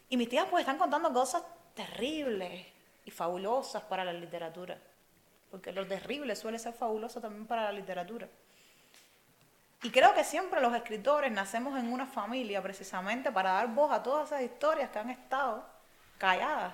Y 0.07 0.17
mis 0.17 0.29
tías 0.29 0.45
pues 0.51 0.61
están 0.61 0.77
contando 0.77 1.11
cosas 1.11 1.41
terribles 1.73 2.67
y 3.05 3.09
fabulosas 3.09 3.81
para 3.81 4.05
la 4.05 4.13
literatura, 4.13 4.77
porque 5.49 5.71
lo 5.71 5.87
terrible 5.87 6.35
suele 6.35 6.59
ser 6.59 6.73
fabuloso 6.73 7.19
también 7.19 7.47
para 7.47 7.63
la 7.63 7.71
literatura. 7.71 8.27
Y 9.81 9.89
creo 9.89 10.13
que 10.13 10.23
siempre 10.23 10.61
los 10.61 10.75
escritores 10.75 11.31
nacemos 11.31 11.79
en 11.79 11.91
una 11.91 12.05
familia 12.05 12.61
precisamente 12.61 13.31
para 13.31 13.53
dar 13.53 13.67
voz 13.69 13.91
a 13.91 14.03
todas 14.03 14.27
esas 14.27 14.43
historias 14.43 14.91
que 14.91 14.99
han 14.99 15.09
estado 15.09 15.65
calladas. 16.19 16.71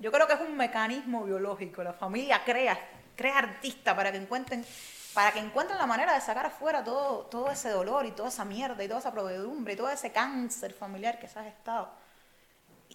Yo 0.00 0.12
creo 0.12 0.26
que 0.26 0.34
es 0.34 0.40
un 0.40 0.54
mecanismo 0.54 1.24
biológico. 1.24 1.82
La 1.82 1.94
familia 1.94 2.44
crea, 2.44 2.78
crea 3.18 3.36
artistas 3.36 3.94
para 3.94 4.12
que 4.12 4.18
encuentren, 4.18 4.64
para 5.12 5.32
que 5.32 5.40
encuentren 5.40 5.76
la 5.76 5.86
manera 5.86 6.14
de 6.14 6.20
sacar 6.20 6.46
afuera 6.46 6.84
todo, 6.84 7.26
todo 7.26 7.50
ese 7.50 7.70
dolor 7.70 8.06
y 8.06 8.12
toda 8.12 8.28
esa 8.28 8.44
mierda 8.44 8.82
y 8.84 8.86
toda 8.86 9.00
esa 9.00 9.12
proveedumbre 9.12 9.74
y 9.74 9.76
todo 9.76 9.90
ese 9.90 10.12
cáncer 10.12 10.72
familiar 10.72 11.18
que 11.18 11.26
se 11.26 11.40
ha 11.40 11.48
estado. 11.48 11.90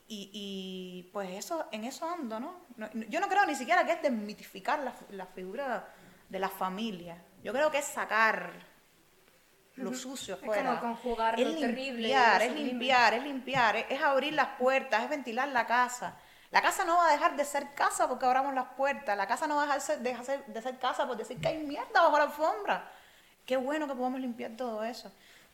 Y, 0.07 0.29
y, 0.33 1.09
pues 1.11 1.29
eso, 1.31 1.67
en 1.71 1.83
eso 1.83 2.09
ando, 2.09 2.39
¿no? 2.39 2.61
Yo 3.09 3.19
no 3.19 3.27
creo 3.27 3.45
ni 3.45 3.55
siquiera 3.55 3.85
que 3.85 3.93
es 3.93 4.01
desmitificar 4.01 4.79
la, 4.79 4.93
la 5.11 5.25
figura 5.25 5.87
de 6.29 6.39
la 6.39 6.49
familia. 6.49 7.21
Yo 7.43 7.51
creo 7.51 7.69
que 7.69 7.79
es 7.79 7.85
sacar 7.85 8.53
lo 9.75 9.93
sucio 9.93 10.37
fuera. 10.37 10.73
Es 10.73 10.79
como 10.79 10.93
conjugar 10.93 11.39
es 11.39 11.47
limpiar, 11.47 12.41
Es 12.41 12.55
limpiar, 12.55 13.13
es 13.15 13.23
limpiar, 13.23 13.75
es, 13.89 14.01
abrir 14.01 14.33
las 14.33 14.49
puertas, 14.59 15.03
es 15.03 15.09
ventilar 15.09 15.47
la 15.49 15.65
casa. 15.65 16.15
La 16.53 16.61
casa 16.61 16.85
no 16.85 16.97
va 16.97 17.09
a 17.09 17.11
dejar 17.11 17.35
de 17.35 17.43
ser 17.45 17.73
casa 17.73 18.07
porque 18.07 18.25
abramos 18.25 18.53
las 18.53 18.67
puertas. 18.77 19.17
La 19.17 19.25
casa 19.27 19.47
no 19.47 19.55
va 19.55 19.63
a 19.63 19.65
dejar 19.65 19.99
de 20.01 20.23
ser, 20.23 20.45
de 20.45 20.61
ser 20.61 20.77
casa 20.77 21.07
por 21.07 21.17
decir 21.17 21.41
que 21.41 21.47
hay 21.47 21.57
mierda 21.57 22.01
bajo 22.01 22.15
la 22.15 22.25
alfombra. 22.25 22.91
Qué 23.43 23.57
bueno 23.57 23.87
que 23.87 23.95
podamos 23.95 24.19
limpiar 24.19 24.51
todo 24.55 24.83
eso. 24.83 25.11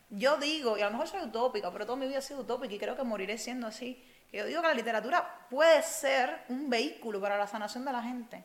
Yo 0.10 0.36
digo, 0.36 0.78
y 0.78 0.82
a 0.82 0.88
lo 0.88 0.92
mejor 0.92 1.08
soy 1.08 1.22
utópica, 1.22 1.72
pero 1.72 1.86
toda 1.86 1.98
mi 1.98 2.06
vida 2.06 2.18
ha 2.18 2.22
sido 2.22 2.42
utópica 2.42 2.74
y 2.74 2.78
creo 2.78 2.98
que 2.98 3.04
moriré 3.04 3.38
siendo 3.38 3.66
así. 3.66 4.06
Yo 4.34 4.46
digo 4.46 4.62
que 4.62 4.68
la 4.68 4.74
literatura 4.74 5.48
puede 5.50 5.82
ser 5.84 6.44
un 6.50 6.70
vehículo 6.70 7.22
para 7.22 7.38
la 7.38 7.48
sanación 7.48 7.86
de 7.86 7.94
la 7.94 8.04
gente 8.04 8.44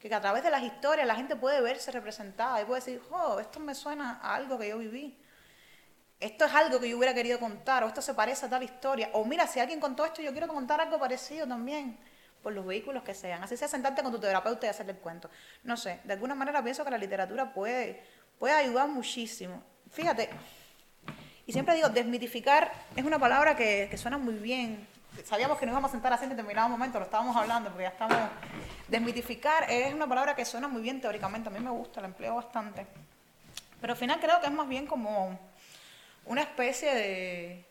que 0.00 0.14
a 0.14 0.20
través 0.20 0.42
de 0.44 0.50
las 0.50 0.62
historias 0.62 1.06
la 1.06 1.16
gente 1.16 1.36
puede 1.36 1.60
verse 1.60 1.90
representada 1.90 2.60
y 2.60 2.64
puede 2.64 2.80
decir, 2.80 3.02
oh, 3.10 3.40
esto 3.40 3.58
me 3.58 3.74
suena 3.74 4.18
a 4.22 4.34
algo 4.36 4.58
que 4.58 4.68
yo 4.68 4.78
viví. 4.78 5.18
Esto 6.20 6.44
es 6.44 6.54
algo 6.54 6.80
que 6.80 6.88
yo 6.88 6.96
hubiera 6.96 7.14
querido 7.14 7.38
contar, 7.38 7.84
o 7.84 7.88
esto 7.88 8.02
se 8.02 8.14
parece 8.14 8.46
a 8.46 8.50
tal 8.50 8.62
historia, 8.62 9.10
o 9.12 9.24
mira, 9.24 9.46
si 9.46 9.60
alguien 9.60 9.78
contó 9.78 10.04
esto, 10.04 10.20
yo 10.20 10.32
quiero 10.32 10.48
contar 10.48 10.80
algo 10.80 10.98
parecido 10.98 11.46
también, 11.46 11.96
por 12.42 12.52
los 12.52 12.66
vehículos 12.66 13.02
que 13.02 13.14
sean. 13.14 13.42
Así 13.42 13.56
sea 13.56 13.68
sentarte 13.68 14.02
con 14.02 14.12
tu 14.12 14.18
terapeuta 14.18 14.66
y 14.66 14.70
hacerle 14.70 14.92
el 14.92 14.98
cuento. 14.98 15.30
No 15.62 15.76
sé, 15.76 16.00
de 16.04 16.12
alguna 16.12 16.34
manera 16.34 16.62
pienso 16.62 16.84
que 16.84 16.90
la 16.90 16.98
literatura 16.98 17.52
puede, 17.52 18.02
puede 18.38 18.54
ayudar 18.54 18.88
muchísimo. 18.88 19.62
Fíjate, 19.90 20.28
y 21.46 21.52
siempre 21.52 21.74
digo, 21.74 21.88
desmitificar 21.88 22.72
es 22.96 23.04
una 23.04 23.18
palabra 23.18 23.56
que, 23.56 23.88
que 23.90 23.96
suena 23.96 24.18
muy 24.18 24.34
bien. 24.34 24.86
Sabíamos 25.24 25.58
que 25.58 25.66
nos 25.66 25.72
íbamos 25.72 25.90
a 25.90 25.92
sentar 25.92 26.12
así 26.12 26.24
en 26.24 26.30
determinado 26.30 26.68
momento, 26.68 26.98
lo 26.98 27.04
estábamos 27.04 27.36
hablando, 27.36 27.70
porque 27.70 27.84
ya 27.84 27.90
estamos... 27.90 28.16
Desmitificar 28.86 29.70
es 29.70 29.92
una 29.92 30.06
palabra 30.06 30.34
que 30.34 30.44
suena 30.44 30.68
muy 30.68 30.82
bien 30.82 31.00
teóricamente, 31.00 31.48
a 31.48 31.52
mí 31.52 31.60
me 31.60 31.70
gusta, 31.70 32.00
la 32.00 32.08
empleo 32.08 32.36
bastante. 32.36 32.86
Pero 33.80 33.92
al 33.92 33.98
final 33.98 34.20
creo 34.20 34.40
que 34.40 34.46
es 34.46 34.52
más 34.52 34.68
bien 34.68 34.86
como 34.86 35.38
una 36.28 36.42
especie 36.42 36.94
de, 36.94 37.64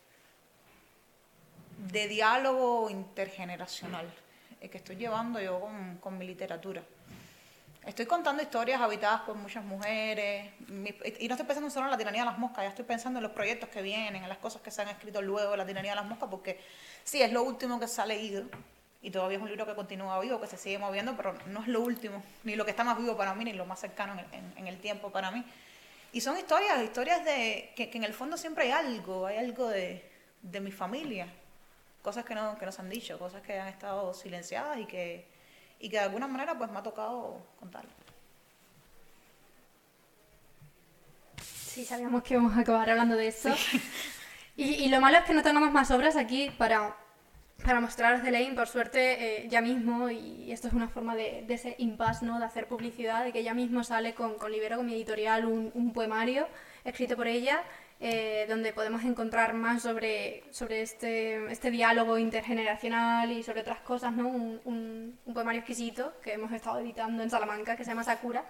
de 1.90 2.08
diálogo 2.08 2.90
intergeneracional 2.90 4.06
que 4.60 4.76
estoy 4.76 4.96
llevando 4.96 5.40
yo 5.40 5.60
con, 5.60 5.98
con 5.98 6.18
mi 6.18 6.26
literatura. 6.26 6.82
Estoy 7.86 8.06
contando 8.06 8.42
historias 8.42 8.80
habitadas 8.80 9.22
por 9.22 9.36
muchas 9.36 9.64
mujeres 9.64 10.50
y 10.68 11.28
no 11.28 11.34
estoy 11.34 11.46
pensando 11.46 11.70
solo 11.70 11.86
en 11.86 11.92
la 11.92 11.96
tiranía 11.96 12.22
de 12.22 12.26
las 12.26 12.38
moscas, 12.38 12.64
ya 12.64 12.68
estoy 12.70 12.84
pensando 12.84 13.18
en 13.18 13.22
los 13.22 13.32
proyectos 13.32 13.68
que 13.70 13.80
vienen, 13.80 14.22
en 14.24 14.28
las 14.28 14.38
cosas 14.38 14.60
que 14.60 14.70
se 14.70 14.82
han 14.82 14.88
escrito 14.88 15.22
luego 15.22 15.52
de 15.52 15.56
la 15.56 15.64
tiranía 15.64 15.92
de 15.92 15.96
las 15.96 16.04
moscas, 16.04 16.28
porque 16.28 16.60
sí, 17.04 17.22
es 17.22 17.32
lo 17.32 17.42
último 17.44 17.80
que 17.80 17.86
se 17.86 18.02
ha 18.02 18.06
leído 18.06 18.44
y 19.00 19.10
todavía 19.10 19.38
es 19.38 19.42
un 19.42 19.48
libro 19.48 19.64
que 19.64 19.74
continúa 19.74 20.20
vivo, 20.20 20.40
que 20.40 20.48
se 20.48 20.58
sigue 20.58 20.76
moviendo, 20.76 21.16
pero 21.16 21.34
no 21.46 21.62
es 21.62 21.68
lo 21.68 21.80
último, 21.80 22.22
ni 22.42 22.56
lo 22.56 22.64
que 22.64 22.72
está 22.72 22.82
más 22.82 22.98
vivo 22.98 23.16
para 23.16 23.32
mí, 23.34 23.44
ni 23.44 23.52
lo 23.52 23.64
más 23.64 23.78
cercano 23.78 24.20
en, 24.32 24.52
en 24.56 24.66
el 24.66 24.78
tiempo 24.80 25.10
para 25.10 25.30
mí. 25.30 25.44
Y 26.12 26.20
son 26.20 26.38
historias, 26.38 26.82
historias 26.82 27.24
de 27.24 27.72
que, 27.76 27.90
que, 27.90 27.98
en 27.98 28.04
el 28.04 28.14
fondo 28.14 28.36
siempre 28.36 28.64
hay 28.64 28.70
algo, 28.70 29.26
hay 29.26 29.36
algo 29.36 29.68
de, 29.68 30.10
de 30.42 30.60
mi 30.60 30.70
familia, 30.70 31.28
cosas 32.02 32.24
que, 32.24 32.34
no, 32.34 32.58
que 32.58 32.66
nos 32.66 32.78
han 32.78 32.88
dicho, 32.88 33.18
cosas 33.18 33.42
que 33.42 33.58
han 33.58 33.68
estado 33.68 34.14
silenciadas 34.14 34.78
y 34.78 34.86
que, 34.86 35.26
y 35.78 35.90
que 35.90 35.96
de 35.96 36.04
alguna 36.04 36.26
manera 36.26 36.56
pues 36.56 36.70
me 36.70 36.78
ha 36.78 36.82
tocado 36.82 37.42
contar. 37.58 37.84
Sí, 41.42 41.84
sabíamos 41.84 42.22
que 42.22 42.34
íbamos 42.34 42.56
a 42.56 42.60
acabar 42.60 42.88
hablando 42.90 43.16
de 43.16 43.28
eso. 43.28 43.50
Y, 44.56 44.74
y, 44.74 44.88
lo 44.88 45.00
malo 45.00 45.18
es 45.18 45.24
que 45.24 45.34
no 45.34 45.44
tengamos 45.44 45.70
más 45.70 45.88
obras 45.92 46.16
aquí 46.16 46.50
para 46.58 46.96
para 47.64 47.80
mostraros 47.80 48.22
de 48.22 48.30
Lane, 48.30 48.54
por 48.54 48.68
suerte, 48.68 49.44
eh, 49.44 49.48
ya 49.48 49.60
mismo, 49.60 50.10
y 50.10 50.50
esto 50.52 50.68
es 50.68 50.74
una 50.74 50.88
forma 50.88 51.14
de, 51.16 51.44
de 51.46 51.54
ese 51.54 51.74
impasse, 51.78 52.24
¿no? 52.24 52.38
de 52.38 52.44
hacer 52.44 52.66
publicidad, 52.66 53.24
de 53.24 53.32
que 53.32 53.42
ya 53.42 53.54
mismo 53.54 53.84
sale 53.84 54.14
con, 54.14 54.34
con 54.36 54.52
Libero, 54.52 54.76
con 54.76 54.86
mi 54.86 54.94
editorial, 54.94 55.44
un, 55.44 55.70
un 55.74 55.92
poemario 55.92 56.48
escrito 56.84 57.16
por 57.16 57.26
ella, 57.26 57.62
eh, 58.00 58.46
donde 58.48 58.72
podemos 58.72 59.02
encontrar 59.02 59.54
más 59.54 59.82
sobre, 59.82 60.44
sobre 60.52 60.82
este, 60.82 61.50
este 61.50 61.72
diálogo 61.72 62.16
intergeneracional 62.16 63.32
y 63.32 63.42
sobre 63.42 63.62
otras 63.62 63.80
cosas, 63.80 64.12
¿no? 64.12 64.28
Un, 64.28 64.60
un, 64.64 65.34
poemario 65.34 65.60
exquisito 65.60 66.12
que 66.22 66.34
hemos 66.34 66.52
estado 66.52 66.78
editando 66.78 67.24
en 67.24 67.30
Salamanca, 67.30 67.76
que 67.76 67.82
se 67.84 67.90
llama 67.90 68.04
Sakura, 68.04 68.44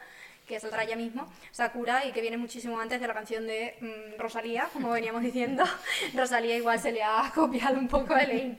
que 0.46 0.60
saldrá 0.60 0.84
ya 0.84 0.96
mismo, 0.96 1.26
Sakura, 1.50 2.04
y 2.04 2.12
que 2.12 2.20
viene 2.20 2.36
muchísimo 2.36 2.78
antes 2.78 3.00
de 3.00 3.06
la 3.06 3.14
canción 3.14 3.46
de 3.46 3.74
mm, 3.80 4.20
Rosalía, 4.20 4.68
como 4.72 4.90
veníamos 4.90 5.22
diciendo. 5.22 5.64
Rosalía 6.14 6.56
igual 6.56 6.78
se 6.78 6.92
le 6.92 7.02
ha 7.02 7.32
copiado 7.34 7.78
un 7.78 7.88
poco 7.88 8.14
a 8.14 8.20
Elaine. 8.20 8.58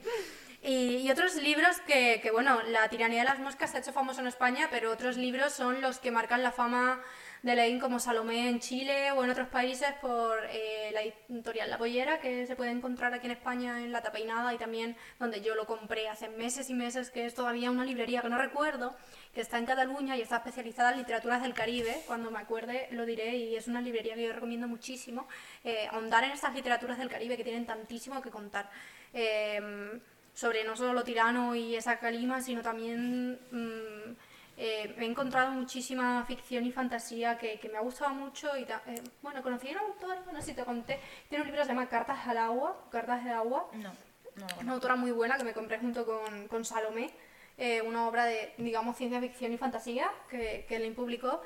Y, 0.62 0.96
y, 0.98 1.10
otros 1.10 1.36
libros 1.36 1.80
que, 1.86 2.20
que, 2.22 2.30
bueno, 2.30 2.60
La 2.62 2.88
tiranía 2.88 3.20
de 3.20 3.24
las 3.24 3.38
moscas 3.38 3.70
se 3.70 3.78
ha 3.78 3.80
hecho 3.80 3.92
famoso 3.92 4.20
en 4.20 4.26
España, 4.26 4.68
pero 4.70 4.92
otros 4.92 5.16
libros 5.16 5.52
son 5.52 5.80
los 5.80 5.98
que 5.98 6.10
marcan 6.10 6.42
la 6.42 6.52
fama 6.52 7.00
de 7.42 7.56
Leín 7.56 7.80
como 7.80 7.98
Salomé 7.98 8.50
en 8.50 8.60
Chile 8.60 9.12
o 9.12 9.24
en 9.24 9.30
otros 9.30 9.48
países 9.48 9.92
por 10.02 10.38
eh, 10.50 10.90
la 10.92 11.02
editorial 11.02 11.70
La 11.70 11.78
Pollera, 11.78 12.20
que 12.20 12.46
se 12.46 12.54
puede 12.56 12.70
encontrar 12.70 13.14
aquí 13.14 13.26
en 13.26 13.32
España 13.32 13.82
en 13.82 13.92
La 13.92 14.02
Tapeinada 14.02 14.52
y 14.52 14.58
también 14.58 14.96
donde 15.18 15.40
yo 15.40 15.54
lo 15.54 15.66
compré 15.66 16.08
hace 16.08 16.28
meses 16.28 16.68
y 16.68 16.74
meses, 16.74 17.10
que 17.10 17.24
es 17.24 17.34
todavía 17.34 17.70
una 17.70 17.84
librería 17.84 18.20
que 18.20 18.28
no 18.28 18.36
recuerdo, 18.36 18.94
que 19.34 19.40
está 19.40 19.58
en 19.58 19.66
Cataluña 19.66 20.16
y 20.16 20.20
está 20.20 20.36
especializada 20.36 20.92
en 20.92 20.98
literaturas 20.98 21.40
del 21.40 21.54
Caribe. 21.54 22.02
Cuando 22.06 22.30
me 22.30 22.38
acuerde 22.38 22.88
lo 22.90 23.06
diré 23.06 23.36
y 23.36 23.56
es 23.56 23.68
una 23.68 23.80
librería 23.80 24.14
que 24.14 24.24
yo 24.24 24.32
recomiendo 24.32 24.68
muchísimo. 24.68 25.26
Eh, 25.64 25.88
ahondar 25.90 26.24
en 26.24 26.32
estas 26.32 26.54
literaturas 26.54 26.98
del 26.98 27.08
Caribe 27.08 27.38
que 27.38 27.44
tienen 27.44 27.64
tantísimo 27.64 28.20
que 28.20 28.30
contar. 28.30 28.70
Eh, 29.14 29.98
sobre 30.40 30.64
no 30.64 30.74
solo 30.74 30.94
lo 30.94 31.04
tirano 31.04 31.54
y 31.54 31.76
esa 31.76 31.98
calima, 31.98 32.40
sino 32.40 32.62
también 32.62 33.38
mmm, 33.50 34.16
eh, 34.56 34.94
he 34.98 35.04
encontrado 35.04 35.50
muchísima 35.50 36.24
ficción 36.24 36.64
y 36.64 36.72
fantasía 36.72 37.36
que, 37.36 37.60
que 37.60 37.68
me 37.68 37.76
ha 37.76 37.82
gustado 37.82 38.14
mucho. 38.14 38.56
y 38.56 38.62
eh, 38.62 39.02
Bueno, 39.20 39.42
conocí 39.42 39.68
a 39.68 39.72
una 39.72 39.80
autora, 39.82 40.22
no 40.32 40.40
sé 40.40 40.48
si 40.48 40.54
te 40.54 40.64
conté, 40.64 40.98
tiene 41.28 41.42
un 41.42 41.48
libro 41.48 41.60
que 41.60 41.66
se 41.66 41.74
llama 41.74 41.90
Cartas 41.90 42.26
al 42.26 42.38
agua, 42.38 42.74
Cartas 42.90 43.22
de 43.22 43.32
agua. 43.32 43.68
No, 43.74 43.82
no, 43.82 43.92
no. 44.36 44.46
Una 44.62 44.72
autora 44.72 44.96
muy 44.96 45.10
buena 45.10 45.36
que 45.36 45.44
me 45.44 45.52
compré 45.52 45.78
junto 45.78 46.06
con, 46.06 46.48
con 46.48 46.64
Salomé, 46.64 47.10
eh, 47.58 47.82
una 47.82 48.08
obra 48.08 48.24
de, 48.24 48.54
digamos, 48.56 48.96
ciencia 48.96 49.20
ficción 49.20 49.52
y 49.52 49.58
fantasía 49.58 50.10
que, 50.30 50.64
que 50.66 50.78
Lynn 50.78 50.94
publicó 50.94 51.42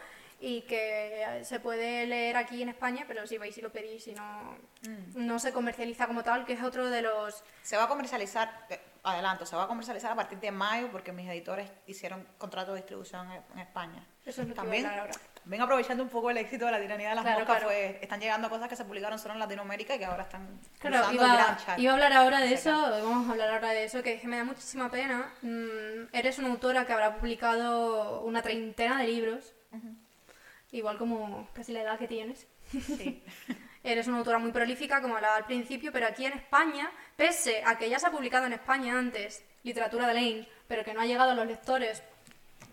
y 0.46 0.60
que 0.62 1.40
se 1.42 1.58
puede 1.58 2.06
leer 2.06 2.36
aquí 2.36 2.60
en 2.62 2.68
España, 2.68 3.06
pero 3.08 3.26
si 3.26 3.38
vais 3.38 3.56
y 3.56 3.62
lo 3.62 3.72
pedís 3.72 4.06
y 4.08 4.12
no, 4.12 4.58
mm. 4.86 5.26
no 5.26 5.38
se 5.38 5.54
comercializa 5.54 6.06
como 6.06 6.22
tal, 6.22 6.44
que 6.44 6.52
es 6.52 6.62
otro 6.62 6.90
de 6.90 7.00
los... 7.00 7.42
Se 7.62 7.78
va 7.78 7.84
a 7.84 7.88
comercializar, 7.88 8.66
eh, 8.68 8.78
adelanto, 9.04 9.46
se 9.46 9.56
va 9.56 9.64
a 9.64 9.66
comercializar 9.66 10.12
a 10.12 10.14
partir 10.14 10.38
de 10.40 10.50
mayo 10.50 10.90
porque 10.92 11.12
mis 11.12 11.26
editores 11.30 11.70
hicieron 11.86 12.28
contrato 12.36 12.72
de 12.74 12.80
distribución 12.80 13.26
en, 13.32 13.58
España. 13.58 14.06
Eso 14.26 14.42
es 14.42 14.48
lo 14.48 14.54
también, 14.54 14.82
que 14.82 14.88
voy 14.90 14.98
a 14.98 15.00
ahora. 15.00 15.14
También 15.40 15.62
aprovechando 15.62 16.02
un 16.02 16.10
poco 16.10 16.30
el 16.30 16.36
éxito 16.36 16.66
de 16.66 16.72
la 16.72 16.80
tiranía 16.80 17.08
de 17.08 17.14
las 17.14 17.24
Claro, 17.24 17.38
moscas, 17.40 17.56
claro. 17.60 17.74
pues 17.74 18.02
están 18.02 18.20
llegando 18.20 18.50
cosas 18.50 18.68
que 18.68 18.76
se 18.76 18.84
publicaron 18.84 19.18
solo 19.18 19.32
en 19.34 19.40
Latinoamérica 19.40 19.94
y 19.94 19.98
que 19.98 20.04
ahora 20.04 20.24
están 20.24 20.60
Claro, 20.78 20.96
cruzando 20.96 21.22
el 21.22 21.28
iba, 21.28 21.42
gran 21.42 21.56
charco. 21.56 21.80
iba 21.80 21.90
a 21.90 21.94
hablar 21.94 22.12
ahora 22.12 22.40
de 22.40 22.52
eso, 22.52 22.70
vamos 22.70 23.28
a 23.28 23.32
hablar 23.32 23.48
ahora 23.48 23.70
de 23.70 23.84
eso, 23.84 24.02
que 24.02 24.12
es 24.12 24.20
que 24.20 24.28
me 24.28 24.36
da 24.36 24.44
muchísima 24.44 24.90
pena. 24.90 25.32
Mm, 25.40 26.14
eres 26.14 26.38
una 26.38 26.48
autora 26.48 26.84
que 26.84 26.92
habrá 26.92 27.16
publicado 27.16 28.20
una 28.24 28.42
treintena 28.42 28.98
de 28.98 29.06
libros, 29.06 29.54
igual 30.74 30.98
como 30.98 31.48
casi 31.54 31.72
la 31.72 31.82
edad 31.82 31.98
que 31.98 32.08
tienes. 32.08 32.46
Sí. 32.70 33.22
Eres 33.84 34.08
una 34.08 34.18
autora 34.18 34.38
muy 34.38 34.50
prolífica, 34.50 35.00
como 35.00 35.16
hablaba 35.16 35.36
al 35.36 35.44
principio, 35.44 35.92
pero 35.92 36.06
aquí 36.06 36.24
en 36.24 36.32
España, 36.32 36.90
pese 37.16 37.62
a 37.64 37.76
que 37.78 37.88
ya 37.88 37.98
se 37.98 38.06
ha 38.06 38.10
publicado 38.10 38.46
en 38.46 38.54
España 38.54 38.98
antes 38.98 39.44
literatura 39.62 40.06
de 40.08 40.14
Lane, 40.14 40.48
pero 40.66 40.84
que 40.84 40.94
no 40.94 41.00
ha 41.00 41.06
llegado 41.06 41.30
a 41.30 41.34
los 41.34 41.46
lectores 41.46 42.02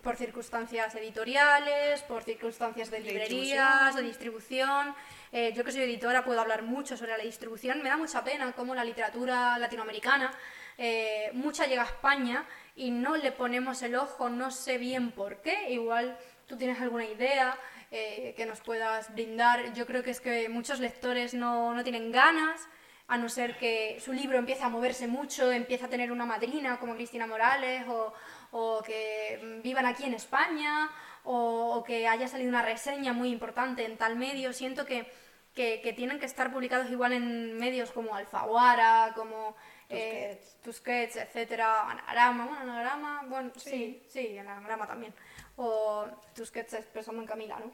por 0.02 0.16
circunstancias 0.16 0.94
editoriales, 0.96 2.02
por 2.02 2.24
circunstancias 2.24 2.90
de 2.90 3.00
De 3.00 3.04
librerías, 3.04 3.94
de 3.94 4.02
distribución. 4.02 4.94
Eh, 5.30 5.52
yo 5.54 5.62
que 5.64 5.70
soy 5.70 5.82
editora 5.82 6.24
puedo 6.24 6.40
hablar 6.40 6.62
mucho 6.62 6.96
sobre 6.96 7.16
la 7.16 7.22
distribución. 7.22 7.82
Me 7.82 7.88
da 7.88 7.96
mucha 7.96 8.24
pena 8.24 8.50
cómo 8.52 8.74
la 8.74 8.84
literatura 8.84 9.58
latinoamericana, 9.58 10.32
eh, 10.76 11.30
mucha 11.34 11.66
llega 11.66 11.82
a 11.82 11.86
España 11.86 12.46
y 12.74 12.90
no 12.90 13.16
le 13.16 13.32
ponemos 13.32 13.82
el 13.82 13.94
ojo, 13.94 14.28
no 14.28 14.50
sé 14.50 14.78
bien 14.78 15.12
por 15.12 15.40
qué. 15.40 15.70
Igual 15.70 16.18
tú 16.46 16.56
tienes 16.56 16.80
alguna 16.80 17.04
idea 17.04 17.56
eh, 17.92 18.34
que 18.36 18.46
nos 18.46 18.60
puedas 18.60 19.12
brindar. 19.14 19.72
Yo 19.74 19.86
creo 19.86 20.02
que 20.02 20.10
es 20.10 20.20
que 20.20 20.48
muchos 20.48 20.80
lectores 20.80 21.34
no, 21.34 21.74
no 21.74 21.82
tienen 21.84 22.10
ganas, 22.10 22.66
a 23.06 23.18
no 23.18 23.28
ser 23.28 23.58
que 23.58 24.00
su 24.00 24.12
libro 24.12 24.38
empiece 24.38 24.64
a 24.64 24.68
moverse 24.68 25.06
mucho, 25.06 25.52
empiece 25.52 25.84
a 25.84 25.88
tener 25.88 26.10
una 26.10 26.24
madrina 26.24 26.78
como 26.80 26.94
Cristina 26.94 27.26
Morales, 27.26 27.84
o, 27.86 28.12
o 28.52 28.82
que 28.82 29.60
vivan 29.62 29.86
aquí 29.86 30.04
en 30.04 30.14
España, 30.14 30.90
o, 31.24 31.76
o 31.76 31.84
que 31.84 32.08
haya 32.08 32.26
salido 32.26 32.48
una 32.48 32.62
reseña 32.62 33.12
muy 33.12 33.30
importante 33.30 33.84
en 33.84 33.96
tal 33.98 34.16
medio. 34.16 34.52
Siento 34.52 34.86
que, 34.86 35.12
que, 35.54 35.80
que 35.82 35.92
tienen 35.92 36.18
que 36.18 36.26
estar 36.26 36.50
publicados 36.50 36.90
igual 36.90 37.12
en 37.12 37.58
medios 37.58 37.92
como 37.92 38.14
Alfaguara, 38.14 39.12
como 39.14 39.54
eh, 39.90 40.40
Tusquets, 40.64 41.16
etcétera, 41.16 41.90
Anagrama, 41.90 42.46
bueno, 42.46 42.62
Anagrama, 42.62 43.24
bueno, 43.28 43.50
sí, 43.56 44.02
sí, 44.08 44.38
Anagrama 44.38 44.86
también. 44.86 45.12
O 45.56 46.06
Tusquets 46.34 46.72
es 46.72 46.86
pensando 46.86 47.20
en 47.20 47.28
Camila, 47.28 47.58
¿no? 47.58 47.70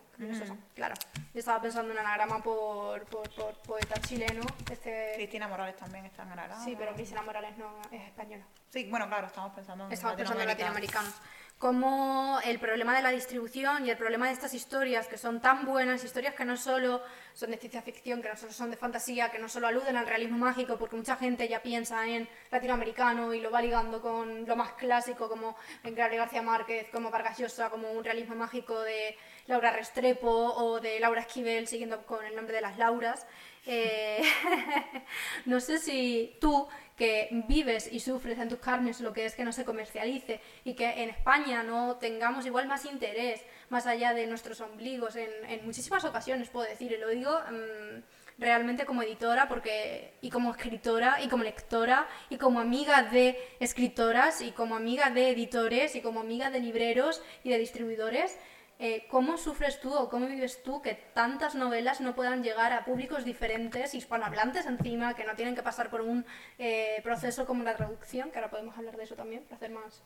Claro. 0.74 0.94
Yo 1.32 1.38
estaba 1.38 1.62
pensando 1.62 1.92
en 1.92 1.98
Anagrama 1.98 2.42
por, 2.42 3.04
por, 3.04 3.30
por 3.30 3.54
poeta 3.58 4.00
chileno, 4.00 4.42
este... 4.70 5.12
Cristina 5.14 5.46
Morales 5.46 5.76
también 5.76 6.04
está 6.04 6.24
en 6.24 6.32
Aragón. 6.32 6.64
Sí, 6.64 6.74
pero 6.76 6.92
Cristina 6.94 7.22
Morales 7.22 7.56
no 7.56 7.80
es 7.92 8.02
española. 8.02 8.44
Sí, 8.68 8.88
bueno, 8.90 9.06
claro, 9.06 9.28
estamos 9.28 9.52
pensando 9.52 9.86
en 9.86 9.92
Estamos 9.92 10.16
pensando 10.16 10.42
en 10.42 10.48
latinoamericanos. 10.48 11.14
Como 11.58 12.38
el 12.44 12.60
problema 12.60 12.94
de 12.94 13.02
la 13.02 13.10
distribución 13.10 13.84
y 13.84 13.90
el 13.90 13.96
problema 13.96 14.28
de 14.28 14.32
estas 14.32 14.54
historias 14.54 15.08
que 15.08 15.18
son 15.18 15.40
tan 15.40 15.64
buenas, 15.64 16.04
historias 16.04 16.36
que 16.36 16.44
no 16.44 16.56
solo 16.56 17.02
son 17.34 17.50
de 17.50 17.56
ciencia 17.56 17.82
ficción, 17.82 18.22
que 18.22 18.28
no 18.28 18.36
solo 18.36 18.52
son 18.52 18.70
de 18.70 18.76
fantasía, 18.76 19.32
que 19.32 19.40
no 19.40 19.48
solo 19.48 19.66
aluden 19.66 19.96
al 19.96 20.06
realismo 20.06 20.38
mágico, 20.38 20.78
porque 20.78 20.94
mucha 20.94 21.16
gente 21.16 21.48
ya 21.48 21.60
piensa 21.60 22.06
en 22.06 22.28
latinoamericano 22.52 23.34
y 23.34 23.40
lo 23.40 23.50
va 23.50 23.60
ligando 23.60 24.00
con 24.00 24.46
lo 24.46 24.54
más 24.54 24.74
clásico, 24.74 25.28
como 25.28 25.56
en 25.82 25.96
Gabriel 25.96 26.22
García 26.22 26.42
Márquez, 26.42 26.90
como 26.92 27.10
Vargas 27.10 27.38
Llosa, 27.38 27.70
como 27.70 27.90
un 27.90 28.04
realismo 28.04 28.36
mágico 28.36 28.80
de 28.80 29.16
Laura 29.48 29.72
Restrepo 29.72 30.30
o 30.30 30.78
de 30.78 31.00
Laura 31.00 31.22
Esquivel, 31.22 31.66
siguiendo 31.66 32.06
con 32.06 32.24
el 32.24 32.36
nombre 32.36 32.54
de 32.54 32.60
las 32.60 32.78
Lauras. 32.78 33.26
Eh, 33.66 34.22
no 35.44 35.58
sé 35.58 35.78
si 35.78 36.36
tú, 36.40 36.68
que 36.98 37.28
vives 37.46 37.88
y 37.90 38.00
sufres 38.00 38.38
en 38.38 38.48
tus 38.48 38.58
carnes 38.58 39.00
lo 39.00 39.12
que 39.12 39.24
es 39.24 39.36
que 39.36 39.44
no 39.44 39.52
se 39.52 39.64
comercialice 39.64 40.40
y 40.64 40.74
que 40.74 41.02
en 41.02 41.10
España 41.10 41.62
no 41.62 41.96
tengamos 41.96 42.44
igual 42.44 42.66
más 42.66 42.84
interés 42.84 43.40
más 43.70 43.86
allá 43.86 44.12
de 44.14 44.26
nuestros 44.26 44.60
ombligos 44.60 45.14
en, 45.16 45.28
muchísimas 45.64 46.04
ocasiones, 46.04 46.48
puedo 46.48 46.68
decir, 46.68 46.90
y 46.90 46.96
lo 46.96 47.08
digo 47.08 47.30
mm, 47.30 48.42
realmente 48.42 48.84
como 48.84 49.02
editora 49.02 49.46
porque, 49.48 50.14
y 50.22 50.30
como 50.30 50.50
escritora 50.50 51.22
y 51.22 51.28
como 51.28 51.44
lectora 51.44 52.08
y 52.30 52.36
como 52.36 52.60
amiga 52.60 53.02
de 53.02 53.38
escritoras 53.60 54.40
y 54.40 54.52
como 54.52 54.74
amiga 54.74 55.10
de 55.10 55.30
editores 55.30 55.94
y 55.94 56.00
como 56.00 56.20
amiga 56.20 56.50
de 56.50 56.60
libreros 56.60 57.22
y 57.44 57.50
de 57.50 57.58
distribuidores, 57.58 58.36
eh, 58.78 59.06
¿cómo 59.10 59.36
sufres 59.36 59.80
tú 59.80 59.92
o 59.92 60.08
cómo 60.08 60.26
vives 60.26 60.62
tú 60.62 60.80
que 60.82 60.94
tantas 60.94 61.54
novelas 61.54 62.00
no 62.00 62.14
puedan 62.14 62.42
llegar 62.42 62.72
a 62.72 62.84
públicos 62.84 63.24
diferentes, 63.24 63.94
hispanohablantes 63.94 64.66
encima, 64.66 65.14
que 65.14 65.24
no 65.24 65.34
tienen 65.34 65.54
que 65.56 65.62
pasar 65.62 65.90
por 65.90 66.00
un 66.00 66.24
eh, 66.58 67.00
proceso 67.02 67.44
como 67.46 67.64
la 67.64 67.74
traducción, 67.74 68.30
que 68.30 68.38
ahora 68.38 68.50
podemos 68.50 68.76
hablar 68.78 68.96
de 68.96 69.04
eso 69.04 69.16
también, 69.16 69.42
para 69.44 69.56
hacer 69.56 69.70
más... 69.70 70.02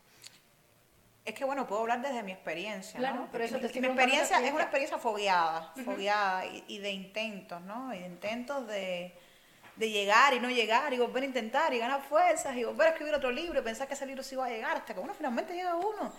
Es 1.25 1.35
que 1.35 1.45
bueno, 1.45 1.65
puedo 1.67 1.81
hablar 1.81 2.01
desde 2.01 2.21
mi 2.21 2.33
experiencia, 2.33 2.99
Claro, 2.99 3.21
¿no? 3.21 3.29
pero 3.31 3.45
eso 3.45 3.57
te 3.57 3.67
estoy 3.67 3.79
mi 3.79 3.87
experiencia 3.87 4.45
es 4.45 4.51
una 4.51 4.63
experiencia 4.63 4.97
fogueada, 4.97 5.71
fogueada 5.85 6.45
y, 6.47 6.65
y 6.67 6.79
de 6.79 6.91
intentos, 6.91 7.61
¿no? 7.61 7.93
Y 7.93 7.99
de 7.99 8.07
intentos 8.07 8.67
de, 8.67 9.13
de 9.77 9.89
llegar 9.89 10.33
y 10.33 10.39
no 10.39 10.49
llegar 10.49 10.93
y 10.93 10.97
volver 10.97 11.23
a 11.23 11.25
intentar 11.27 11.73
y 11.73 11.79
ganar 11.79 12.01
fuerzas 12.01 12.55
y 12.57 12.63
volver 12.63 12.87
a 12.87 12.89
escribir 12.91 13.13
otro 13.13 13.31
libro 13.31 13.59
y 13.59 13.63
pensar 13.63 13.87
que 13.87 13.93
ese 13.93 14.05
libro 14.05 14.21
sí 14.21 14.35
iba 14.35 14.45
a 14.45 14.49
llegar 14.49 14.75
hasta 14.77 14.93
que 14.93 14.99
uno 14.99 15.13
finalmente 15.13 15.53
llega 15.53 15.71
a 15.71 15.75
uno. 15.77 16.11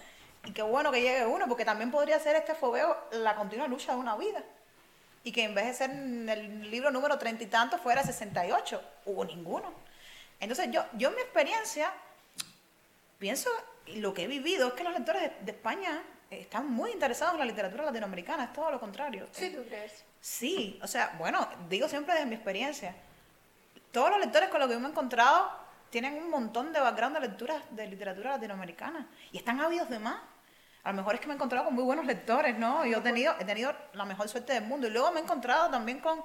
Y 0.44 0.52
qué 0.52 0.62
bueno 0.62 0.92
que 0.92 1.00
llegue 1.00 1.24
uno, 1.26 1.46
porque 1.48 1.64
también 1.64 1.90
podría 1.90 2.18
ser 2.18 2.36
este 2.36 2.54
fogueo 2.54 2.96
la 3.12 3.34
continua 3.34 3.66
lucha 3.66 3.92
de 3.92 3.98
una 3.98 4.16
vida. 4.16 4.42
Y 5.22 5.32
que 5.32 5.44
en 5.44 5.54
vez 5.54 5.66
de 5.66 5.74
ser 5.74 5.90
el 5.90 6.70
libro 6.70 6.90
número 6.90 7.18
treinta 7.18 7.42
y 7.42 7.46
tantos 7.46 7.80
fuera 7.80 8.02
68, 8.02 8.82
hubo 9.06 9.24
ninguno. 9.24 9.72
Entonces 10.38 10.70
yo, 10.70 10.84
yo 10.92 11.08
en 11.08 11.14
mi 11.14 11.22
experiencia 11.22 11.90
pienso, 13.18 13.48
y 13.86 14.00
lo 14.00 14.12
que 14.12 14.24
he 14.24 14.26
vivido 14.26 14.68
es 14.68 14.74
que 14.74 14.84
los 14.84 14.92
lectores 14.92 15.22
de, 15.22 15.32
de 15.40 15.52
España 15.52 16.02
están 16.30 16.70
muy 16.70 16.90
interesados 16.90 17.34
en 17.34 17.40
la 17.40 17.46
literatura 17.46 17.84
latinoamericana, 17.84 18.44
es 18.44 18.52
todo 18.52 18.70
lo 18.70 18.80
contrario. 18.80 19.26
Sí, 19.32 19.50
¿tú 19.50 19.64
crees? 19.64 20.04
Sí, 20.20 20.78
o 20.82 20.86
sea, 20.86 21.14
bueno, 21.18 21.48
digo 21.68 21.88
siempre 21.88 22.14
desde 22.14 22.26
mi 22.26 22.34
experiencia. 22.34 22.94
Todos 23.92 24.10
los 24.10 24.20
lectores 24.20 24.48
con 24.48 24.60
los 24.60 24.68
que 24.68 24.74
yo 24.74 24.80
me 24.80 24.88
he 24.88 24.90
encontrado 24.90 25.63
tienen 25.94 26.14
un 26.14 26.28
montón 26.28 26.72
de 26.72 26.80
background 26.80 27.14
de 27.14 27.28
lecturas 27.28 27.62
de 27.70 27.86
literatura 27.86 28.30
latinoamericana 28.32 29.06
y 29.30 29.38
están 29.38 29.60
ávidos 29.60 29.88
de 29.88 30.00
más. 30.00 30.16
A 30.82 30.90
lo 30.90 30.96
mejor 30.96 31.14
es 31.14 31.20
que 31.20 31.28
me 31.28 31.34
he 31.34 31.36
encontrado 31.36 31.66
con 31.66 31.72
muy 31.72 31.84
buenos 31.84 32.04
lectores, 32.04 32.58
¿no? 32.58 32.84
Yo 32.84 32.98
he 32.98 33.00
tenido, 33.00 33.32
he 33.38 33.44
tenido 33.44 33.72
la 33.92 34.04
mejor 34.04 34.28
suerte 34.28 34.54
del 34.54 34.64
mundo. 34.64 34.88
Y 34.88 34.90
luego 34.90 35.12
me 35.12 35.20
he 35.20 35.22
encontrado 35.22 35.70
también 35.70 36.00
con, 36.00 36.20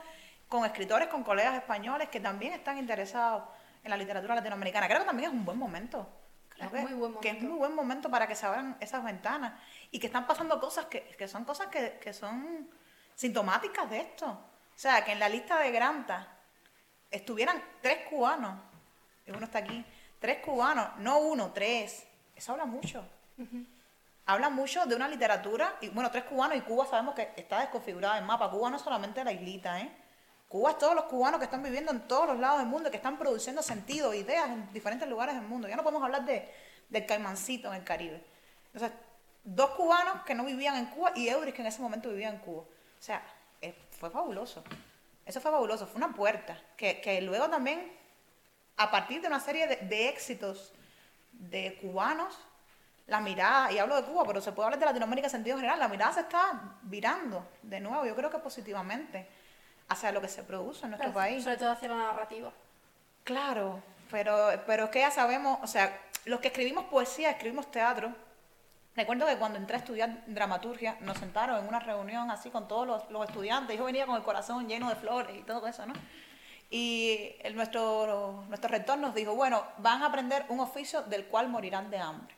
con 0.48 0.66
escritores, 0.66 1.08
con 1.10 1.24
colegas 1.24 1.54
españoles 1.54 2.10
que 2.10 2.20
también 2.20 2.54
están 2.54 2.80
interesados 2.80 3.44
en 3.84 3.92
la 3.92 3.98
literatura 3.98 4.34
latinoamericana. 4.34 4.88
Creo 4.88 5.02
que 5.02 5.06
también 5.06 5.30
es 5.30 5.36
un 5.36 5.46
buen 5.46 5.60
momento. 5.60 6.10
Creo 6.50 6.66
Es 6.66 6.74
que, 6.74 6.82
muy 6.82 6.94
buen 6.94 7.14
que 7.20 7.28
es 7.28 7.34
momento. 7.36 7.50
muy 7.52 7.60
buen 7.60 7.76
momento 7.76 8.10
para 8.10 8.26
que 8.26 8.34
se 8.34 8.48
abran 8.48 8.76
esas 8.80 9.04
ventanas 9.04 9.54
y 9.92 10.00
que 10.00 10.08
están 10.08 10.26
pasando 10.26 10.60
cosas 10.60 10.86
que, 10.88 11.04
que 11.16 11.28
son 11.28 11.46
cosas 11.46 11.68
que, 11.68 12.00
que 12.00 12.12
son 12.12 12.68
sintomáticas 13.14 13.88
de 13.88 14.00
esto. 14.00 14.26
O 14.32 14.42
sea, 14.74 15.06
que 15.06 15.12
en 15.12 15.20
la 15.20 15.30
lista 15.30 15.60
de 15.60 15.70
Granta 15.70 16.28
estuvieran 17.12 17.62
tres 17.84 18.08
cubanos, 18.10 18.56
uno 19.38 19.46
está 19.46 19.60
aquí, 19.60 19.86
tres 20.20 20.44
cubanos, 20.44 20.98
no 20.98 21.20
uno, 21.20 21.52
tres. 21.52 22.06
Eso 22.36 22.52
habla 22.52 22.66
mucho. 22.66 23.04
Habla 24.26 24.50
mucho 24.50 24.86
de 24.86 24.96
una 24.96 25.08
literatura, 25.08 25.76
y 25.82 25.90
bueno, 25.90 26.12
tres 26.12 26.26
cubanos 26.26 26.58
y 26.58 26.62
Cuba 26.62 26.86
sabemos 26.86 27.16
que 27.16 27.34
está 27.36 27.62
desconfigurada 27.62 28.18
en 28.18 28.26
mapa. 28.26 28.52
Cuba 28.52 28.70
no 28.70 28.76
es 28.76 28.82
solamente 28.84 29.24
la 29.24 29.32
islita, 29.32 29.80
¿eh? 29.80 29.92
Cuba 30.48 30.72
es 30.72 30.78
todos 30.78 30.96
los 30.96 31.06
cubanos 31.06 31.40
que 31.40 31.46
están 31.46 31.64
viviendo 31.64 31.92
en 31.92 32.08
todos 32.08 32.28
los 32.28 32.40
lados 32.40 32.60
del 32.60 32.68
mundo, 32.68 32.90
que 32.90 32.98
están 32.98 33.18
produciendo 33.18 33.62
sentido, 33.62 34.14
ideas 34.14 34.50
en 34.50 34.72
diferentes 34.74 35.08
lugares 35.08 35.36
del 35.36 35.46
mundo. 35.46 35.68
Ya 35.68 35.76
no 35.76 35.84
podemos 35.84 36.04
hablar 36.04 36.26
de, 36.26 36.52
del 36.90 37.06
caimancito 37.06 37.70
en 37.70 37.76
el 37.80 37.84
Caribe. 37.84 38.24
Entonces, 38.74 38.92
dos 39.44 39.72
cubanos 39.72 40.24
que 40.24 40.36
no 40.36 40.44
vivían 40.44 40.76
en 40.76 40.88
Cuba 40.88 41.12
y 41.16 41.30
Euris 41.30 41.54
que 41.54 41.62
en 41.62 41.68
ese 41.68 41.82
momento 41.82 42.10
vivía 42.10 42.30
en 42.30 42.40
Cuba. 42.40 42.62
O 42.62 43.02
sea, 43.02 43.24
eh, 43.62 43.76
fue 43.92 44.10
fabuloso. 44.10 44.64
Eso 45.26 45.40
fue 45.40 45.52
fabuloso, 45.52 45.86
fue 45.86 45.98
una 45.98 46.14
puerta. 46.14 46.60
Que, 46.76 47.00
que 47.00 47.22
luego 47.22 47.50
también, 47.50 47.92
a 48.80 48.90
partir 48.90 49.22
de 49.22 49.28
una 49.28 49.42
serie 49.42 49.68
de, 49.68 49.76
de 49.76 50.08
éxitos 50.08 50.74
de 51.34 51.78
cubanos, 51.82 52.38
la 53.08 53.20
mirada, 53.20 53.72
y 53.72 53.78
hablo 53.78 53.96
de 53.98 54.04
Cuba, 54.04 54.24
pero 54.26 54.40
se 54.40 54.54
puede 54.54 54.68
hablar 54.68 54.80
de 54.80 54.86
Latinoamérica 54.86 55.28
en 55.28 55.32
sentido 55.32 55.58
general, 55.58 55.80
la 55.80 55.90
mirada 55.90 56.14
se 56.14 56.22
está 56.22 56.78
virando 56.84 57.46
de 57.62 57.82
nuevo, 57.82 58.06
yo 58.06 58.16
creo 58.16 58.30
que 58.30 58.38
positivamente, 58.38 59.28
hacia 59.90 60.14
lo 60.14 60.22
que 60.22 60.30
se 60.30 60.44
produce 60.44 60.86
en 60.86 60.92
nuestro 60.92 61.12
país. 61.12 61.44
Sobre 61.44 61.58
todo 61.58 61.72
hacia 61.72 61.90
la 61.90 61.98
narrativa. 61.98 62.54
Claro, 63.26 63.82
pero, 64.10 64.50
pero 64.66 64.86
es 64.86 64.90
que 64.92 65.00
ya 65.00 65.12
sabemos, 65.12 65.60
o 65.62 65.68
sea, 65.68 66.00
los 66.26 66.40
que 66.40 66.48
escribimos 66.48 66.86
poesía, 66.86 67.32
escribimos 67.32 67.70
teatro. 67.72 68.14
Recuerdo 68.96 69.26
que 69.26 69.38
cuando 69.38 69.58
entré 69.58 69.76
a 69.76 69.80
estudiar 69.80 70.24
dramaturgia, 70.26 70.98
nos 71.02 71.18
sentaron 71.18 71.60
en 71.60 71.68
una 71.68 71.80
reunión 71.80 72.32
así 72.32 72.50
con 72.50 72.68
todos 72.68 72.88
los, 72.88 73.10
los 73.12 73.28
estudiantes. 73.28 73.78
Yo 73.78 73.86
venía 73.86 74.06
con 74.06 74.16
el 74.16 74.24
corazón 74.24 74.68
lleno 74.68 74.90
de 74.90 74.96
flores 74.96 75.36
y 75.38 75.42
todo 75.42 75.68
eso, 75.68 75.86
¿no? 75.86 75.94
Y 76.70 77.36
el, 77.42 77.56
nuestro, 77.56 78.46
nuestro 78.48 78.70
rector 78.70 78.98
nos 79.00 79.16
dijo, 79.16 79.34
bueno, 79.34 79.66
van 79.78 80.04
a 80.04 80.08
aprender 80.08 80.46
un 80.50 80.60
oficio 80.60 81.02
del 81.02 81.26
cual 81.26 81.50
morirán 81.50 81.90
de 81.90 81.98
hambre. 81.98 82.36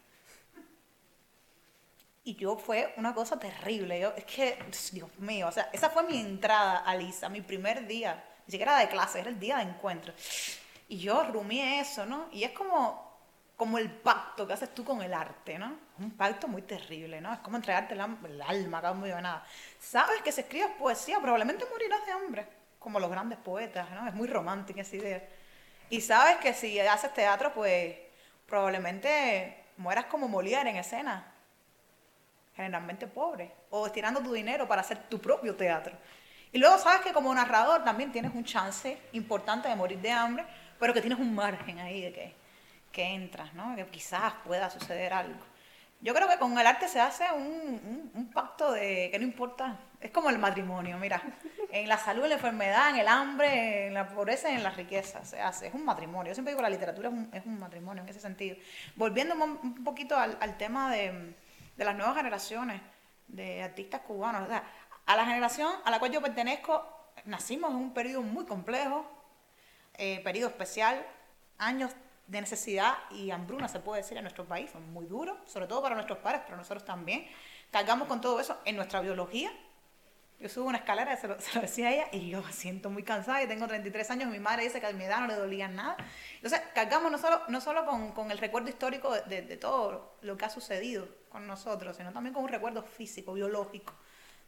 Y 2.24 2.36
yo 2.36 2.56
fue 2.56 2.94
una 2.98 3.14
cosa 3.14 3.38
terrible. 3.38 4.00
Yo, 4.00 4.14
es 4.16 4.26
que, 4.26 4.58
Dios 4.92 5.10
mío, 5.20 5.48
o 5.48 5.52
sea, 5.52 5.70
esa 5.74 5.90
fue 5.90 6.04
mi 6.04 6.20
entrada 6.20 6.78
a 6.78 6.96
Lisa, 6.96 7.28
mi 7.30 7.42
primer 7.42 7.88
día. 7.88 8.24
Ni 8.48 8.52
siquiera 8.52 8.78
de 8.78 8.88
clase, 8.88 9.20
era 9.20 9.30
el 9.30 9.40
día 9.40 9.58
de 9.58 9.64
encuentro. 9.64 10.14
Y 10.88 11.00
yo 11.00 11.24
rumié 11.24 11.80
eso, 11.80 12.06
¿no? 12.06 12.28
Y 12.32 12.44
es 12.44 12.52
como, 12.52 13.18
como 13.58 13.78
el 13.80 13.90
pacto 13.92 14.48
que 14.48 14.54
haces 14.54 14.74
tú 14.74 14.86
con 14.86 15.02
el 15.02 15.14
arte, 15.14 15.58
¿no? 15.58 15.78
Un 16.00 16.12
pacto 16.12 16.48
muy 16.48 16.62
terrible, 16.62 17.20
¿no? 17.20 17.34
Es 17.34 17.40
como 17.40 17.58
entregarte 17.58 17.96
el, 17.96 18.02
el 18.26 18.42
alma 18.42 18.82
cambio 18.82 19.16
de 19.16 19.22
nada. 19.22 19.46
Sabes 19.80 20.22
que 20.22 20.32
si 20.32 20.42
escribes 20.42 20.70
poesía 20.78 21.20
probablemente 21.20 21.66
morirás 21.72 22.06
de 22.06 22.12
hambre, 22.12 22.61
como 22.82 23.00
los 23.00 23.10
grandes 23.10 23.38
poetas, 23.40 23.90
¿no? 23.92 24.08
Es 24.08 24.14
muy 24.14 24.28
romántica 24.28 24.82
esa 24.82 24.96
idea. 24.98 25.22
Y 25.90 26.02
sabes 26.02 26.38
que 26.38 26.54
si 26.54 26.80
haces 26.80 27.14
teatro, 27.14 27.54
pues 27.54 27.96
probablemente 28.48 29.56
mueras 29.78 30.06
como 30.06 30.28
Molière 30.28 30.68
en 30.70 30.76
escena, 30.78 31.32
generalmente 32.56 33.08
pobre, 33.08 33.52
o 33.70 33.86
destinando 33.86 34.20
tu 34.22 34.34
dinero 34.34 34.68
para 34.68 34.82
hacer 34.82 34.98
tu 35.10 35.20
propio 35.22 35.56
teatro. 35.56 35.94
Y 36.52 36.58
luego 36.58 36.78
sabes 36.80 37.02
que 37.02 37.14
como 37.14 37.34
narrador 37.34 37.84
también 37.84 38.12
tienes 38.12 38.34
un 38.34 38.44
chance 38.44 38.98
importante 39.14 39.70
de 39.70 39.76
morir 39.76 40.00
de 40.00 40.12
hambre, 40.12 40.46
pero 40.80 40.94
que 40.94 41.02
tienes 41.02 41.20
un 41.20 41.34
margen 41.34 41.80
ahí 41.80 42.02
de 42.02 42.12
que, 42.14 42.36
que 42.92 43.04
entras, 43.04 43.54
¿no? 43.54 43.76
Que 43.76 43.86
quizás 43.88 44.34
pueda 44.44 44.70
suceder 44.70 45.14
algo. 45.14 45.40
Yo 46.02 46.14
creo 46.16 46.28
que 46.28 46.40
con 46.40 46.58
el 46.58 46.66
arte 46.66 46.88
se 46.88 47.00
hace 47.00 47.26
un- 47.32 48.12
un 48.16 48.32
pacto 48.32 48.72
de 48.72 49.10
que 49.12 49.20
no 49.20 49.24
importa, 49.26 49.78
es 50.02 50.10
como 50.12 50.30
el 50.32 50.40
matrimonio, 50.40 50.98
mira, 50.98 51.22
en 51.72 51.88
la 51.88 51.98
salud, 51.98 52.24
en 52.24 52.30
la 52.30 52.36
enfermedad, 52.36 52.90
en 52.90 52.98
el 52.98 53.08
hambre, 53.08 53.88
en 53.88 53.94
la 53.94 54.08
pobreza, 54.08 54.50
en 54.50 54.64
la 54.64 54.72
riqueza, 54.72 55.24
se 55.26 55.40
hace, 55.40 55.68
es 55.68 55.74
un 55.74 55.86
matrimonio. 55.86 56.32
Yo 56.32 56.36
siempre 56.36 56.52
digo 56.52 56.60
que 56.60 56.70
la 56.70 56.70
literatura 56.70 57.10
es 57.10 57.14
un, 57.14 57.30
es 57.34 57.46
un 57.46 57.60
matrimonio 57.60 58.04
en 58.04 58.10
ese 58.10 58.20
sentido. 58.20 58.58
Volviendo 58.96 59.36
un 59.36 59.84
poquito 59.84 60.18
al, 60.18 60.38
al 60.40 60.58
tema 60.58 60.92
de, 60.92 61.36
de 61.78 61.86
las 61.86 61.96
nuevas 61.96 62.16
generaciones 62.16 62.82
de 63.28 63.64
artistas 63.64 64.02
cubanos, 64.02 64.44
o 64.44 64.48
sea, 64.48 64.64
a 65.06 65.16
la 65.16 65.26
generación 65.26 65.72
a 65.84 65.92
la 65.92 66.00
cual 66.00 66.12
yo 66.12 66.22
pertenezco, 66.22 66.86
nacimos 67.26 67.72
en 67.72 67.78
un 67.78 67.94
periodo 67.94 68.22
muy 68.22 68.46
complejo, 68.46 69.06
eh, 69.98 70.22
periodo 70.24 70.50
especial, 70.50 71.06
años 71.58 71.92
de 72.28 72.42
necesidad 72.42 72.96
y 73.12 73.32
hambruna, 73.32 73.68
se 73.68 73.80
puede 73.80 74.02
decir, 74.02 74.18
en 74.18 74.24
nuestro 74.24 74.46
país. 74.46 74.70
Fue 74.70 74.80
muy 74.82 75.06
duro, 75.06 75.38
sobre 75.46 75.68
todo 75.68 75.82
para 75.82 75.96
nuestros 75.96 76.20
padres, 76.20 76.42
pero 76.46 76.58
nosotros 76.58 76.86
también. 76.86 77.28
Cargamos 77.72 78.08
con 78.08 78.22
todo 78.22 78.40
eso 78.40 78.58
en 78.66 78.76
nuestra 78.76 79.02
biología. 79.02 79.52
Yo 80.42 80.50
subo 80.50 80.70
una 80.70 80.80
escalera, 80.80 81.16
se 81.18 81.28
lo, 81.28 81.36
decía 81.62 81.88
a 81.88 81.92
ella, 81.92 82.08
y 82.12 82.30
yo 82.30 82.42
me 82.42 82.52
siento 82.52 82.90
muy 82.90 83.04
cansada, 83.04 83.44
y 83.44 83.48
tengo 83.48 83.68
33 83.68 84.10
años, 84.10 84.32
mi 84.32 84.40
madre 84.40 84.64
dice 84.64 84.80
que 84.80 84.88
a 84.88 84.92
mi 84.92 85.04
edad 85.04 85.20
no 85.20 85.28
le 85.28 85.36
dolía 85.36 85.68
nada. 85.68 85.96
Entonces, 86.36 86.62
cargamos 86.74 87.12
no 87.12 87.20
solo, 87.20 87.42
no 87.48 87.62
solo 87.62 87.86
con, 87.86 88.12
con 88.12 88.32
el 88.32 88.40
recuerdo 88.40 88.70
histórico 88.70 89.14
de, 89.14 89.42
todo 89.58 90.18
lo 90.22 90.38
que 90.38 90.46
ha 90.46 90.50
sucedido 90.50 91.08
con 91.30 91.46
nosotros, 91.46 91.96
sino 91.96 92.12
también 92.12 92.34
con 92.34 92.44
un 92.44 92.50
recuerdo 92.50 92.82
físico, 92.82 93.34
biológico 93.34 93.94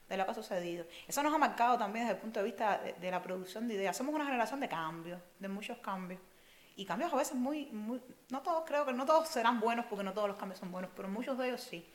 de 0.09 0.17
lo 0.17 0.25
que 0.25 0.31
ha 0.31 0.33
sucedido. 0.33 0.87
Eso 1.07 1.21
nos 1.21 1.31
ha 1.31 1.37
marcado 1.37 1.77
también 1.77 2.05
desde 2.05 2.15
el 2.15 2.21
punto 2.21 2.39
de 2.39 2.45
vista 2.45 2.79
de, 2.79 2.93
de 2.93 3.11
la 3.11 3.21
producción 3.21 3.67
de 3.67 3.75
ideas. 3.75 3.95
Somos 3.95 4.15
una 4.15 4.25
generación 4.25 4.59
de 4.59 4.67
cambios, 4.67 5.21
de 5.37 5.47
muchos 5.47 5.77
cambios. 5.77 6.19
Y 6.75 6.85
cambios 6.85 7.13
a 7.13 7.17
veces 7.17 7.35
muy, 7.35 7.67
muy, 7.67 8.01
no 8.31 8.41
todos 8.41 8.63
creo 8.65 8.83
que 8.83 8.93
no 8.93 9.05
todos 9.05 9.29
serán 9.29 9.59
buenos 9.59 9.85
porque 9.85 10.03
no 10.03 10.11
todos 10.11 10.27
los 10.27 10.37
cambios 10.37 10.59
son 10.59 10.71
buenos, 10.71 10.89
pero 10.95 11.07
muchos 11.07 11.37
de 11.37 11.49
ellos 11.49 11.61
sí. 11.61 11.87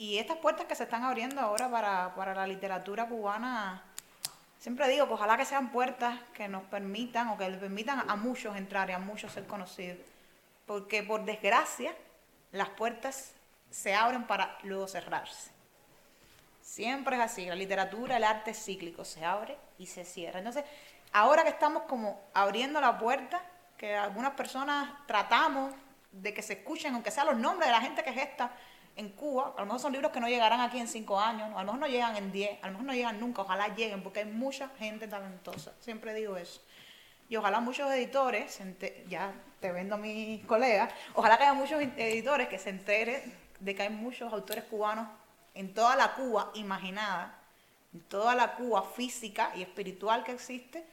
Y 0.00 0.16
estas 0.16 0.38
puertas 0.38 0.64
que 0.64 0.74
se 0.74 0.84
están 0.84 1.04
abriendo 1.04 1.42
ahora 1.42 1.70
para, 1.70 2.14
para 2.14 2.34
la 2.34 2.46
literatura 2.46 3.06
cubana, 3.06 3.82
siempre 4.58 4.88
digo 4.88 5.06
que 5.06 5.12
ojalá 5.12 5.36
que 5.36 5.44
sean 5.44 5.70
puertas 5.70 6.18
que 6.32 6.48
nos 6.48 6.62
permitan 6.62 7.28
o 7.28 7.36
que 7.36 7.50
le 7.50 7.58
permitan 7.58 8.08
a 8.08 8.16
muchos 8.16 8.56
entrar 8.56 8.88
y 8.88 8.94
a 8.94 8.98
muchos 8.98 9.30
ser 9.30 9.46
conocidos. 9.46 9.98
Porque 10.64 11.02
por 11.02 11.26
desgracia, 11.26 11.94
las 12.50 12.70
puertas 12.70 13.32
se 13.70 13.94
abren 13.94 14.26
para 14.26 14.56
luego 14.62 14.88
cerrarse. 14.88 15.50
Siempre 16.62 17.16
es 17.16 17.22
así, 17.22 17.44
la 17.44 17.54
literatura, 17.54 18.16
el 18.16 18.24
arte 18.24 18.54
cíclico, 18.54 19.04
se 19.04 19.22
abre 19.22 19.58
y 19.76 19.84
se 19.84 20.06
cierra. 20.06 20.38
Entonces, 20.38 20.64
ahora 21.12 21.42
que 21.42 21.50
estamos 21.50 21.82
como 21.82 22.22
abriendo 22.32 22.80
la 22.80 22.96
puerta, 22.96 23.42
que 23.76 23.94
algunas 23.94 24.32
personas 24.32 24.94
tratamos 25.06 25.74
de 26.10 26.32
que 26.32 26.40
se 26.40 26.54
escuchen, 26.54 26.94
aunque 26.94 27.10
sean 27.10 27.26
los 27.26 27.36
nombres 27.36 27.68
de 27.68 27.72
la 27.72 27.82
gente 27.82 28.02
que 28.02 28.14
gesta 28.14 28.50
en 29.00 29.08
Cuba, 29.08 29.54
a 29.56 29.60
lo 29.60 29.66
mejor 29.66 29.80
son 29.80 29.92
libros 29.92 30.12
que 30.12 30.20
no 30.20 30.28
llegarán 30.28 30.60
aquí 30.60 30.78
en 30.78 30.86
cinco 30.86 31.18
años, 31.18 31.48
a 31.56 31.60
lo 31.60 31.64
mejor 31.64 31.80
no 31.80 31.86
llegan 31.86 32.16
en 32.16 32.30
diez, 32.30 32.62
a 32.62 32.66
lo 32.66 32.72
mejor 32.72 32.86
no 32.86 32.94
llegan 32.94 33.18
nunca, 33.18 33.42
ojalá 33.42 33.74
lleguen, 33.74 34.02
porque 34.02 34.20
hay 34.20 34.26
mucha 34.26 34.68
gente 34.78 35.08
talentosa, 35.08 35.72
siempre 35.80 36.14
digo 36.14 36.36
eso. 36.36 36.60
Y 37.28 37.36
ojalá 37.36 37.60
muchos 37.60 37.90
editores, 37.90 38.60
ya 39.08 39.32
te 39.60 39.72
vendo 39.72 39.94
a 39.94 39.98
mis 39.98 40.44
colegas, 40.44 40.92
ojalá 41.14 41.38
que 41.38 41.44
haya 41.44 41.54
muchos 41.54 41.80
editores 41.80 42.48
que 42.48 42.58
se 42.58 42.70
enteren 42.70 43.34
de 43.58 43.74
que 43.74 43.82
hay 43.82 43.90
muchos 43.90 44.32
autores 44.32 44.64
cubanos 44.64 45.08
en 45.54 45.72
toda 45.72 45.96
la 45.96 46.14
Cuba 46.14 46.50
imaginada, 46.54 47.38
en 47.94 48.00
toda 48.02 48.34
la 48.34 48.54
Cuba 48.54 48.82
física 48.82 49.52
y 49.54 49.62
espiritual 49.62 50.24
que 50.24 50.32
existe, 50.32 50.84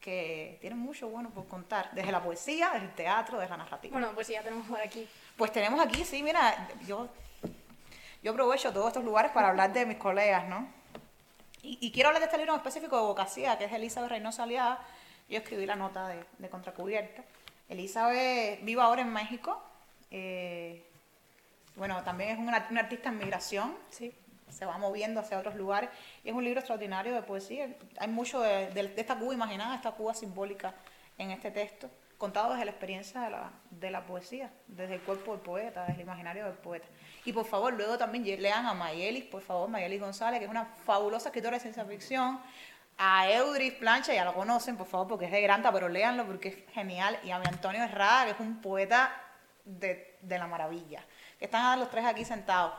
que 0.00 0.58
tienen 0.60 0.78
mucho 0.78 1.08
bueno 1.08 1.30
por 1.30 1.48
contar, 1.48 1.90
desde 1.92 2.12
la 2.12 2.22
poesía, 2.22 2.70
desde 2.72 2.86
el 2.86 2.94
teatro, 2.94 3.38
desde 3.38 3.50
la 3.50 3.56
narrativa. 3.56 3.92
Bueno, 3.92 4.12
pues 4.14 4.28
ya 4.28 4.42
tenemos 4.42 4.66
por 4.66 4.80
aquí. 4.80 5.08
Pues 5.36 5.52
tenemos 5.52 5.80
aquí, 5.80 6.04
sí, 6.04 6.22
mira, 6.22 6.68
yo, 6.86 7.08
yo 8.28 8.32
aprovecho 8.32 8.74
todos 8.74 8.88
estos 8.88 9.04
lugares 9.04 9.32
para 9.32 9.48
hablar 9.48 9.72
de 9.72 9.86
mis 9.86 9.96
colegas, 9.96 10.46
¿no? 10.48 10.68
Y, 11.62 11.90
quiero 11.92 12.10
hablar 12.10 12.20
de 12.20 12.26
este 12.26 12.36
libro 12.36 12.52
en 12.52 12.58
específico 12.58 12.94
de 12.94 13.02
Bocasía, 13.02 13.56
que 13.56 13.64
es 13.64 13.72
Elizabeth 13.72 14.10
Reynosa 14.10 14.42
Aliada. 14.42 14.84
Yo 15.30 15.38
escribí 15.38 15.64
la 15.64 15.76
nota 15.76 16.06
de, 16.08 16.22
de 16.36 16.50
Contracubierta. 16.50 17.24
Elizabeth 17.70 18.62
vive 18.64 18.82
ahora 18.82 19.00
en 19.00 19.14
México. 19.14 19.62
Eh, 20.10 20.84
bueno, 21.74 22.04
también 22.04 22.28
es 22.28 22.38
una, 22.38 22.66
una, 22.70 22.80
artista 22.80 23.08
en 23.08 23.16
migración. 23.16 23.74
Sí. 23.88 24.12
Se 24.50 24.66
va 24.66 24.76
moviendo 24.76 25.20
hacia 25.20 25.38
otros 25.38 25.54
lugares. 25.54 25.88
Y 26.22 26.28
es 26.28 26.34
un 26.34 26.44
libro 26.44 26.60
extraordinario 26.60 27.14
de 27.14 27.22
poesía. 27.22 27.74
Hay 27.98 28.08
mucho 28.08 28.40
de, 28.40 28.66
de 28.72 28.92
esta 28.94 29.18
Cuba 29.18 29.32
imaginada, 29.32 29.74
esta 29.74 29.92
Cuba 29.92 30.12
simbólica 30.12 30.74
en 31.16 31.30
este 31.30 31.50
texto 31.50 31.88
contado 32.18 32.50
desde 32.50 32.64
la 32.64 32.72
experiencia 32.72 33.20
de 33.20 33.30
la, 33.30 33.50
de 33.70 33.90
la 33.90 34.04
poesía, 34.04 34.50
desde 34.66 34.94
el 34.94 35.00
cuerpo 35.00 35.32
del 35.32 35.40
poeta, 35.40 35.82
desde 35.82 35.94
el 35.94 36.00
imaginario 36.00 36.44
del 36.44 36.54
poeta. 36.54 36.86
Y 37.24 37.32
por 37.32 37.44
favor, 37.44 37.72
luego 37.72 37.96
también 37.96 38.24
lean 38.42 38.66
a 38.66 38.74
Mayelis, 38.74 39.24
por 39.24 39.40
favor, 39.40 39.68
Mayelis 39.68 40.00
González, 40.00 40.40
que 40.40 40.44
es 40.44 40.50
una 40.50 40.64
fabulosa 40.64 41.28
escritora 41.28 41.56
de 41.56 41.60
ciencia 41.60 41.84
ficción, 41.84 42.40
a 43.00 43.30
Eudris 43.30 43.74
Plancha, 43.74 44.12
ya 44.12 44.24
lo 44.24 44.34
conocen, 44.34 44.76
por 44.76 44.88
favor, 44.88 45.06
porque 45.06 45.26
es 45.26 45.30
de 45.30 45.40
Granta, 45.40 45.70
pero 45.70 45.88
léanlo 45.88 46.26
porque 46.26 46.48
es 46.48 46.74
genial, 46.74 47.16
y 47.22 47.30
a 47.30 47.38
mi 47.38 47.46
Antonio 47.46 47.84
Herrada, 47.84 48.24
que 48.24 48.30
es 48.32 48.40
un 48.40 48.60
poeta 48.60 49.12
de, 49.64 50.18
de 50.20 50.38
la 50.38 50.48
maravilla. 50.48 51.04
Que 51.38 51.44
están 51.44 51.78
los 51.78 51.88
tres 51.88 52.04
aquí 52.04 52.24
sentados. 52.24 52.72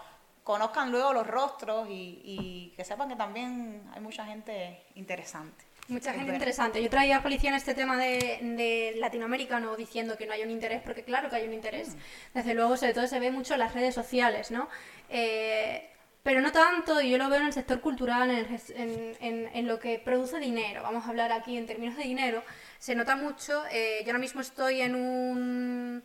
Conozcan 0.43 0.91
luego 0.91 1.13
los 1.13 1.25
rostros 1.25 1.87
y, 1.89 2.21
y 2.25 2.73
que 2.75 2.83
sepan 2.83 3.07
que 3.07 3.15
también 3.15 3.89
hay 3.93 4.01
mucha 4.01 4.25
gente 4.25 4.83
interesante. 4.95 5.68
Mucha 5.89 6.13
gente 6.13 6.31
interesante. 6.31 6.81
Yo 6.81 6.89
traía 6.89 7.17
a 7.17 7.21
coalición 7.21 7.55
este 7.55 7.73
tema 7.73 7.97
de, 7.97 8.39
de, 8.41 8.93
Latinoamérica, 8.97 9.59
no 9.59 9.75
diciendo 9.75 10.17
que 10.17 10.27
no 10.27 10.33
hay 10.33 10.43
un 10.43 10.51
interés, 10.51 10.81
porque 10.83 11.03
claro 11.03 11.29
que 11.29 11.37
hay 11.37 11.47
un 11.47 11.53
interés. 11.53 11.89
Mm. 11.89 11.99
Desde 12.35 12.53
luego, 12.53 12.77
sobre 12.77 12.93
todo 12.93 13.07
se 13.07 13.19
ve 13.19 13.31
mucho 13.31 13.53
en 13.53 13.59
las 13.59 13.73
redes 13.73 13.95
sociales, 13.95 14.51
¿no? 14.51 14.69
Eh, 15.09 15.89
pero 16.21 16.41
no 16.41 16.51
tanto, 16.51 17.01
y 17.01 17.09
yo 17.09 17.17
lo 17.17 17.29
veo 17.29 17.39
en 17.39 17.47
el 17.47 17.53
sector 17.53 17.81
cultural, 17.81 18.29
en, 18.29 19.15
en, 19.19 19.49
en, 19.51 19.67
lo 19.67 19.79
que 19.79 19.97
produce 19.99 20.37
dinero. 20.37 20.83
Vamos 20.83 21.05
a 21.05 21.09
hablar 21.09 21.31
aquí 21.31 21.57
en 21.57 21.65
términos 21.65 21.97
de 21.97 22.03
dinero. 22.03 22.43
Se 22.77 22.93
nota 22.93 23.15
mucho. 23.15 23.63
Eh, 23.71 24.01
yo 24.01 24.09
ahora 24.09 24.19
mismo 24.19 24.41
estoy 24.41 24.81
en 24.81 24.95
un. 24.95 26.03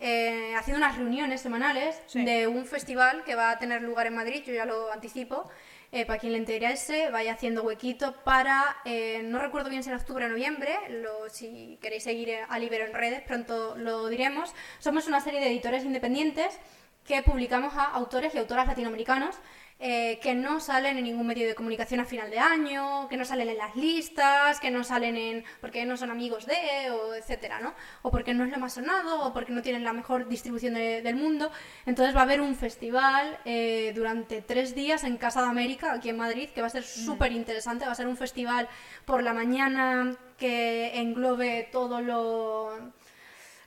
Eh, 0.00 0.54
haciendo 0.56 0.84
unas 0.84 0.98
reuniones 0.98 1.40
semanales 1.40 1.98
de 2.12 2.46
un 2.46 2.66
festival 2.66 3.24
que 3.24 3.34
va 3.34 3.50
a 3.50 3.58
tener 3.58 3.80
lugar 3.80 4.06
en 4.06 4.14
Madrid, 4.14 4.42
yo 4.46 4.52
ya 4.52 4.66
lo 4.66 4.92
anticipo, 4.92 5.48
eh, 5.94 6.04
para 6.04 6.18
quien 6.18 6.32
le 6.32 6.38
interese, 6.38 7.08
vaya 7.10 7.34
haciendo 7.34 7.62
huequito 7.62 8.16
para, 8.24 8.78
eh, 8.84 9.22
no 9.22 9.38
recuerdo 9.38 9.70
bien 9.70 9.84
si 9.84 9.90
era 9.90 9.98
octubre 9.98 10.26
o 10.26 10.28
noviembre, 10.28 10.76
lo, 10.90 11.30
si 11.30 11.78
queréis 11.80 12.02
seguir 12.02 12.34
a 12.48 12.58
Libero 12.58 12.84
en 12.84 12.92
redes, 12.92 13.22
pronto 13.22 13.76
lo 13.76 14.08
diremos. 14.08 14.52
Somos 14.80 15.06
una 15.06 15.20
serie 15.20 15.38
de 15.38 15.46
editores 15.46 15.84
independientes 15.84 16.58
que 17.06 17.22
publicamos 17.22 17.74
a 17.74 17.84
autores 17.84 18.34
y 18.34 18.38
autoras 18.38 18.66
latinoamericanos 18.66 19.36
eh, 19.80 20.18
que 20.22 20.34
no 20.34 20.60
salen 20.60 20.96
en 20.98 21.04
ningún 21.04 21.26
medio 21.26 21.48
de 21.48 21.54
comunicación 21.54 22.00
a 22.00 22.04
final 22.04 22.30
de 22.30 22.38
año, 22.38 23.08
que 23.08 23.16
no 23.16 23.24
salen 23.24 23.48
en 23.48 23.58
las 23.58 23.74
listas, 23.74 24.60
que 24.60 24.70
no 24.70 24.84
salen 24.84 25.16
en 25.16 25.44
porque 25.60 25.84
no 25.84 25.96
son 25.96 26.10
amigos 26.10 26.46
de, 26.46 26.90
o 26.90 27.14
etcétera, 27.14 27.60
¿no? 27.60 27.74
O 28.02 28.10
porque 28.10 28.34
no 28.34 28.44
es 28.44 28.50
lo 28.50 28.58
más 28.58 28.74
sonado, 28.74 29.24
o 29.24 29.32
porque 29.32 29.52
no 29.52 29.62
tienen 29.62 29.84
la 29.84 29.92
mejor 29.92 30.28
distribución 30.28 30.74
del 30.74 31.16
mundo. 31.16 31.50
Entonces 31.86 32.14
va 32.14 32.20
a 32.20 32.22
haber 32.22 32.40
un 32.40 32.54
festival 32.54 33.38
eh, 33.44 33.92
durante 33.94 34.42
tres 34.42 34.74
días 34.74 35.04
en 35.04 35.16
Casa 35.16 35.42
de 35.42 35.48
América, 35.48 35.92
aquí 35.92 36.08
en 36.08 36.16
Madrid, 36.16 36.48
que 36.50 36.60
va 36.60 36.68
a 36.68 36.70
ser 36.70 36.84
súper 36.84 37.32
interesante. 37.32 37.84
Va 37.84 37.92
a 37.92 37.96
ser 37.96 38.06
un 38.06 38.16
festival 38.16 38.68
por 39.04 39.22
la 39.22 39.34
mañana 39.34 40.16
que 40.38 40.98
englobe 40.98 41.68
todo 41.72 42.00
lo 42.00 42.92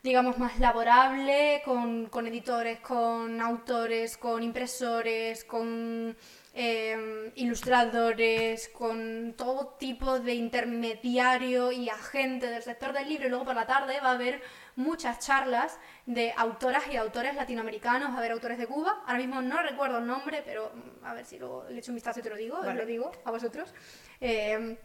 digamos, 0.08 0.38
más 0.38 0.58
laborable, 0.60 1.62
con, 1.66 2.28
editores, 2.28 2.80
con 2.80 3.42
autores, 3.42 4.18
con 4.18 4.42
impresores, 4.42 5.44
con 5.44 6.16
em, 6.54 7.32
ilustradores, 7.36 8.70
con 8.70 9.34
todo 9.36 9.76
tipo 9.78 10.20
de 10.20 10.34
intermediario 10.34 11.74
y 11.74 11.90
agente 11.90 12.48
del 12.48 12.64
sector 12.64 12.94
del 12.94 13.10
libro. 13.10 13.28
Y 13.28 13.30
luego 13.30 13.44
por 13.44 13.56
la 13.56 13.68
tarde 13.68 14.00
va 14.00 14.12
a 14.12 14.14
haber 14.14 14.42
muchas 14.78 15.20
charlas 15.20 15.78
de 16.06 16.34
autoras 16.38 16.84
y 16.90 16.96
autores 16.96 17.36
latinoamericanos, 17.36 18.10
va 18.12 18.16
a 18.16 18.18
haber 18.20 18.32
autores 18.32 18.58
de 18.58 18.66
Cuba. 18.66 19.04
Ahora 19.06 19.20
mismo 19.20 19.42
no 19.42 19.62
recuerdo 19.62 19.98
el 19.98 20.08
nombre, 20.08 20.42
pero 20.46 20.72
mm, 20.74 21.06
a 21.06 21.14
ver 21.16 21.26
si 21.26 21.38
luego 21.38 21.66
le 21.70 21.80
echo 21.80 21.92
un 21.92 21.96
vistazo 21.96 22.22
y 22.22 22.24
te 22.24 22.30
lo 22.30 22.38
digo, 22.38 22.64
lo 22.64 22.86
digo 22.86 23.12
a 23.26 23.32
vosotros. 23.32 23.74
Em, 24.22 24.78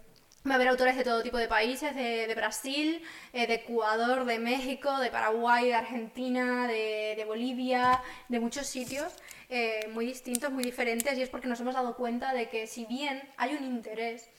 Va 0.44 0.52
a 0.52 0.54
haber 0.56 0.68
autores 0.68 0.96
de 0.96 1.04
todo 1.04 1.22
tipo 1.22 1.38
de 1.38 1.46
países, 1.46 1.94
de, 1.94 2.32
Brasil, 2.34 3.00
eh, 3.32 3.46
de 3.46 3.54
Ecuador, 3.54 4.24
de 4.24 4.40
México, 4.40 4.98
de 4.98 5.08
Paraguay, 5.08 5.68
de 5.68 5.74
Argentina, 5.74 6.66
de, 6.66 7.24
Bolivia, 7.24 8.02
de 8.28 8.40
muchos 8.40 8.66
sitios 8.66 9.14
eh, 9.48 9.88
muy 9.92 10.04
distintos, 10.06 10.50
muy 10.50 10.64
diferentes, 10.64 11.16
y 11.16 11.22
es 11.22 11.28
porque 11.28 11.46
nos 11.46 11.60
hemos 11.60 11.74
dado 11.74 11.94
cuenta 11.96 12.34
de 12.34 12.48
que 12.48 12.66
si 12.66 12.86
bien 12.86 13.22
hay 13.36 13.54
un 13.54 13.64
interés 13.64 14.30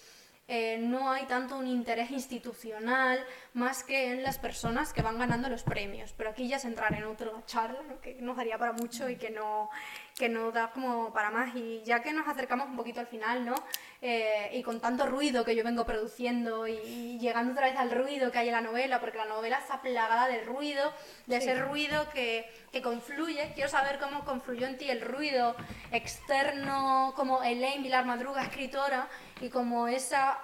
eh, 0.49 0.77
no 0.77 1.09
hay 1.09 1.25
tanto 1.25 1.57
un 1.57 1.67
interés 1.67 2.11
institucional 2.11 3.25
más 3.53 3.83
que 3.85 4.11
en 4.11 4.23
las 4.23 4.37
personas 4.39 4.91
que 4.91 5.01
van 5.01 5.17
ganando 5.17 5.47
los 5.47 5.63
premios. 5.63 6.13
Pero 6.17 6.31
aquí 6.31 6.49
ya 6.49 6.57
es 6.57 6.65
entrar 6.65 6.93
en 6.93 7.05
otra 7.05 7.31
charla 7.45 7.79
que 8.01 8.15
nos 8.15 8.35
daría 8.35 8.57
para 8.57 8.73
mucho 8.73 9.09
y 9.09 9.15
que 9.15 9.29
no, 9.29 9.69
que 10.15 10.29
no 10.29 10.51
da 10.51 10.71
como 10.71 11.11
para 11.13 11.31
más. 11.31 11.55
Y 11.55 11.81
ya 11.83 12.01
que 12.01 12.13
nos 12.13 12.27
acercamos 12.27 12.67
un 12.67 12.75
poquito 12.75 12.99
al 12.99 13.07
final, 13.07 13.45
¿no? 13.45 13.55
Eh, 14.01 14.49
y 14.53 14.63
con 14.63 14.79
tanto 14.79 15.05
ruido 15.05 15.45
que 15.45 15.55
yo 15.55 15.63
vengo 15.63 15.85
produciendo 15.85 16.67
y, 16.67 17.17
llegando 17.19 17.53
otra 17.53 17.67
vez 17.67 17.77
al 17.77 17.91
ruido 17.91 18.31
que 18.31 18.39
hay 18.39 18.47
en 18.49 18.53
la 18.53 18.61
novela, 18.61 18.99
porque 18.99 19.17
la 19.17 19.25
novela 19.25 19.59
está 19.59 19.81
plagada 19.81 20.27
de 20.27 20.43
ruido, 20.43 20.93
de 21.25 21.37
ese 21.37 21.55
ruido 21.55 22.09
que, 22.11 22.51
que 22.71 22.81
confluye. 22.81 23.53
Quiero 23.55 23.69
saber 23.69 23.99
cómo 23.99 24.25
confluyó 24.25 24.67
en 24.67 24.77
ti 24.77 24.89
el 24.89 25.01
ruido 25.01 25.55
externo, 25.91 27.13
como 27.15 27.43
Elaine 27.43 27.83
Vilar 27.83 28.05
Madruga, 28.05 28.43
escritora, 28.43 29.07
y 29.41 29.49
como 29.49 29.87
esa 29.87 30.39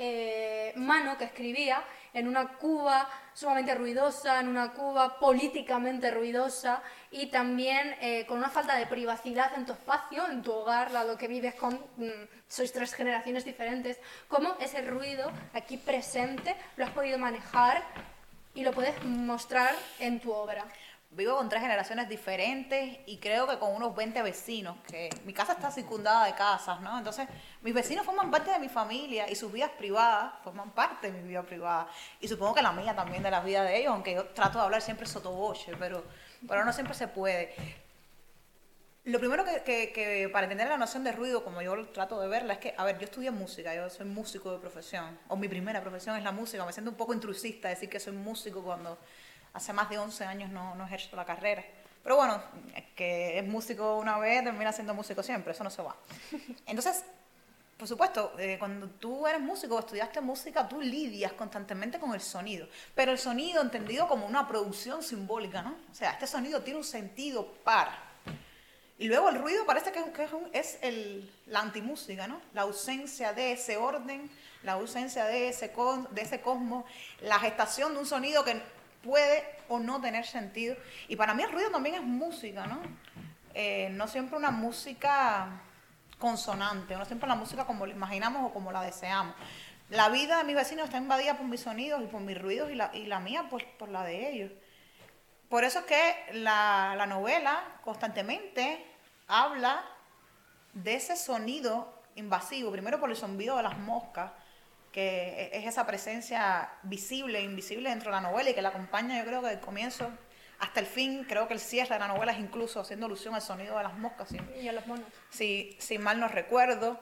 eh, 0.00 0.72
mano 0.76 1.18
que 1.18 1.24
escribía 1.24 1.82
en 2.18 2.28
una 2.28 2.48
Cuba 2.58 3.08
sumamente 3.32 3.74
ruidosa, 3.74 4.40
en 4.40 4.48
una 4.48 4.72
Cuba 4.72 5.18
políticamente 5.18 6.10
ruidosa 6.10 6.82
y 7.10 7.26
también 7.26 7.94
eh, 8.00 8.26
con 8.26 8.38
una 8.38 8.50
falta 8.50 8.76
de 8.76 8.86
privacidad 8.86 9.52
en 9.56 9.64
tu 9.64 9.72
espacio, 9.72 10.28
en 10.28 10.42
tu 10.42 10.52
hogar, 10.52 10.92
dado 10.92 11.16
que 11.16 11.28
vives 11.28 11.54
con, 11.54 11.74
mm, 11.96 12.26
sois 12.48 12.72
tres 12.72 12.92
generaciones 12.94 13.44
diferentes, 13.44 13.98
cómo 14.26 14.56
ese 14.60 14.82
ruido 14.82 15.30
aquí 15.54 15.76
presente 15.76 16.56
lo 16.76 16.84
has 16.84 16.90
podido 16.90 17.18
manejar 17.18 17.84
y 18.54 18.64
lo 18.64 18.72
puedes 18.72 19.02
mostrar 19.04 19.74
en 20.00 20.20
tu 20.20 20.32
obra 20.32 20.66
vivo 21.10 21.36
con 21.36 21.48
tres 21.48 21.62
generaciones 21.62 22.08
diferentes 22.08 22.98
y 23.06 23.18
creo 23.18 23.46
que 23.46 23.58
con 23.58 23.74
unos 23.74 23.94
20 23.94 24.22
vecinos, 24.22 24.76
que 24.86 25.08
mi 25.24 25.32
casa 25.32 25.54
está 25.54 25.70
circundada 25.70 26.26
de 26.26 26.34
casas, 26.34 26.80
¿no? 26.80 26.98
Entonces, 26.98 27.26
mis 27.62 27.72
vecinos 27.72 28.04
forman 28.04 28.30
parte 28.30 28.50
de 28.50 28.58
mi 28.58 28.68
familia 28.68 29.28
y 29.28 29.34
sus 29.34 29.50
vidas 29.50 29.70
privadas 29.70 30.34
forman 30.44 30.70
parte 30.72 31.10
de 31.10 31.20
mi 31.20 31.28
vida 31.28 31.42
privada. 31.42 31.88
Y 32.20 32.28
supongo 32.28 32.54
que 32.54 32.62
la 32.62 32.72
mía 32.72 32.94
también 32.94 33.22
de 33.22 33.30
la 33.30 33.40
vida 33.40 33.62
de 33.64 33.78
ellos, 33.78 33.92
aunque 33.92 34.14
yo 34.14 34.26
trato 34.26 34.58
de 34.58 34.64
hablar 34.64 34.82
siempre 34.82 35.06
sotoboche, 35.06 35.72
pero, 35.78 36.04
pero 36.46 36.64
no 36.64 36.72
siempre 36.72 36.94
se 36.94 37.08
puede. 37.08 37.54
Lo 39.04 39.18
primero 39.18 39.42
que, 39.42 39.90
que, 39.92 40.28
para 40.30 40.44
entender 40.44 40.68
la 40.68 40.76
noción 40.76 41.02
de 41.02 41.12
ruido, 41.12 41.42
como 41.42 41.62
yo 41.62 41.88
trato 41.88 42.20
de 42.20 42.28
verla, 42.28 42.52
es 42.52 42.58
que, 42.58 42.74
a 42.76 42.84
ver, 42.84 42.98
yo 42.98 43.04
estudié 43.04 43.30
música, 43.30 43.74
yo 43.74 43.88
soy 43.88 44.04
músico 44.04 44.52
de 44.52 44.58
profesión, 44.58 45.18
o 45.28 45.36
mi 45.36 45.48
primera 45.48 45.80
profesión 45.80 46.16
es 46.16 46.22
la 46.22 46.32
música, 46.32 46.66
me 46.66 46.74
siento 46.74 46.90
un 46.90 46.96
poco 46.98 47.14
intrusista 47.14 47.68
decir 47.68 47.88
que 47.88 47.98
soy 47.98 48.12
músico 48.12 48.62
cuando 48.62 48.98
hace 49.52 49.72
más 49.72 49.88
de 49.90 49.98
11 49.98 50.24
años 50.24 50.50
no, 50.50 50.74
no 50.74 50.84
ejerzo 50.86 51.16
la 51.16 51.24
carrera. 51.24 51.64
Pero 52.02 52.16
bueno, 52.16 52.42
que 52.96 53.38
es 53.38 53.46
músico 53.46 53.96
una 53.96 54.18
vez, 54.18 54.42
termina 54.42 54.72
siendo 54.72 54.94
músico 54.94 55.22
siempre, 55.22 55.52
eso 55.52 55.64
no 55.64 55.70
se 55.70 55.82
va. 55.82 55.96
Entonces, 56.66 57.04
por 57.78 57.86
supuesto, 57.86 58.32
eh, 58.38 58.56
cuando 58.58 58.88
tú 58.88 59.26
eres 59.26 59.40
músico, 59.40 59.78
estudiaste 59.78 60.20
música, 60.20 60.68
tú 60.68 60.80
lidias 60.80 61.32
constantemente 61.34 62.00
con 62.00 62.12
el 62.12 62.20
sonido, 62.20 62.66
pero 62.94 63.12
el 63.12 63.18
sonido 63.18 63.62
entendido 63.62 64.08
como 64.08 64.26
una 64.26 64.48
producción 64.48 65.02
simbólica, 65.02 65.62
¿no? 65.62 65.76
O 65.90 65.94
sea, 65.94 66.12
este 66.12 66.26
sonido 66.26 66.60
tiene 66.62 66.78
un 66.78 66.84
sentido 66.84 67.46
para. 67.62 67.96
Y 68.98 69.06
luego 69.06 69.28
el 69.28 69.36
ruido 69.36 69.64
parece 69.64 69.92
que, 69.92 70.00
es, 70.00 70.30
es 70.52 70.78
el, 70.82 71.30
la 71.46 71.60
antimúsica, 71.60 72.26
¿no? 72.26 72.40
La 72.52 72.62
ausencia 72.62 73.32
de 73.32 73.52
ese 73.52 73.76
orden, 73.76 74.28
la 74.64 74.72
ausencia 74.72 75.24
de 75.26 75.50
ese, 75.50 75.72
de 76.10 76.20
ese 76.22 76.40
cosmos, 76.40 76.84
la 77.20 77.38
gestación 77.38 77.92
de 77.92 78.00
un 78.00 78.06
sonido 78.06 78.44
que 78.44 78.60
puede 79.08 79.42
o 79.68 79.78
no 79.78 80.00
tener 80.00 80.26
sentido. 80.26 80.76
Y 81.08 81.16
para 81.16 81.32
mí 81.32 81.42
el 81.42 81.50
ruido 81.50 81.70
también 81.70 81.94
es 81.94 82.02
música, 82.02 82.66
¿no? 82.66 82.80
eh, 83.54 83.88
no 83.90 84.06
siempre 84.06 84.36
una 84.36 84.52
música 84.52 85.48
consonante, 86.18 86.96
no 86.96 87.04
siempre 87.04 87.28
la 87.28 87.34
música 87.34 87.64
como 87.64 87.86
la 87.86 87.92
imaginamos 87.92 88.44
o 88.44 88.52
como 88.52 88.70
la 88.70 88.82
deseamos. 88.82 89.34
La 89.90 90.10
vida 90.10 90.38
de 90.38 90.44
mis 90.44 90.54
vecinos 90.54 90.84
está 90.84 90.98
invadida 90.98 91.36
por 91.36 91.46
mis 91.46 91.62
sonidos 91.62 92.00
y 92.02 92.06
por 92.06 92.20
mis 92.20 92.40
ruidos 92.40 92.70
y 92.70 92.74
la, 92.74 92.90
y 92.94 93.06
la 93.06 93.20
mía 93.20 93.46
pues, 93.50 93.64
por 93.64 93.88
la 93.88 94.04
de 94.04 94.30
ellos. 94.30 94.52
Por 95.48 95.64
eso 95.64 95.80
es 95.80 95.86
que 95.86 96.34
la, 96.34 96.94
la 96.96 97.06
novela 97.06 97.80
constantemente 97.82 98.86
habla 99.26 99.84
de 100.74 100.94
ese 100.94 101.16
sonido 101.16 102.00
invasivo, 102.16 102.70
primero 102.70 103.00
por 103.00 103.10
el 103.10 103.16
zumbido 103.16 103.56
de 103.56 103.62
las 103.62 103.78
moscas, 103.78 104.30
que 104.92 105.50
es 105.52 105.66
esa 105.66 105.86
presencia 105.86 106.70
visible 106.82 107.38
e 107.38 107.42
invisible 107.42 107.90
dentro 107.90 108.10
de 108.10 108.16
la 108.16 108.20
novela 108.20 108.50
y 108.50 108.54
que 108.54 108.62
la 108.62 108.70
acompaña 108.70 109.18
yo 109.18 109.24
creo 109.24 109.42
que 109.42 109.48
del 109.48 109.60
comienzo 109.60 110.10
hasta 110.58 110.80
el 110.80 110.86
fin, 110.86 111.24
creo 111.24 111.46
que 111.46 111.54
el 111.54 111.60
cierre 111.60 111.94
de 111.94 112.00
la 112.00 112.08
novela 112.08 112.32
es 112.32 112.38
incluso 112.38 112.80
haciendo 112.80 113.06
alusión 113.06 113.34
al 113.34 113.42
sonido 113.42 113.76
de 113.76 113.84
las 113.84 113.96
moscas. 113.96 114.28
Y 114.60 114.68
a 114.68 114.72
los 114.72 114.86
monos. 114.86 115.06
Si, 115.30 115.76
si 115.78 115.98
mal 115.98 116.18
no 116.18 116.26
recuerdo. 116.26 117.00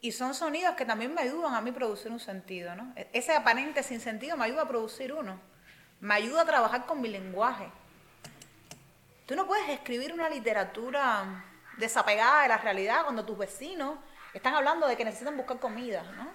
Y 0.00 0.12
son 0.12 0.34
sonidos 0.34 0.76
que 0.76 0.86
también 0.86 1.12
me 1.12 1.20
ayudan 1.20 1.54
a 1.54 1.60
mí 1.60 1.72
producir 1.72 2.10
un 2.10 2.20
sentido, 2.20 2.74
¿no? 2.74 2.94
E-, 2.96 3.10
ese 3.12 3.34
aparente 3.34 3.82
sin 3.82 4.00
sentido 4.00 4.36
me 4.38 4.46
ayuda 4.46 4.62
a 4.62 4.68
producir 4.68 5.12
uno. 5.12 5.38
Me 6.00 6.14
ayuda 6.14 6.42
a 6.42 6.46
trabajar 6.46 6.86
con 6.86 7.02
mi 7.02 7.08
lenguaje. 7.08 7.68
Tú 9.26 9.36
no 9.36 9.46
puedes 9.46 9.68
escribir 9.68 10.14
una 10.14 10.30
literatura 10.30 11.44
desapegada 11.76 12.42
de 12.42 12.48
la 12.48 12.56
realidad 12.56 13.02
cuando 13.04 13.26
tus 13.26 13.36
vecinos 13.36 13.98
están 14.34 14.54
hablando 14.54 14.86
de 14.86 14.96
que 14.96 15.04
necesitan 15.04 15.36
buscar 15.36 15.58
comida, 15.58 16.02
¿no? 16.16 16.28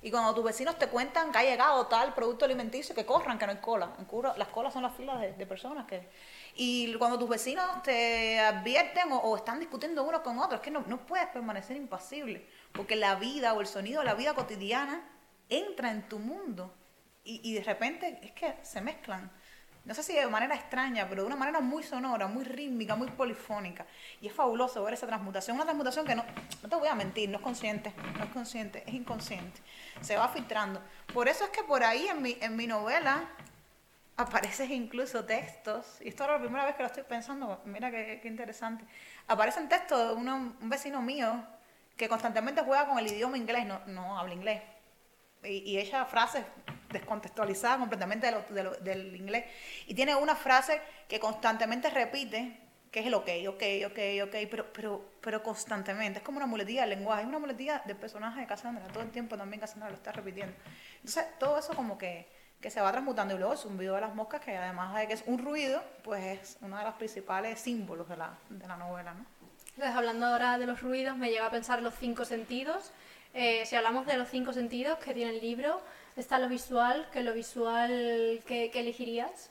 Y 0.00 0.12
cuando 0.12 0.32
tus 0.32 0.44
vecinos 0.44 0.78
te 0.78 0.86
cuentan 0.88 1.32
que 1.32 1.38
ha 1.38 1.42
llegado 1.42 1.86
tal 1.88 2.14
producto 2.14 2.44
alimenticio, 2.44 2.94
que 2.94 3.04
corran, 3.04 3.36
que 3.36 3.46
no 3.46 3.52
hay 3.52 3.58
cola. 3.58 3.94
En 3.98 4.04
Cuba, 4.04 4.34
las 4.36 4.48
colas 4.48 4.72
son 4.72 4.84
las 4.84 4.94
filas 4.94 5.20
de, 5.20 5.46
personas 5.46 5.86
que... 5.86 6.08
Y 6.54 6.94
cuando 6.94 7.18
tus 7.18 7.28
vecinos 7.28 7.82
te 7.82 8.38
advierten 8.38 9.08
o, 9.10 9.36
están 9.36 9.58
discutiendo 9.58 10.04
unos 10.04 10.20
con 10.20 10.38
otros, 10.38 10.60
es 10.60 10.64
que 10.64 10.70
no, 10.70 11.06
puedes 11.06 11.26
permanecer 11.28 11.76
impasible, 11.76 12.46
porque 12.72 12.94
la 12.94 13.16
vida 13.16 13.52
o 13.54 13.60
el 13.60 13.66
sonido 13.66 14.00
de 14.00 14.06
la 14.06 14.14
vida 14.14 14.34
cotidiana 14.34 15.02
entra 15.48 15.90
en 15.90 16.08
tu 16.08 16.20
mundo 16.20 16.72
y 17.24 17.52
de 17.52 17.62
repente 17.62 18.20
es 18.22 18.32
que 18.32 18.56
se 18.62 18.80
mezclan 18.80 19.30
no 19.84 19.94
sé 19.94 20.02
si 20.02 20.14
de 20.14 20.26
manera 20.26 20.54
extraña, 20.54 21.08
pero 21.08 21.22
de 21.22 21.26
una 21.26 21.36
manera 21.36 21.60
muy 21.60 21.82
sonora, 21.82 22.26
muy 22.26 22.44
rítmica, 22.44 22.94
muy 22.96 23.08
polifónica. 23.08 23.86
Y 24.20 24.28
es 24.28 24.32
fabuloso 24.32 24.82
ver 24.84 24.94
esa 24.94 25.06
transmutación, 25.06 25.56
una 25.56 25.64
transmutación 25.64 26.06
que 26.06 26.14
no, 26.14 26.24
no 26.62 26.68
te 26.68 26.76
voy 26.76 26.88
a 26.88 26.94
mentir, 26.94 27.28
no 27.28 27.38
es 27.38 27.42
consciente, 27.42 27.92
no 28.16 28.24
es 28.24 28.30
consciente, 28.30 28.82
es 28.86 28.94
inconsciente. 28.94 29.60
Se 30.00 30.16
va 30.16 30.28
filtrando. 30.28 30.82
Por 31.12 31.28
eso 31.28 31.44
es 31.44 31.50
que 31.50 31.62
por 31.62 31.82
ahí 31.82 32.06
en 32.08 32.22
mi, 32.22 32.36
en 32.40 32.56
mi 32.56 32.66
novela 32.66 33.28
aparecen 34.16 34.72
incluso 34.72 35.24
textos, 35.24 35.98
y 36.00 36.08
esto 36.08 36.24
es 36.24 36.30
la 36.30 36.40
primera 36.40 36.64
vez 36.64 36.74
que 36.74 36.82
lo 36.82 36.88
estoy 36.88 37.04
pensando, 37.04 37.62
mira 37.64 37.90
qué, 37.90 38.20
interesante, 38.24 38.84
aparecen 39.28 39.68
textos 39.68 40.08
de 40.08 40.14
un 40.14 40.68
vecino 40.68 41.00
mío 41.00 41.44
que 41.96 42.08
constantemente 42.08 42.62
juega 42.62 42.86
con 42.86 42.98
el 42.98 43.06
idioma 43.06 43.36
inglés, 43.36 43.64
no, 43.64 43.80
no 43.86 44.18
habla 44.18 44.34
inglés, 44.34 44.60
y, 45.44 45.58
y 45.70 45.78
echa 45.78 46.04
frases 46.04 46.44
descontextualizada 46.90 47.78
completamente 47.78 48.32
del 48.80 49.16
inglés. 49.16 49.44
Y 49.86 49.94
tiene 49.94 50.14
una 50.14 50.34
frase 50.34 50.80
que 51.08 51.20
constantemente 51.20 51.90
repite, 51.90 52.58
que 52.90 53.00
es 53.00 53.06
el 53.06 53.14
ok, 53.14 53.28
ok, 53.48 53.62
ok, 53.86 53.98
ok, 54.24 54.34
pero, 54.50 54.72
pero, 54.72 55.12
pero 55.20 55.42
constantemente. 55.42 56.20
Es 56.20 56.24
como 56.24 56.38
una 56.38 56.46
muletilla 56.46 56.82
del 56.82 56.90
lenguaje, 56.90 57.22
es 57.22 57.28
una 57.28 57.38
muletilla 57.38 57.82
del 57.84 57.96
personaje 57.96 58.40
de 58.40 58.46
Cassandra. 58.46 58.86
Todo 58.88 59.02
el 59.02 59.10
tiempo 59.10 59.36
también 59.36 59.60
Cassandra 59.60 59.90
lo 59.90 59.96
está 59.96 60.12
repitiendo. 60.12 60.54
Entonces, 60.96 61.26
todo 61.38 61.58
eso 61.58 61.74
como 61.74 61.98
que, 61.98 62.26
que 62.60 62.70
se 62.70 62.80
va 62.80 62.90
transmutando. 62.90 63.34
Y 63.34 63.38
luego 63.38 63.52
el 63.52 63.58
zumbido 63.58 63.94
de 63.94 64.00
las 64.00 64.14
moscas, 64.14 64.40
que 64.40 64.56
además 64.56 64.96
de 64.96 65.06
que 65.06 65.12
es 65.12 65.24
un 65.26 65.38
ruido, 65.38 65.82
pues 66.02 66.24
es 66.24 66.58
uno 66.62 66.78
de 66.78 66.84
los 66.84 66.94
principales 66.94 67.60
símbolos 67.60 68.08
de 68.08 68.16
la, 68.16 68.38
de 68.48 68.66
la 68.66 68.76
novela, 68.76 69.12
¿no? 69.12 69.26
Entonces, 69.74 69.94
hablando 69.94 70.26
ahora 70.26 70.58
de 70.58 70.66
los 70.66 70.82
ruidos, 70.82 71.16
me 71.16 71.30
llega 71.30 71.46
a 71.46 71.50
pensar 71.50 71.82
los 71.82 71.94
cinco 71.94 72.24
sentidos. 72.24 72.92
Eh, 73.34 73.64
si 73.66 73.76
hablamos 73.76 74.06
de 74.06 74.16
los 74.16 74.28
cinco 74.28 74.52
sentidos 74.52 74.98
que 74.98 75.14
tiene 75.14 75.32
el 75.32 75.40
libro, 75.40 75.80
está 76.16 76.38
lo 76.38 76.48
visual, 76.48 77.08
que 77.12 77.22
lo 77.22 77.34
visual 77.34 78.40
que, 78.46 78.70
elegirías. 78.74 79.50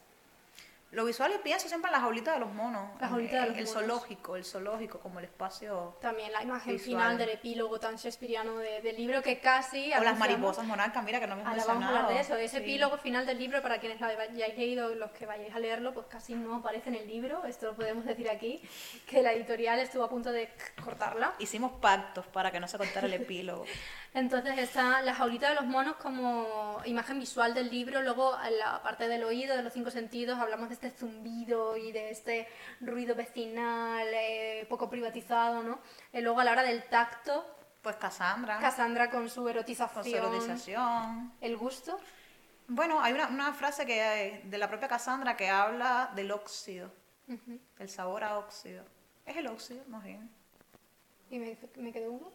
Lo 0.98 1.06
visual 1.06 1.32
y 1.36 1.38
pienso 1.44 1.68
siempre 1.68 1.90
en 1.90 1.92
las 1.92 2.02
jaulitas 2.02 2.34
de 2.34 2.40
los 2.40 2.52
monos. 2.52 2.90
Las 3.00 3.12
jaulitas 3.12 3.44
de 3.44 3.50
los 3.50 3.58
el 3.60 3.68
zoológico, 3.68 4.36
el 4.36 4.44
zoológico 4.44 4.98
como 4.98 5.20
el 5.20 5.26
espacio. 5.26 5.96
También 6.02 6.32
la 6.32 6.42
imagen 6.42 6.80
final 6.80 7.20
del 7.20 7.30
epílogo 7.30 7.80
tan 7.80 7.98
shakespeariano 7.98 8.58
del 8.58 8.96
libro 8.96 9.22
que 9.22 9.40
casi. 9.40 9.94
O 9.94 10.04
las 10.04 10.18
mariposas 10.18 10.66
monarcas, 10.66 11.04
mira 11.04 11.20
que 11.20 11.28
no 11.28 11.36
me 11.36 11.44
Ahora 11.44 11.64
vamos 11.68 11.84
a 11.84 11.88
hablar 11.90 12.08
de 12.08 12.20
eso. 12.20 12.36
Ese 12.36 12.58
epílogo 12.58 12.98
final 12.98 13.28
del 13.28 13.38
libro, 13.38 13.62
para 13.62 13.80
quienes 13.80 14.02
lo 14.02 14.08
hayáis 14.08 14.58
leído, 14.58 14.90
los 14.96 15.12
que 15.12 15.28
vayáis 15.28 15.54
a 15.54 15.60
leerlo, 15.60 15.94
pues 15.94 16.08
casi 16.08 16.34
no 16.34 16.56
aparece 16.56 16.90
en 16.90 16.96
el 16.96 17.08
libro. 17.08 17.46
Esto 17.46 17.68
lo 17.68 17.76
podemos 17.76 18.04
decir 18.04 18.28
aquí, 18.28 18.60
que 19.06 19.22
la 19.22 19.34
editorial 19.34 19.78
estuvo 19.78 20.04
a 20.04 20.10
punto 20.10 20.32
de 20.32 20.50
cortarla. 20.84 21.36
Hicimos 21.38 21.74
pactos 21.74 22.26
para 22.26 22.50
que 22.50 22.60
no 22.60 22.68
se 22.68 22.80
cortara 22.80 23.06
el 23.06 23.14
epílogo. 23.22 23.66
Entonces 24.16 24.58
está 24.58 25.04
la 25.04 25.14
jaulita 25.14 25.50
de 25.50 25.56
los 25.56 25.66
monos 25.66 25.98
como 25.98 26.82
imagen 26.86 27.20
visual 27.20 27.54
del 27.54 27.70
libro, 27.70 28.02
luego 28.02 28.36
en 28.44 28.58
la 28.58 28.82
parte 28.82 29.08
del 29.08 29.24
oído, 29.24 29.56
de 29.56 29.62
los 29.62 29.72
cinco 29.72 29.92
sentidos, 29.92 30.40
hablamos 30.40 30.70
de 30.70 30.74
este 30.74 30.87
zumbido 30.92 31.76
y 31.78 31.92
de 31.92 32.12
este 32.12 32.48
ruido 32.82 33.16
vecinal 33.16 34.08
eh, 34.14 34.66
poco 34.70 34.90
privatizado, 34.90 35.64
¿no? 35.64 35.80
Y 36.14 36.22
luego 36.22 36.40
a 36.40 36.44
la 36.44 36.52
hora 36.52 36.64
del 36.64 36.84
tacto... 36.84 37.46
Pues 37.82 37.96
Cassandra. 37.96 38.60
Cassandra 38.60 39.10
con 39.10 39.30
su 39.30 39.48
erotización. 39.48 40.04
Con 40.04 40.12
su 40.12 40.18
erotización. 40.18 41.34
El 41.40 41.56
gusto. 41.58 42.00
Bueno, 42.68 43.02
hay 43.02 43.14
una, 43.14 43.28
una 43.28 43.54
frase 43.54 43.86
que 43.86 44.42
de 44.44 44.58
la 44.58 44.68
propia 44.68 44.90
Cassandra 44.90 45.38
que 45.38 45.50
habla 45.50 46.12
del 46.16 46.32
óxido, 46.32 46.92
el 47.80 47.90
sabor 47.90 48.26
a 48.26 48.38
óxido. 48.38 48.84
Es 49.26 49.38
el 49.38 49.48
óxido, 49.48 49.84
más 49.88 50.04
bien. 50.04 50.30
¿Y 51.30 51.40
me, 51.40 51.58
me 51.78 51.94
quedó 51.94 52.12
uno? 52.12 52.32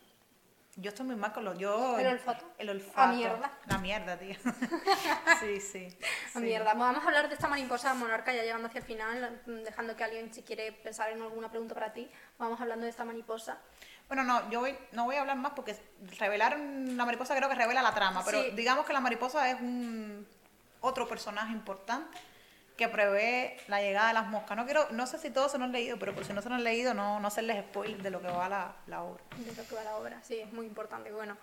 Yo 0.77 0.89
estoy 0.89 1.05
muy 1.05 1.17
mal 1.17 1.33
con 1.33 1.45
los... 1.45 1.59
Yo, 1.59 1.99
¿El 1.99 2.07
olfato? 2.07 2.47
El 2.57 2.71
olfato. 2.71 3.01
A 3.01 3.07
mierda. 3.09 3.53
La 3.67 3.79
mierda, 3.79 4.19
tío. 4.19 4.35
sí, 5.41 5.61
sí. 5.61 5.99
A 6.35 6.41
mierda. 6.41 6.73
Vamos 6.73 7.03
a 7.05 7.07
hablar 7.07 7.29
de 7.29 7.35
esta 7.35 7.47
mariposa 7.47 7.93
monarca 7.93 8.33
ya 8.33 8.43
llegando 8.43 8.69
hacia 8.69 8.79
el 8.79 8.85
final, 8.87 9.43
dejando 9.45 9.95
que 9.97 10.05
alguien, 10.05 10.33
si 10.33 10.43
quiere 10.43 10.73
pensar 10.73 11.11
en 11.11 11.21
alguna 11.21 11.51
pregunta 11.51 11.75
para 11.75 11.93
ti, 11.93 12.11
vamos 12.39 12.59
hablando 12.59 12.85
de 12.85 12.91
esta 12.91 13.05
mariposa. 13.05 13.59
Bueno, 14.09 14.25
no, 14.25 14.51
yo 14.51 14.61
voy, 14.61 14.75
no 14.93 15.05
voy 15.05 15.17
a 15.17 15.21
hablar 15.21 15.37
más 15.37 15.53
porque 15.53 15.77
revelar 16.19 16.59
la 16.59 17.05
mariposa 17.05 17.37
creo 17.37 17.51
que 17.51 17.55
revela 17.55 17.83
la 17.83 17.95
trama, 17.95 18.25
pero 18.25 18.43
digamos 18.55 18.87
que 18.87 18.95
la 18.95 19.01
mariposa 19.01 19.51
es 19.51 19.61
un 19.61 20.27
otro 20.81 21.07
personaje 21.07 21.53
importante 21.53 22.19
que 22.83 22.89
prevé 22.89 23.57
la 23.69 23.81
llegada 23.81 24.09
de 24.09 24.15
las 24.15 24.27
moscas. 24.27 24.57
No 24.57 24.65
quiero, 24.65 24.89
no 24.91 25.07
sé 25.07 25.19
si 25.19 25.31
todos 25.31 25.53
se 25.53 25.59
lo 25.59 25.65
han 25.65 25.73
leído, 25.73 25.99
pero 25.99 26.15
por 26.15 26.25
si 26.25 26.33
no 26.33 26.43
se 26.43 26.49
lo 26.49 26.57
han 26.57 26.65
leído, 26.65 26.95
no, 26.95 27.21
no 27.21 27.29
hacerles 27.29 27.65
spoil 27.65 28.03
de 28.03 28.11
lo 28.11 28.21
que 28.21 28.29
va 28.29 28.49
la, 28.49 28.75
la 28.87 29.03
obra. 29.03 29.23
De 29.37 29.55
lo 29.55 29.69
que 29.69 29.75
va 29.75 29.85
la 29.85 29.97
obra, 29.97 30.21
sí, 30.23 30.39
es 30.41 30.53
muy 30.53 30.67
importante. 30.67 31.13
Bueno, 31.13 31.37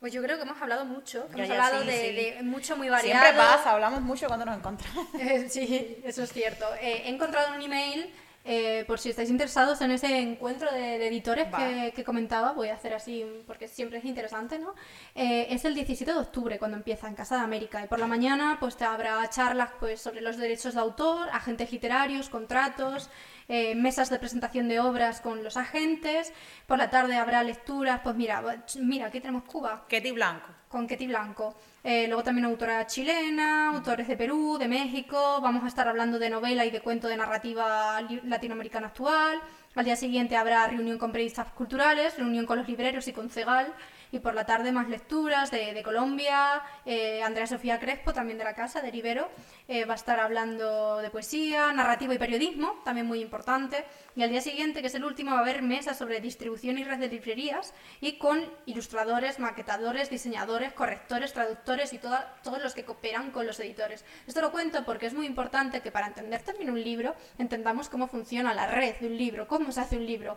pues 0.00 0.12
yo 0.12 0.20
creo 0.20 0.36
que 0.36 0.42
hemos 0.42 0.60
hablado 0.60 0.84
mucho, 0.84 1.28
hemos 1.32 1.48
hablado 1.48 1.84
de, 1.84 2.40
mucho 2.42 2.76
muy 2.76 2.88
variado. 2.88 3.20
Siempre 3.20 3.40
pasa, 3.40 3.70
hablamos 3.70 4.00
mucho 4.00 4.26
cuando 4.26 4.44
nos 4.44 4.56
encontramos. 4.56 5.06
sí, 5.48 6.00
eso 6.04 6.24
es 6.24 6.32
cierto. 6.32 6.66
Eh, 6.80 7.02
he 7.04 7.08
encontrado 7.08 7.54
un 7.54 7.62
email 7.62 8.12
eh, 8.44 8.84
por 8.88 8.98
si 8.98 9.10
estáis 9.10 9.30
interesados 9.30 9.80
en 9.82 9.92
ese 9.92 10.18
encuentro 10.18 10.70
de, 10.72 11.06
editores 11.06 11.46
que, 11.94 12.04
comentaba, 12.04 12.52
voy 12.52 12.68
a 12.68 12.74
hacer 12.74 12.92
así 12.92 13.24
porque 13.46 13.68
siempre 13.68 13.98
es 13.98 14.04
interesante, 14.04 14.58
¿no? 14.58 14.74
Eh, 15.14 15.46
es 15.50 15.64
el 15.64 15.74
17 15.74 16.12
de 16.12 16.18
octubre 16.18 16.58
cuando 16.58 16.76
empieza 16.76 17.06
en 17.06 17.14
Casa 17.14 17.36
de 17.36 17.42
América 17.42 17.84
y 17.84 17.86
por 17.86 18.00
la 18.00 18.08
mañana 18.08 18.56
pues 18.58 18.76
te 18.76 18.84
habrá 18.84 19.28
charlas 19.30 19.70
pues, 19.78 20.00
sobre 20.00 20.20
los 20.20 20.36
derechos 20.36 20.74
de 20.74 20.80
autor, 20.80 21.28
agentes 21.30 21.70
literarios, 21.70 22.28
contratos, 22.28 23.10
eh, 23.48 23.74
mesas 23.76 24.10
de 24.10 24.18
presentación 24.18 24.68
de 24.68 24.80
obras 24.80 25.20
con 25.20 25.44
los 25.44 25.56
agentes, 25.56 26.32
por 26.66 26.78
la 26.78 26.90
tarde 26.90 27.16
habrá 27.16 27.42
lecturas, 27.44 28.00
pues 28.02 28.16
mira, 28.16 28.42
mira, 28.80 29.06
aquí 29.06 29.20
tenemos 29.20 29.44
Cuba. 29.44 29.84
Ketty 29.88 30.10
Blanco. 30.10 30.48
Con 30.68 30.86
Ketty 30.86 31.06
Blanco. 31.06 31.54
Eh, 31.84 32.06
luego 32.06 32.22
también 32.22 32.44
autora 32.44 32.86
chilena, 32.86 33.70
autores 33.70 34.06
de 34.06 34.16
Perú, 34.16 34.56
de 34.58 34.68
México. 34.68 35.40
Vamos 35.42 35.64
a 35.64 35.68
estar 35.68 35.88
hablando 35.88 36.18
de 36.18 36.30
novela 36.30 36.64
y 36.64 36.70
de 36.70 36.80
cuento 36.80 37.08
de 37.08 37.16
narrativa 37.16 38.00
latinoamericana 38.24 38.88
actual. 38.88 39.40
Al 39.74 39.84
día 39.84 39.96
siguiente 39.96 40.36
habrá 40.36 40.66
reunión 40.68 40.98
con 40.98 41.10
periodistas 41.10 41.48
culturales, 41.52 42.16
reunión 42.16 42.46
con 42.46 42.58
los 42.58 42.68
libreros 42.68 43.08
y 43.08 43.12
con 43.12 43.30
Cegal 43.30 43.74
y 44.12 44.20
por 44.20 44.34
la 44.34 44.44
tarde 44.44 44.70
más 44.70 44.88
lecturas 44.88 45.50
de, 45.50 45.82
Colombia. 45.82 46.62
Eh, 46.84 47.22
Andrea 47.22 47.46
Sofía 47.46 47.80
Crespo, 47.80 48.12
también 48.12 48.38
de 48.38 48.44
la 48.44 48.54
casa, 48.54 48.80
de 48.80 48.90
Rivero, 48.90 49.30
eh, 49.66 49.84
va 49.86 49.94
a 49.94 49.96
estar 49.96 50.20
hablando 50.20 50.98
de 50.98 51.10
poesía, 51.10 51.72
narrativa 51.72 52.14
y 52.14 52.18
periodismo, 52.18 52.80
también 52.84 53.06
muy 53.06 53.20
importante. 53.20 53.84
Y 54.14 54.22
al 54.22 54.30
día 54.30 54.42
siguiente, 54.42 54.82
que 54.82 54.88
es 54.88 54.94
el 54.94 55.04
último, 55.04 55.32
va 55.32 55.38
a 55.38 55.40
haber 55.40 55.62
mesas 55.62 55.96
sobre 55.96 56.20
distribución 56.20 56.78
y 56.78 56.84
red 56.84 56.98
de 56.98 57.08
librerías 57.08 57.72
y 58.00 58.18
con 58.18 58.44
ilustradores, 58.66 59.38
maquetadores, 59.38 60.10
diseñadores, 60.10 60.74
correctores, 60.74 61.32
traductores 61.32 61.92
y 61.94 61.98
todos 61.98 62.62
los 62.62 62.74
que 62.74 62.84
cooperan 62.84 63.30
con 63.30 63.46
los 63.46 63.58
editores. 63.60 64.04
Esto 64.26 64.42
lo 64.42 64.52
cuento 64.52 64.84
porque 64.84 65.06
es 65.06 65.14
muy 65.14 65.26
importante 65.26 65.80
que 65.80 65.90
para 65.90 66.06
entender 66.06 66.42
también 66.42 66.70
un 66.70 66.82
libro 66.82 67.14
entendamos 67.38 67.88
cómo 67.88 68.08
funciona 68.08 68.52
la 68.52 68.66
red 68.66 68.96
de 68.96 69.06
un 69.06 69.16
libro, 69.16 69.48
cómo 69.48 69.72
se 69.72 69.80
hace 69.80 69.96
un 69.96 70.04
libro 70.04 70.36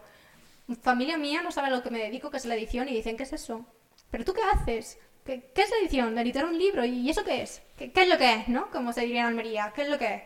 familia 0.82 1.18
mía 1.18 1.42
no 1.42 1.52
sabe 1.52 1.68
a 1.68 1.72
lo 1.72 1.84
que 1.84 1.92
me 1.92 2.00
dedico, 2.00 2.32
que 2.32 2.38
es 2.38 2.46
la 2.46 2.56
edición, 2.56 2.88
y 2.90 2.94
dicen, 2.94 3.18
¿qué 3.18 3.24
es 3.24 3.34
eso? 3.34 3.66
¿Pero 4.12 4.26
tú 4.26 4.34
qué 4.34 4.42
haces? 4.44 4.98
¿Qué, 5.24 5.52
es 5.56 5.70
la 5.70 5.78
edición? 5.82 6.16
¿De 6.16 6.22
editar 6.22 6.46
un 6.46 6.58
libro? 6.58 6.86
¿Y 6.86 7.10
eso 7.10 7.24
qué 7.24 7.42
es? 7.42 7.62
¿Qué, 7.78 7.92
es 7.94 8.10
lo 8.10 8.18
que 8.18 8.34
es, 8.34 8.48
no? 8.48 8.70
Como 8.72 8.94
se 8.94 9.02
diría 9.02 9.22
en 9.22 9.28
Almería, 9.28 9.74
¿qué 9.76 9.84
es 9.84 9.90
lo 9.90 9.98
que 9.98 10.16
es? 10.16 10.22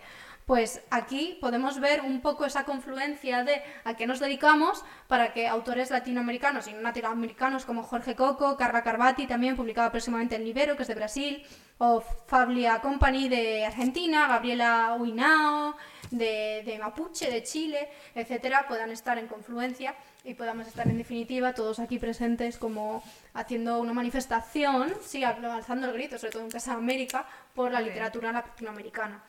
pues 0.50 0.82
aquí 0.90 1.38
podemos 1.40 1.80
ver 1.80 2.02
un 2.02 2.22
poco 2.22 2.44
esa 2.44 2.66
confluencia 2.66 3.44
de 3.44 3.62
a 3.84 3.96
qué 3.96 4.08
nos 4.08 4.20
dedicamos 4.20 4.84
para 5.08 5.32
que 5.32 5.48
autores 5.48 5.92
latinoamericanos 5.92 6.68
y 6.68 6.74
no 6.74 6.82
latinoamericanos 6.82 7.66
como 7.66 7.84
Jorge 7.84 8.16
Coco, 8.16 8.58
Carla 8.58 8.82
Carvati, 8.82 9.28
también 9.28 9.56
publicado 9.56 9.92
próximamente 9.92 10.38
en 10.38 10.46
Libero, 10.46 10.76
que 10.76 10.82
es 10.82 10.88
de 10.88 10.96
Brasil, 10.96 11.46
o 11.78 12.02
Fablia 12.02 12.82
Company 12.82 13.30
de 13.30 13.64
Argentina, 13.64 14.28
Gabriela 14.28 14.98
Huinao 15.00 15.76
de, 16.10 16.64
de 16.66 16.80
Mapuche, 16.80 17.30
de 17.30 17.44
Chile, 17.44 17.88
etcétera, 18.16 18.66
puedan 18.68 18.90
estar 18.90 19.20
en 19.20 19.28
confluencia 19.28 19.96
y 20.24 20.34
podamos 20.34 20.68
estar 20.68 20.88
en 20.88 20.98
definitiva 20.98 21.54
todos 21.54 21.80
aquí 21.80 21.98
presentes 21.98 22.58
como 22.58 23.04
haciendo 23.34 23.80
una 23.80 23.94
manifestación, 23.94 24.94
sí, 25.02 25.24
alzando 25.24 25.88
el 25.88 25.94
grito, 25.94 26.18
sobre 26.18 26.32
todo 26.34 26.44
en 26.44 26.52
Casa 26.52 26.74
América, 26.74 27.26
por 27.54 27.72
la 27.72 27.82
literatura 27.82 28.32
latinoamericana. 28.32 29.24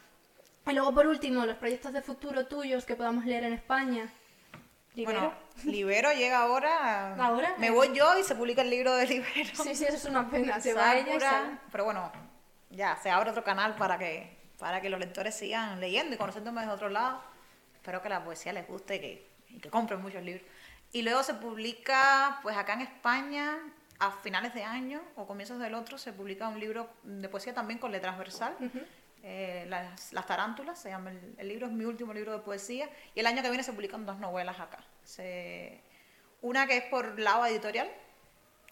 Y 0.67 0.73
luego, 0.73 0.93
por 0.95 1.07
último, 1.07 1.47
los 1.47 1.57
proyectos 1.57 1.93
de 1.93 2.03
futuro 2.03 2.47
tuyos 2.47 2.85
que 2.85 2.97
podamos 2.97 3.25
leer 3.25 3.45
en 3.45 3.55
España. 3.55 4.13
¿Libero? 4.95 5.21
Bueno, 5.21 5.35
Libero 5.65 6.13
llega 6.13 6.43
ahora. 6.43 7.15
¿Ahora? 7.15 7.55
Me 7.59 7.71
voy 7.71 7.93
yo 7.95 8.19
y 8.19 8.25
se 8.25 8.35
publica 8.35 8.63
el 8.63 8.71
libro 8.71 8.95
de 8.95 9.07
Libero. 9.07 9.51
Sí, 9.63 9.75
sí, 9.75 9.85
eso 9.85 9.97
es 9.97 10.05
una 10.05 10.29
pena. 10.29 10.61
Se 10.61 10.75
va 10.75 10.97
ella 10.97 11.61
Pero 11.71 11.85
bueno, 11.85 12.13
ya, 12.71 12.97
se 13.03 13.11
abre 13.11 13.31
otro 13.31 13.45
canal 13.45 13.77
para 13.77 13.99
que, 13.99 14.37
para 14.59 14.81
que 14.81 14.91
los 14.91 15.01
lectores 15.01 15.37
sigan 15.37 15.81
leyendo 15.81 16.15
y 16.15 16.19
conociéndome 16.19 16.63
de 16.63 16.69
otro 16.73 16.89
lado. 16.89 17.23
Espero 17.75 18.03
que 18.03 18.09
la 18.09 18.23
poesía 18.23 18.53
les 18.53 18.67
guste 18.67 18.97
y 18.97 19.01
que, 19.01 19.31
y 19.49 19.59
que 19.61 19.71
compren 19.71 20.03
muchos 20.03 20.23
libros. 20.23 20.45
Y 20.93 21.03
luego 21.03 21.23
se 21.23 21.35
publica, 21.35 22.41
pues 22.43 22.57
acá 22.57 22.75
en 22.75 22.81
España, 22.83 23.59
a 24.01 24.11
finales 24.11 24.55
de 24.55 24.65
año 24.65 25.01
o 25.15 25.27
comienzos 25.27 25.59
del 25.61 25.75
otro, 25.75 25.99
se 25.99 26.13
publica 26.13 26.49
un 26.49 26.59
libro 26.59 26.91
de 27.05 27.29
poesía 27.29 27.55
también 27.55 27.79
con 27.79 27.93
letras 27.93 28.17
transversal. 28.17 28.57
Eh, 29.23 29.67
las, 29.69 30.13
las, 30.13 30.27
Tarántulas, 30.27 30.81
se 30.81 30.89
llama 30.89 31.13
el, 31.37 31.49
libro, 31.49 31.67
es 31.67 31.73
mi 31.73 31.85
último 31.85 32.13
libro 32.15 32.33
de 32.33 32.39
poesía, 32.39 32.89
y 33.15 33.21
el 33.21 33.27
año 33.27 33.43
que 33.43 33.51
viene 33.51 33.63
se 33.63 33.73
publican 33.73 34.07
dos 34.07 34.19
novelas 34.19 34.59
acá. 34.59 34.79
una 36.41 36.67
que 36.67 36.79
es 36.79 36.85
por 36.85 37.19
Lava 37.21 37.51
Editorial, 37.51 37.91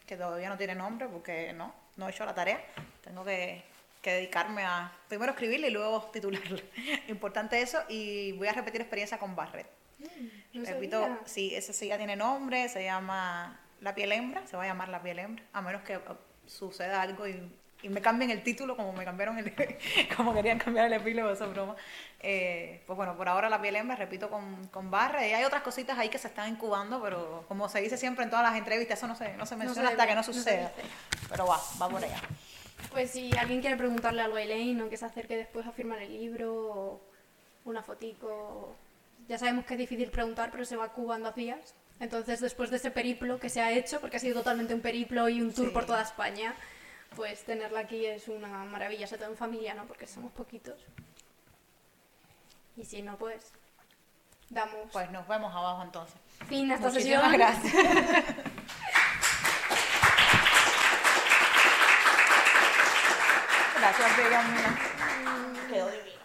que 0.06 0.16
todavía 0.16 0.48
no 0.48 0.56
tiene 0.56 0.74
nombre 0.74 1.06
porque 1.06 1.52
no, 1.52 1.74
no 1.96 2.08
he 2.08 2.10
hecho 2.10 2.24
la 2.24 2.34
tarea, 2.34 2.64
tengo 3.04 3.24
que, 3.24 3.62
que 4.00 4.12
dedicarme 4.12 4.64
a 4.64 4.90
primero 5.06 5.32
escribirla 5.32 5.66
y 5.66 5.70
luego 5.70 6.10
titularla. 6.10 6.62
Importante 7.08 7.60
eso, 7.60 7.78
y 7.88 8.32
voy 8.32 8.48
a 8.48 8.52
repetir 8.54 8.80
experiencia 8.80 9.18
con 9.18 9.36
Barret. 9.36 9.77
Mm, 9.98 10.64
Repito, 10.64 11.18
sí, 11.24 11.54
ese 11.54 11.72
sí 11.72 11.88
ya 11.88 11.98
tiene 11.98 12.16
nombre, 12.16 12.68
se 12.68 12.84
llama 12.84 13.60
La 13.80 13.94
piel 13.94 14.12
hembra, 14.12 14.46
se 14.46 14.56
va 14.56 14.64
a 14.64 14.66
llamar 14.66 14.88
La 14.88 15.02
piel 15.02 15.18
hembra, 15.18 15.44
a 15.52 15.62
menos 15.62 15.82
que 15.82 16.00
suceda 16.46 17.02
algo 17.02 17.26
y 17.26 17.40
y 17.82 17.88
me 17.88 18.00
cambien 18.00 18.30
el 18.30 18.42
título 18.42 18.76
como 18.76 18.92
me 18.92 19.04
cambiaron 19.04 19.38
el, 19.38 19.54
como 20.16 20.34
querían 20.34 20.58
cambiar 20.58 20.86
el 20.86 20.94
epílogo, 20.94 21.30
esa 21.30 21.46
broma. 21.46 21.76
Eh, 22.20 22.82
pues 22.86 22.96
bueno, 22.96 23.16
por 23.16 23.28
ahora 23.28 23.48
la 23.48 23.60
piel 23.62 23.82
me 23.84 23.94
repito 23.94 24.28
con, 24.28 24.66
con 24.68 24.90
barra 24.90 25.26
y 25.26 25.32
hay 25.32 25.44
otras 25.44 25.62
cositas 25.62 25.96
ahí 25.98 26.08
que 26.08 26.18
se 26.18 26.28
están 26.28 26.48
incubando, 26.50 27.00
pero 27.00 27.44
como 27.46 27.68
se 27.68 27.80
dice 27.80 27.96
siempre 27.96 28.24
en 28.24 28.30
todas 28.30 28.44
las 28.44 28.58
entrevistas, 28.58 28.98
eso 28.98 29.06
no 29.06 29.14
se, 29.14 29.36
no 29.36 29.46
se 29.46 29.56
menciona 29.56 29.90
hasta 29.90 30.06
que 30.06 30.14
no 30.14 30.22
suceda. 30.22 30.72
pero 31.28 31.46
va, 31.46 31.60
va 31.80 31.88
por 31.88 32.02
allá. 32.02 32.20
Pues 32.90 33.10
si 33.10 33.30
alguien 33.36 33.60
quiere 33.60 33.76
preguntarle 33.76 34.22
algo 34.22 34.36
a 34.36 34.42
Elaine 34.42 34.82
o 34.82 34.88
que 34.88 34.96
se 34.96 35.04
acerque 35.04 35.36
después 35.36 35.66
a 35.66 35.72
firmar 35.72 36.00
el 36.02 36.12
libro 36.12 36.54
o 36.54 37.00
una 37.64 37.82
fotico, 37.82 38.74
ya 39.28 39.38
sabemos 39.38 39.66
que 39.66 39.74
es 39.74 39.78
difícil 39.78 40.10
preguntar, 40.10 40.50
pero 40.50 40.64
se 40.64 40.76
va 40.76 40.86
a 40.86 41.32
días. 41.32 41.74
Entonces, 42.00 42.40
después 42.40 42.70
de 42.70 42.76
ese 42.76 42.90
periplo 42.90 43.38
que 43.38 43.50
se 43.50 43.60
ha 43.60 43.70
hecho, 43.72 44.00
porque 44.00 44.16
ha 44.16 44.20
sido 44.20 44.38
totalmente 44.38 44.72
un 44.74 44.80
periplo 44.80 45.28
y 45.28 45.42
un 45.42 45.52
tour 45.52 45.72
por 45.72 45.84
toda 45.84 46.00
España, 46.02 46.54
pues 47.14 47.44
tenerla 47.44 47.80
aquí 47.80 48.06
es 48.06 48.28
una 48.28 48.64
maravilla, 48.64 49.06
sobre 49.06 49.20
todo 49.20 49.32
en 49.32 49.36
familia, 49.36 49.74
¿no? 49.74 49.84
Porque 49.84 50.06
somos 50.06 50.32
poquitos. 50.32 50.80
Y 52.76 52.84
si 52.84 53.02
no, 53.02 53.18
pues 53.18 53.52
damos... 54.48 54.90
Pues 54.92 55.10
nos 55.10 55.26
vemos 55.28 55.54
abajo 55.54 55.82
entonces. 55.82 56.16
Fin 56.48 56.70
esta 56.70 56.90
sesión. 56.90 57.32
gracias. 57.32 57.74
gracias, 63.78 64.18
mía. 64.18 64.78
Quedó 65.68 65.90
divino. 65.90 66.17